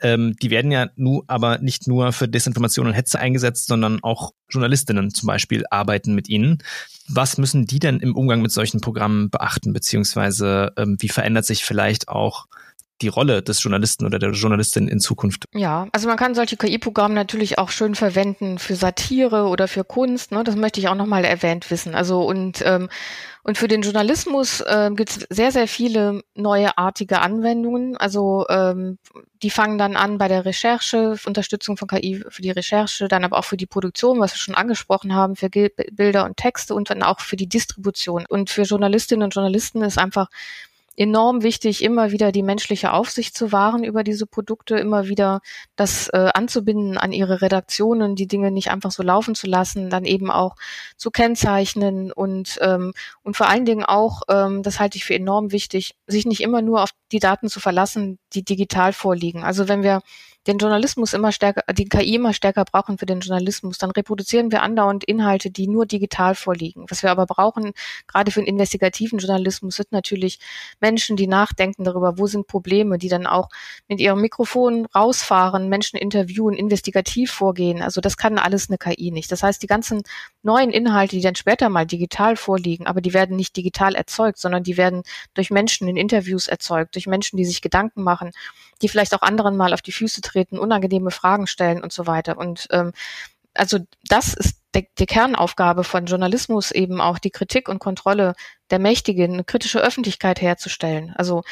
Ähm, 0.00 0.34
die 0.42 0.50
werden 0.50 0.72
ja 0.72 0.88
nu 0.96 1.22
aber 1.28 1.58
nicht 1.58 1.86
nur 1.86 2.12
für 2.12 2.28
Desinformation 2.28 2.88
und 2.88 2.92
Hetze 2.92 3.20
eingesetzt, 3.20 3.66
sondern 3.68 4.00
auch 4.02 4.32
Journalistinnen 4.48 5.10
zum 5.10 5.28
Beispiel 5.28 5.64
arbeiten 5.70 6.14
mit 6.14 6.28
ihnen. 6.28 6.58
Was 7.08 7.38
müssen 7.38 7.66
die 7.66 7.78
denn 7.78 8.00
im 8.00 8.16
Umgang 8.16 8.42
mit 8.42 8.50
solchen 8.50 8.80
Programmen 8.80 9.30
beachten, 9.30 9.72
beziehungsweise 9.72 10.72
ähm, 10.76 10.96
wie 10.98 11.08
verändert 11.08 11.44
sich 11.44 11.64
vielleicht 11.64 12.08
auch 12.08 12.46
die 13.02 13.08
Rolle 13.08 13.42
des 13.42 13.62
Journalisten 13.62 14.06
oder 14.06 14.18
der 14.18 14.30
Journalistin 14.30 14.88
in 14.88 15.00
Zukunft? 15.00 15.44
Ja, 15.54 15.88
also 15.92 16.08
man 16.08 16.16
kann 16.16 16.34
solche 16.34 16.56
KI-Programme 16.56 17.14
natürlich 17.14 17.58
auch 17.58 17.70
schön 17.70 17.94
verwenden 17.94 18.58
für 18.58 18.74
Satire 18.74 19.44
oder 19.44 19.68
für 19.68 19.84
Kunst. 19.84 20.32
Ne? 20.32 20.44
Das 20.44 20.56
möchte 20.56 20.80
ich 20.80 20.88
auch 20.88 20.94
nochmal 20.94 21.24
erwähnt 21.24 21.70
wissen. 21.70 21.94
Also 21.94 22.22
und 22.22 22.62
ähm, 22.64 22.88
und 23.42 23.56
für 23.56 23.68
den 23.68 23.80
Journalismus 23.80 24.60
äh, 24.60 24.90
gibt 24.94 25.10
es 25.10 25.26
sehr, 25.30 25.50
sehr 25.50 25.66
viele 25.66 26.22
neuartige 26.34 27.20
Anwendungen. 27.20 27.96
Also 27.96 28.44
ähm, 28.50 28.98
die 29.42 29.50
fangen 29.50 29.78
dann 29.78 29.96
an 29.96 30.18
bei 30.18 30.28
der 30.28 30.44
Recherche, 30.44 31.16
Unterstützung 31.24 31.78
von 31.78 31.88
KI 31.88 32.22
für 32.28 32.42
die 32.42 32.50
Recherche, 32.50 33.08
dann 33.08 33.24
aber 33.24 33.38
auch 33.38 33.44
für 33.44 33.56
die 33.56 33.66
Produktion, 33.66 34.20
was 34.20 34.34
wir 34.34 34.38
schon 34.38 34.54
angesprochen 34.54 35.14
haben, 35.14 35.36
für 35.36 35.48
Bilder 35.48 36.26
und 36.26 36.36
Texte 36.36 36.74
und 36.74 36.90
dann 36.90 37.02
auch 37.02 37.20
für 37.20 37.36
die 37.36 37.48
Distribution. 37.48 38.26
Und 38.28 38.50
für 38.50 38.62
Journalistinnen 38.62 39.24
und 39.24 39.34
Journalisten 39.34 39.82
ist 39.82 39.98
einfach 39.98 40.28
enorm 40.96 41.42
wichtig, 41.42 41.82
immer 41.82 42.10
wieder 42.10 42.32
die 42.32 42.42
menschliche 42.42 42.92
Aufsicht 42.92 43.36
zu 43.36 43.52
wahren 43.52 43.84
über 43.84 44.04
diese 44.04 44.26
Produkte, 44.26 44.76
immer 44.76 45.06
wieder 45.06 45.40
das 45.76 46.08
äh, 46.08 46.30
anzubinden 46.34 46.98
an 46.98 47.12
ihre 47.12 47.42
Redaktionen, 47.42 48.16
die 48.16 48.26
Dinge 48.26 48.50
nicht 48.50 48.70
einfach 48.70 48.90
so 48.90 49.02
laufen 49.02 49.34
zu 49.34 49.46
lassen, 49.46 49.88
dann 49.88 50.04
eben 50.04 50.30
auch 50.30 50.56
zu 50.96 51.10
kennzeichnen 51.10 52.12
und, 52.12 52.58
ähm, 52.60 52.92
und 53.22 53.36
vor 53.36 53.48
allen 53.48 53.64
Dingen 53.64 53.84
auch, 53.84 54.22
ähm, 54.28 54.62
das 54.62 54.80
halte 54.80 54.98
ich 54.98 55.04
für 55.04 55.14
enorm 55.14 55.52
wichtig, 55.52 55.94
sich 56.06 56.26
nicht 56.26 56.40
immer 56.40 56.62
nur 56.62 56.82
auf 56.82 56.90
die 57.12 57.20
Daten 57.20 57.48
zu 57.48 57.60
verlassen, 57.60 58.18
die 58.34 58.44
digital 58.44 58.92
vorliegen. 58.92 59.42
Also 59.44 59.68
wenn 59.68 59.82
wir 59.82 60.02
den 60.46 60.58
Journalismus 60.58 61.12
immer 61.12 61.32
stärker, 61.32 61.62
die 61.72 61.84
KI 61.84 62.14
immer 62.14 62.32
stärker 62.32 62.64
brauchen 62.64 62.96
für 62.96 63.06
den 63.06 63.20
Journalismus, 63.20 63.78
dann 63.78 63.90
reproduzieren 63.90 64.50
wir 64.50 64.62
andauernd 64.62 65.04
Inhalte, 65.04 65.50
die 65.50 65.68
nur 65.68 65.84
digital 65.84 66.34
vorliegen. 66.34 66.86
Was 66.88 67.02
wir 67.02 67.10
aber 67.10 67.26
brauchen, 67.26 67.72
gerade 68.06 68.30
für 68.30 68.40
den 68.40 68.46
investigativen 68.46 69.18
Journalismus, 69.18 69.76
sind 69.76 69.92
natürlich 69.92 70.38
Menschen, 70.80 71.16
die 71.16 71.26
nachdenken 71.26 71.84
darüber, 71.84 72.18
wo 72.18 72.26
sind 72.26 72.46
Probleme, 72.46 72.96
die 72.96 73.08
dann 73.08 73.26
auch 73.26 73.48
mit 73.86 74.00
ihrem 74.00 74.20
Mikrofon 74.20 74.86
rausfahren, 74.94 75.68
Menschen 75.68 75.98
interviewen, 75.98 76.54
investigativ 76.54 77.30
vorgehen. 77.30 77.82
Also 77.82 78.00
das 78.00 78.16
kann 78.16 78.38
alles 78.38 78.70
eine 78.70 78.78
KI 78.78 79.10
nicht. 79.10 79.30
Das 79.30 79.42
heißt, 79.42 79.62
die 79.62 79.66
ganzen 79.66 80.02
neuen 80.42 80.70
Inhalte, 80.70 81.16
die 81.16 81.22
dann 81.22 81.34
später 81.34 81.68
mal 81.68 81.84
digital 81.86 82.36
vorliegen, 82.36 82.86
aber 82.86 83.02
die 83.02 83.12
werden 83.12 83.36
nicht 83.36 83.56
digital 83.56 83.94
erzeugt, 83.94 84.38
sondern 84.38 84.62
die 84.62 84.78
werden 84.78 85.02
durch 85.34 85.50
Menschen 85.50 85.86
in 85.86 85.96
Interviews 85.96 86.48
erzeugt, 86.48 86.94
durch 86.94 87.06
Menschen, 87.06 87.36
die 87.36 87.44
sich 87.44 87.60
Gedanken 87.60 88.02
machen, 88.02 88.30
die 88.80 88.88
vielleicht 88.88 89.14
auch 89.14 89.22
anderen 89.22 89.56
mal 89.56 89.74
auf 89.74 89.82
die 89.82 89.92
Füße 89.92 90.22
treten, 90.30 90.58
unangenehme 90.58 91.10
Fragen 91.10 91.46
stellen 91.46 91.82
und 91.82 91.92
so 91.92 92.06
weiter. 92.06 92.38
Und 92.38 92.68
ähm, 92.70 92.92
also 93.54 93.78
das 94.08 94.34
ist 94.34 94.58
die, 94.74 94.88
die 94.98 95.06
Kernaufgabe 95.06 95.84
von 95.84 96.06
Journalismus 96.06 96.70
eben 96.70 97.00
auch 97.00 97.18
die 97.18 97.30
Kritik 97.30 97.68
und 97.68 97.80
Kontrolle 97.80 98.34
der 98.70 98.78
Mächtigen, 98.78 99.32
eine 99.32 99.44
kritische 99.44 99.80
Öffentlichkeit 99.80 100.40
herzustellen. 100.40 101.12
Also 101.16 101.42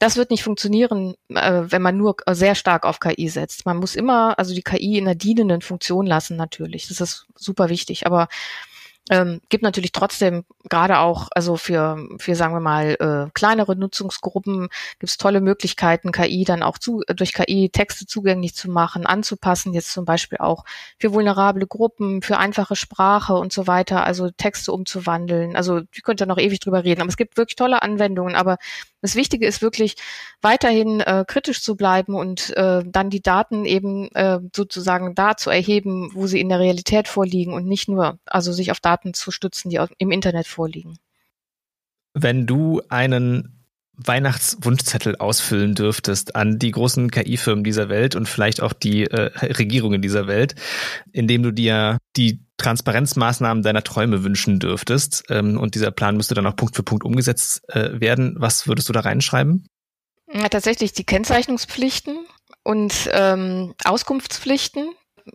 das 0.00 0.16
wird 0.16 0.30
nicht 0.30 0.42
funktionieren, 0.42 1.14
äh, 1.28 1.62
wenn 1.66 1.82
man 1.82 1.96
nur 1.96 2.16
sehr 2.30 2.54
stark 2.54 2.84
auf 2.84 2.98
KI 3.00 3.28
setzt. 3.28 3.64
Man 3.64 3.76
muss 3.76 3.94
immer 3.94 4.38
also 4.38 4.54
die 4.54 4.62
KI 4.62 4.98
in 4.98 5.06
einer 5.06 5.14
dienenden 5.14 5.62
Funktion 5.62 6.06
lassen 6.06 6.36
natürlich. 6.36 6.88
Das 6.88 7.00
ist 7.00 7.26
super 7.36 7.68
wichtig. 7.68 8.06
Aber 8.06 8.28
ähm, 9.10 9.40
gibt 9.50 9.62
natürlich 9.62 9.92
trotzdem 9.92 10.44
gerade 10.70 10.98
auch, 10.98 11.28
also 11.34 11.56
für, 11.56 11.98
für 12.18 12.34
sagen 12.34 12.54
wir 12.54 12.60
mal, 12.60 12.96
äh, 12.98 13.30
kleinere 13.34 13.76
Nutzungsgruppen 13.76 14.68
gibt 14.98 15.10
es 15.10 15.18
tolle 15.18 15.42
Möglichkeiten, 15.42 16.10
KI 16.10 16.44
dann 16.44 16.62
auch 16.62 16.78
zu, 16.78 17.02
durch 17.14 17.34
KI 17.34 17.68
Texte 17.68 18.06
zugänglich 18.06 18.54
zu 18.54 18.70
machen, 18.70 19.04
anzupassen, 19.04 19.74
jetzt 19.74 19.92
zum 19.92 20.06
Beispiel 20.06 20.38
auch 20.38 20.64
für 20.98 21.12
vulnerable 21.12 21.66
Gruppen, 21.66 22.22
für 22.22 22.38
einfache 22.38 22.76
Sprache 22.76 23.34
und 23.34 23.52
so 23.52 23.66
weiter, 23.66 24.04
also 24.04 24.30
Texte 24.30 24.72
umzuwandeln. 24.72 25.54
Also 25.54 25.82
ich 25.92 26.02
könnte 26.02 26.26
noch 26.26 26.38
ewig 26.38 26.60
drüber 26.60 26.84
reden, 26.84 27.02
aber 27.02 27.10
es 27.10 27.18
gibt 27.18 27.36
wirklich 27.36 27.56
tolle 27.56 27.82
Anwendungen, 27.82 28.34
aber 28.34 28.56
das 29.04 29.16
Wichtige 29.16 29.46
ist 29.46 29.60
wirklich 29.60 29.96
weiterhin 30.40 31.00
äh, 31.00 31.26
kritisch 31.28 31.62
zu 31.62 31.76
bleiben 31.76 32.14
und 32.14 32.56
äh, 32.56 32.82
dann 32.86 33.10
die 33.10 33.20
Daten 33.20 33.66
eben 33.66 34.10
äh, 34.14 34.40
sozusagen 34.56 35.14
da 35.14 35.36
zu 35.36 35.50
erheben, 35.50 36.10
wo 36.14 36.26
sie 36.26 36.40
in 36.40 36.48
der 36.48 36.58
Realität 36.58 37.06
vorliegen 37.06 37.52
und 37.52 37.66
nicht 37.66 37.86
nur, 37.86 38.18
also 38.24 38.50
sich 38.52 38.70
auf 38.70 38.80
Daten 38.80 38.93
zu 39.14 39.30
stützen, 39.30 39.70
die 39.70 39.80
im 39.98 40.10
Internet 40.10 40.46
vorliegen. 40.46 40.98
Wenn 42.14 42.46
du 42.46 42.80
einen 42.88 43.64
Weihnachtswunschzettel 43.96 45.16
ausfüllen 45.16 45.74
dürftest 45.74 46.34
an 46.34 46.58
die 46.58 46.72
großen 46.72 47.10
KI-Firmen 47.10 47.64
dieser 47.64 47.88
Welt 47.88 48.16
und 48.16 48.28
vielleicht 48.28 48.60
auch 48.60 48.72
die 48.72 49.04
äh, 49.04 49.30
Regierungen 49.40 50.02
dieser 50.02 50.26
Welt, 50.26 50.54
indem 51.12 51.42
du 51.42 51.52
dir 51.52 51.98
die 52.16 52.40
Transparenzmaßnahmen 52.56 53.62
deiner 53.62 53.82
Träume 53.82 54.24
wünschen 54.24 54.58
dürftest 54.58 55.24
ähm, 55.28 55.58
und 55.58 55.74
dieser 55.74 55.90
Plan 55.90 56.16
müsste 56.16 56.34
dann 56.34 56.46
auch 56.46 56.56
Punkt 56.56 56.74
für 56.76 56.82
Punkt 56.82 57.04
umgesetzt 57.04 57.62
äh, 57.68 58.00
werden, 58.00 58.34
was 58.38 58.66
würdest 58.66 58.88
du 58.88 58.92
da 58.92 59.00
reinschreiben? 59.00 59.66
Ja, 60.32 60.48
tatsächlich 60.48 60.92
die 60.92 61.04
Kennzeichnungspflichten 61.04 62.18
und 62.64 63.08
ähm, 63.12 63.74
Auskunftspflichten. 63.84 64.90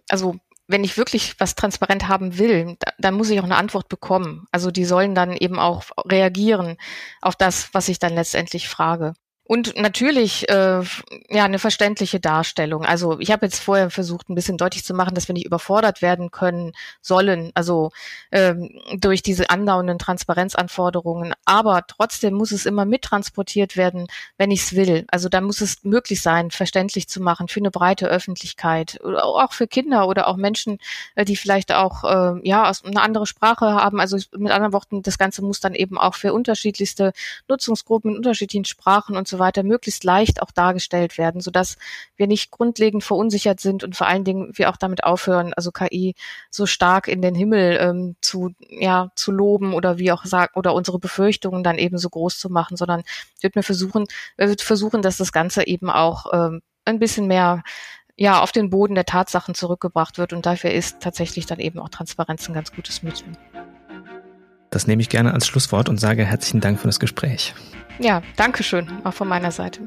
Also 0.10 0.38
wenn 0.70 0.84
ich 0.84 0.98
wirklich 0.98 1.40
was 1.40 1.56
transparent 1.56 2.08
haben 2.08 2.38
will, 2.38 2.78
da, 2.80 2.92
dann 3.00 3.16
muss 3.16 3.30
ich 3.32 3.40
auch 3.40 3.44
eine 3.46 3.58
Antwort 3.58 3.90
bekommen. 3.90 4.46
Also 4.52 4.72
die 4.72 4.86
sollen 4.86 5.16
dann 5.16 5.36
eben 5.36 5.60
auch 5.60 5.84
reagieren 6.06 6.78
auf 7.22 7.36
das, 7.36 7.74
was 7.74 7.90
ich 7.90 8.00
dann 8.00 8.14
letztendlich 8.14 8.70
frage. 8.70 9.14
Und 9.52 9.76
natürlich 9.78 10.48
äh, 10.48 10.84
ja 11.28 11.44
eine 11.44 11.58
verständliche 11.58 12.20
Darstellung. 12.20 12.86
Also 12.86 13.20
ich 13.20 13.32
habe 13.32 13.48
jetzt 13.48 13.60
vorher 13.60 13.90
versucht, 13.90 14.30
ein 14.30 14.36
bisschen 14.36 14.60
deutlich 14.60 14.86
zu 14.86 14.94
machen, 14.94 15.16
dass 15.16 15.28
wir 15.28 15.34
nicht 15.34 15.48
überfordert 15.48 16.04
werden 16.04 16.30
können 16.30 16.74
sollen, 17.02 17.50
also 17.56 17.90
ähm, 18.32 18.80
durch 19.00 19.24
diese 19.24 19.50
andauernden 19.50 19.98
Transparenzanforderungen. 19.98 21.34
Aber 21.46 21.82
trotzdem 21.88 22.36
muss 22.36 22.52
es 22.52 22.68
immer 22.68 22.86
mittransportiert 22.86 23.76
werden, 23.76 24.06
wenn 24.38 24.52
ich 24.52 24.62
es 24.62 24.76
will. 24.76 25.06
Also 25.08 25.30
da 25.30 25.42
muss 25.42 25.62
es 25.62 25.84
möglich 25.84 26.22
sein, 26.22 26.52
verständlich 26.52 27.10
zu 27.10 27.20
machen 27.20 27.48
für 27.48 27.60
eine 27.60 27.72
breite 27.72 28.08
Öffentlichkeit, 28.08 29.00
oder 29.04 29.26
auch 29.26 29.54
für 29.54 29.66
Kinder 29.66 30.08
oder 30.08 30.28
auch 30.28 30.38
Menschen, 30.38 30.78
äh, 31.16 31.26
die 31.26 31.36
vielleicht 31.36 31.74
auch 31.74 32.04
äh, 32.04 32.48
ja 32.48 32.72
eine 32.84 33.02
andere 33.02 33.26
Sprache 33.26 33.66
haben. 33.66 34.00
Also 34.00 34.18
mit 34.38 34.52
anderen 34.52 34.74
Worten, 34.74 35.02
das 35.02 35.18
Ganze 35.18 35.42
muss 35.42 35.60
dann 35.60 35.74
eben 35.74 35.98
auch 35.98 36.14
für 36.14 36.34
unterschiedlichste 36.34 37.14
Nutzungsgruppen 37.48 38.12
in 38.12 38.18
unterschiedlichen 38.18 38.66
Sprachen 38.66 39.18
und 39.18 39.28
so 39.28 39.39
weiter 39.40 39.64
möglichst 39.64 40.04
leicht 40.04 40.42
auch 40.42 40.52
dargestellt 40.52 41.18
werden, 41.18 41.42
sodass 41.42 41.78
wir 42.16 42.28
nicht 42.28 42.52
grundlegend 42.52 43.04
verunsichert 43.04 43.60
sind 43.60 43.84
und 43.84 43.96
vor 43.96 44.08
allen 44.08 44.24
Dingen 44.24 44.52
wir 44.54 44.70
auch 44.70 44.78
damit 44.78 45.04
aufhören, 45.04 45.54
also 45.54 45.72
KI 45.72 46.16
so 46.50 46.66
stark 46.66 47.08
in 47.08 47.22
den 47.22 47.36
Himmel 47.36 47.78
ähm, 47.82 48.16
zu, 48.22 48.52
ja, 48.70 49.12
zu 49.16 49.32
loben 49.32 49.74
oder 49.74 49.98
wie 49.98 50.12
auch 50.12 50.26
sagen, 50.26 50.52
oder 50.56 50.74
unsere 50.74 51.00
Befürchtungen 51.00 51.64
dann 51.64 51.78
eben 51.78 51.98
so 51.98 52.10
groß 52.10 52.38
zu 52.38 52.50
machen, 52.50 52.78
sondern 52.78 53.04
wird 53.42 53.56
mir 53.56 53.64
versuchen, 53.64 54.06
wird 54.38 54.62
versuchen, 54.62 55.02
dass 55.02 55.18
das 55.18 55.32
Ganze 55.32 55.66
eben 55.68 55.90
auch 55.90 56.28
ähm, 56.34 56.62
ein 56.86 57.00
bisschen 57.00 57.28
mehr 57.28 57.64
ja, 58.20 58.42
auf 58.42 58.52
den 58.52 58.70
Boden 58.70 58.96
der 58.96 59.06
Tatsachen 59.06 59.56
zurückgebracht 59.56 60.18
wird. 60.18 60.34
Und 60.34 60.46
dafür 60.46 60.72
ist 60.72 61.00
tatsächlich 61.00 61.46
dann 61.46 61.60
eben 61.60 61.80
auch 61.80 61.88
Transparenz 61.88 62.50
ein 62.50 62.54
ganz 62.54 62.74
gutes 62.74 63.02
Mittel. 63.02 63.28
Das 64.70 64.86
nehme 64.86 65.02
ich 65.02 65.10
gerne 65.10 65.34
als 65.34 65.48
Schlusswort 65.48 65.90
und 65.90 66.00
sage 66.00 66.26
herzlichen 66.26 66.62
Dank 66.62 66.80
für 66.80 66.88
das 66.88 67.00
Gespräch. 67.00 67.54
Ja, 68.00 68.22
danke 68.38 68.64
schön, 68.64 68.88
auch 69.04 69.14
von 69.14 69.28
meiner 69.28 69.52
Seite. 69.52 69.82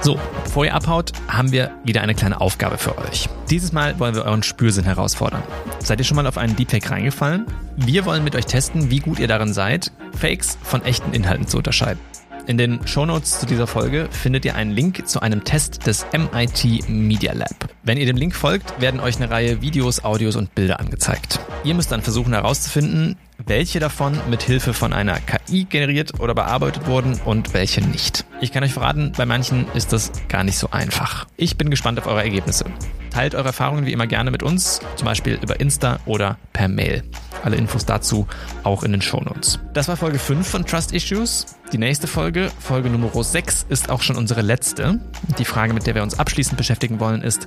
So, 0.00 0.20
bevor 0.44 0.64
ihr 0.64 0.74
abhaut, 0.74 1.12
haben 1.26 1.50
wir 1.50 1.72
wieder 1.82 2.00
eine 2.00 2.14
kleine 2.14 2.40
Aufgabe 2.40 2.78
für 2.78 2.96
euch. 2.98 3.28
Dieses 3.50 3.72
Mal 3.72 3.98
wollen 3.98 4.14
wir 4.14 4.24
euren 4.24 4.44
Spürsinn 4.44 4.84
herausfordern. 4.84 5.42
Seid 5.80 5.98
ihr 5.98 6.04
schon 6.04 6.16
mal 6.16 6.26
auf 6.26 6.38
einen 6.38 6.54
Deepfake 6.54 6.90
reingefallen? 6.90 7.46
Wir 7.76 8.04
wollen 8.04 8.22
mit 8.22 8.36
euch 8.36 8.46
testen, 8.46 8.90
wie 8.90 9.00
gut 9.00 9.18
ihr 9.18 9.26
darin 9.26 9.52
seid, 9.52 9.90
Fakes 10.16 10.58
von 10.62 10.84
echten 10.84 11.12
Inhalten 11.12 11.48
zu 11.48 11.56
unterscheiden. 11.56 12.00
In 12.46 12.58
den 12.58 12.86
Shownotes 12.86 13.40
zu 13.40 13.46
dieser 13.46 13.66
Folge 13.66 14.08
findet 14.12 14.44
ihr 14.44 14.54
einen 14.54 14.70
Link 14.70 15.08
zu 15.08 15.20
einem 15.20 15.42
Test 15.42 15.84
des 15.88 16.06
MIT 16.12 16.88
Media 16.88 17.32
Lab. 17.32 17.68
Wenn 17.82 17.98
ihr 17.98 18.06
dem 18.06 18.16
Link 18.16 18.36
folgt, 18.36 18.80
werden 18.80 19.00
euch 19.00 19.16
eine 19.16 19.30
Reihe 19.30 19.62
Videos, 19.62 20.04
Audios 20.04 20.36
und 20.36 20.54
Bilder 20.54 20.78
angezeigt. 20.78 21.40
Ihr 21.64 21.74
müsst 21.74 21.90
dann 21.90 22.02
versuchen 22.02 22.32
herauszufinden, 22.32 23.16
welche 23.44 23.80
davon 23.80 24.18
mit 24.28 24.42
Hilfe 24.42 24.72
von 24.72 24.92
einer 24.92 25.18
KI 25.20 25.64
generiert 25.64 26.20
oder 26.20 26.34
bearbeitet 26.34 26.86
wurden 26.86 27.20
und 27.24 27.54
welche 27.54 27.80
nicht. 27.80 28.24
Ich 28.40 28.52
kann 28.52 28.64
euch 28.64 28.72
verraten, 28.72 29.12
bei 29.16 29.26
manchen 29.26 29.66
ist 29.74 29.92
das 29.92 30.12
gar 30.28 30.44
nicht 30.44 30.58
so 30.58 30.70
einfach. 30.70 31.26
Ich 31.36 31.56
bin 31.56 31.70
gespannt 31.70 31.98
auf 31.98 32.06
eure 32.06 32.22
Ergebnisse. 32.22 32.64
Teilt 33.10 33.34
eure 33.34 33.46
Erfahrungen 33.46 33.86
wie 33.86 33.92
immer 33.92 34.06
gerne 34.06 34.30
mit 34.30 34.42
uns, 34.42 34.80
zum 34.96 35.06
Beispiel 35.06 35.38
über 35.40 35.58
Insta 35.60 36.00
oder 36.06 36.38
per 36.52 36.68
Mail. 36.68 37.02
Alle 37.44 37.56
Infos 37.56 37.86
dazu 37.86 38.26
auch 38.62 38.82
in 38.82 38.92
den 38.92 39.00
Shownotes. 39.00 39.60
Das 39.72 39.88
war 39.88 39.96
Folge 39.96 40.18
5 40.18 40.46
von 40.46 40.66
Trust 40.66 40.92
Issues. 40.92 41.46
Die 41.72 41.78
nächste 41.78 42.06
Folge, 42.06 42.50
Folge 42.58 42.90
Nummer 42.90 43.10
6, 43.22 43.66
ist 43.68 43.90
auch 43.90 44.02
schon 44.02 44.16
unsere 44.16 44.42
letzte. 44.42 45.00
Die 45.38 45.44
Frage, 45.44 45.72
mit 45.72 45.86
der 45.86 45.94
wir 45.94 46.02
uns 46.02 46.18
abschließend 46.18 46.56
beschäftigen 46.56 47.00
wollen, 47.00 47.22
ist, 47.22 47.46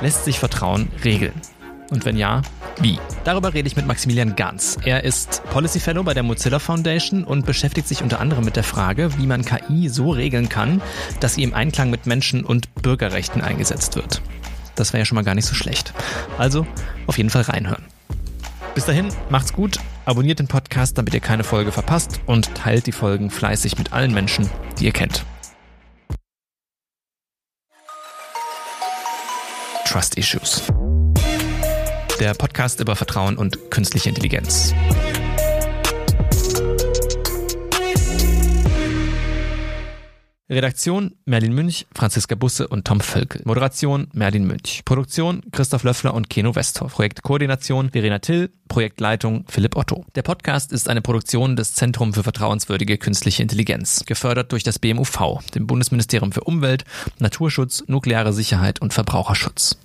lässt 0.00 0.24
sich 0.24 0.38
Vertrauen 0.38 0.88
regeln? 1.04 1.34
Und 1.92 2.06
wenn 2.06 2.16
ja, 2.16 2.40
wie? 2.80 2.98
Darüber 3.24 3.52
rede 3.52 3.68
ich 3.68 3.76
mit 3.76 3.86
Maximilian 3.86 4.34
Ganz. 4.34 4.78
Er 4.82 5.04
ist 5.04 5.42
Policy 5.50 5.78
Fellow 5.78 6.02
bei 6.02 6.14
der 6.14 6.22
Mozilla 6.22 6.58
Foundation 6.58 7.22
und 7.22 7.44
beschäftigt 7.44 7.86
sich 7.86 8.02
unter 8.02 8.18
anderem 8.18 8.46
mit 8.46 8.56
der 8.56 8.64
Frage, 8.64 9.18
wie 9.18 9.26
man 9.26 9.44
KI 9.44 9.90
so 9.90 10.10
regeln 10.10 10.48
kann, 10.48 10.80
dass 11.20 11.34
sie 11.34 11.42
im 11.42 11.52
Einklang 11.52 11.90
mit 11.90 12.06
Menschen- 12.06 12.44
und 12.44 12.74
Bürgerrechten 12.76 13.42
eingesetzt 13.42 13.94
wird. 13.96 14.22
Das 14.74 14.94
wäre 14.94 15.02
ja 15.02 15.04
schon 15.04 15.16
mal 15.16 15.24
gar 15.24 15.34
nicht 15.34 15.44
so 15.44 15.54
schlecht. 15.54 15.92
Also 16.38 16.66
auf 17.06 17.18
jeden 17.18 17.28
Fall 17.28 17.42
reinhören. 17.42 17.84
Bis 18.74 18.86
dahin, 18.86 19.08
macht's 19.28 19.52
gut, 19.52 19.78
abonniert 20.06 20.38
den 20.38 20.48
Podcast, 20.48 20.96
damit 20.96 21.12
ihr 21.12 21.20
keine 21.20 21.44
Folge 21.44 21.72
verpasst 21.72 22.20
und 22.24 22.54
teilt 22.54 22.86
die 22.86 22.92
Folgen 22.92 23.28
fleißig 23.28 23.76
mit 23.76 23.92
allen 23.92 24.14
Menschen, 24.14 24.48
die 24.78 24.86
ihr 24.86 24.92
kennt. 24.92 25.26
Trust 29.84 30.16
Issues. 30.16 30.62
Der 32.22 32.34
Podcast 32.34 32.78
über 32.78 32.94
Vertrauen 32.94 33.36
und 33.36 33.72
künstliche 33.72 34.08
Intelligenz. 34.08 34.72
Redaktion 40.48 41.16
Merlin 41.24 41.52
Münch, 41.52 41.88
Franziska 41.92 42.36
Busse 42.36 42.68
und 42.68 42.86
Tom 42.86 43.00
Völkel. 43.00 43.42
Moderation 43.44 44.06
Merlin 44.12 44.46
Münch. 44.46 44.82
Produktion 44.84 45.42
Christoph 45.50 45.82
Löffler 45.82 46.14
und 46.14 46.30
Keno 46.30 46.54
Westhoff. 46.54 46.92
Projektkoordination 46.92 47.90
Verena 47.90 48.20
Till. 48.20 48.52
Projektleitung 48.68 49.44
Philipp 49.48 49.74
Otto. 49.74 50.04
Der 50.14 50.22
Podcast 50.22 50.70
ist 50.70 50.88
eine 50.88 51.02
Produktion 51.02 51.56
des 51.56 51.74
Zentrum 51.74 52.14
für 52.14 52.22
vertrauenswürdige 52.22 52.98
künstliche 52.98 53.42
Intelligenz, 53.42 54.04
gefördert 54.06 54.52
durch 54.52 54.62
das 54.62 54.78
BMUV, 54.78 55.40
dem 55.56 55.66
Bundesministerium 55.66 56.30
für 56.30 56.44
Umwelt, 56.44 56.84
Naturschutz, 57.18 57.82
nukleare 57.88 58.32
Sicherheit 58.32 58.80
und 58.80 58.92
Verbraucherschutz. 58.92 59.76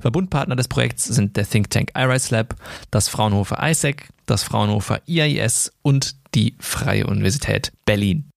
Verbundpartner 0.00 0.56
des 0.56 0.68
Projekts 0.68 1.04
sind 1.04 1.36
der 1.36 1.48
Think 1.48 1.70
Tank 1.70 1.90
iRice 1.96 2.30
Lab, 2.30 2.56
das 2.90 3.08
Fraunhofer 3.08 3.58
ISEC, 3.62 4.08
das 4.26 4.42
Fraunhofer 4.42 5.00
IAIS 5.06 5.72
und 5.82 6.16
die 6.34 6.56
Freie 6.58 7.06
Universität 7.06 7.72
Berlin. 7.84 8.30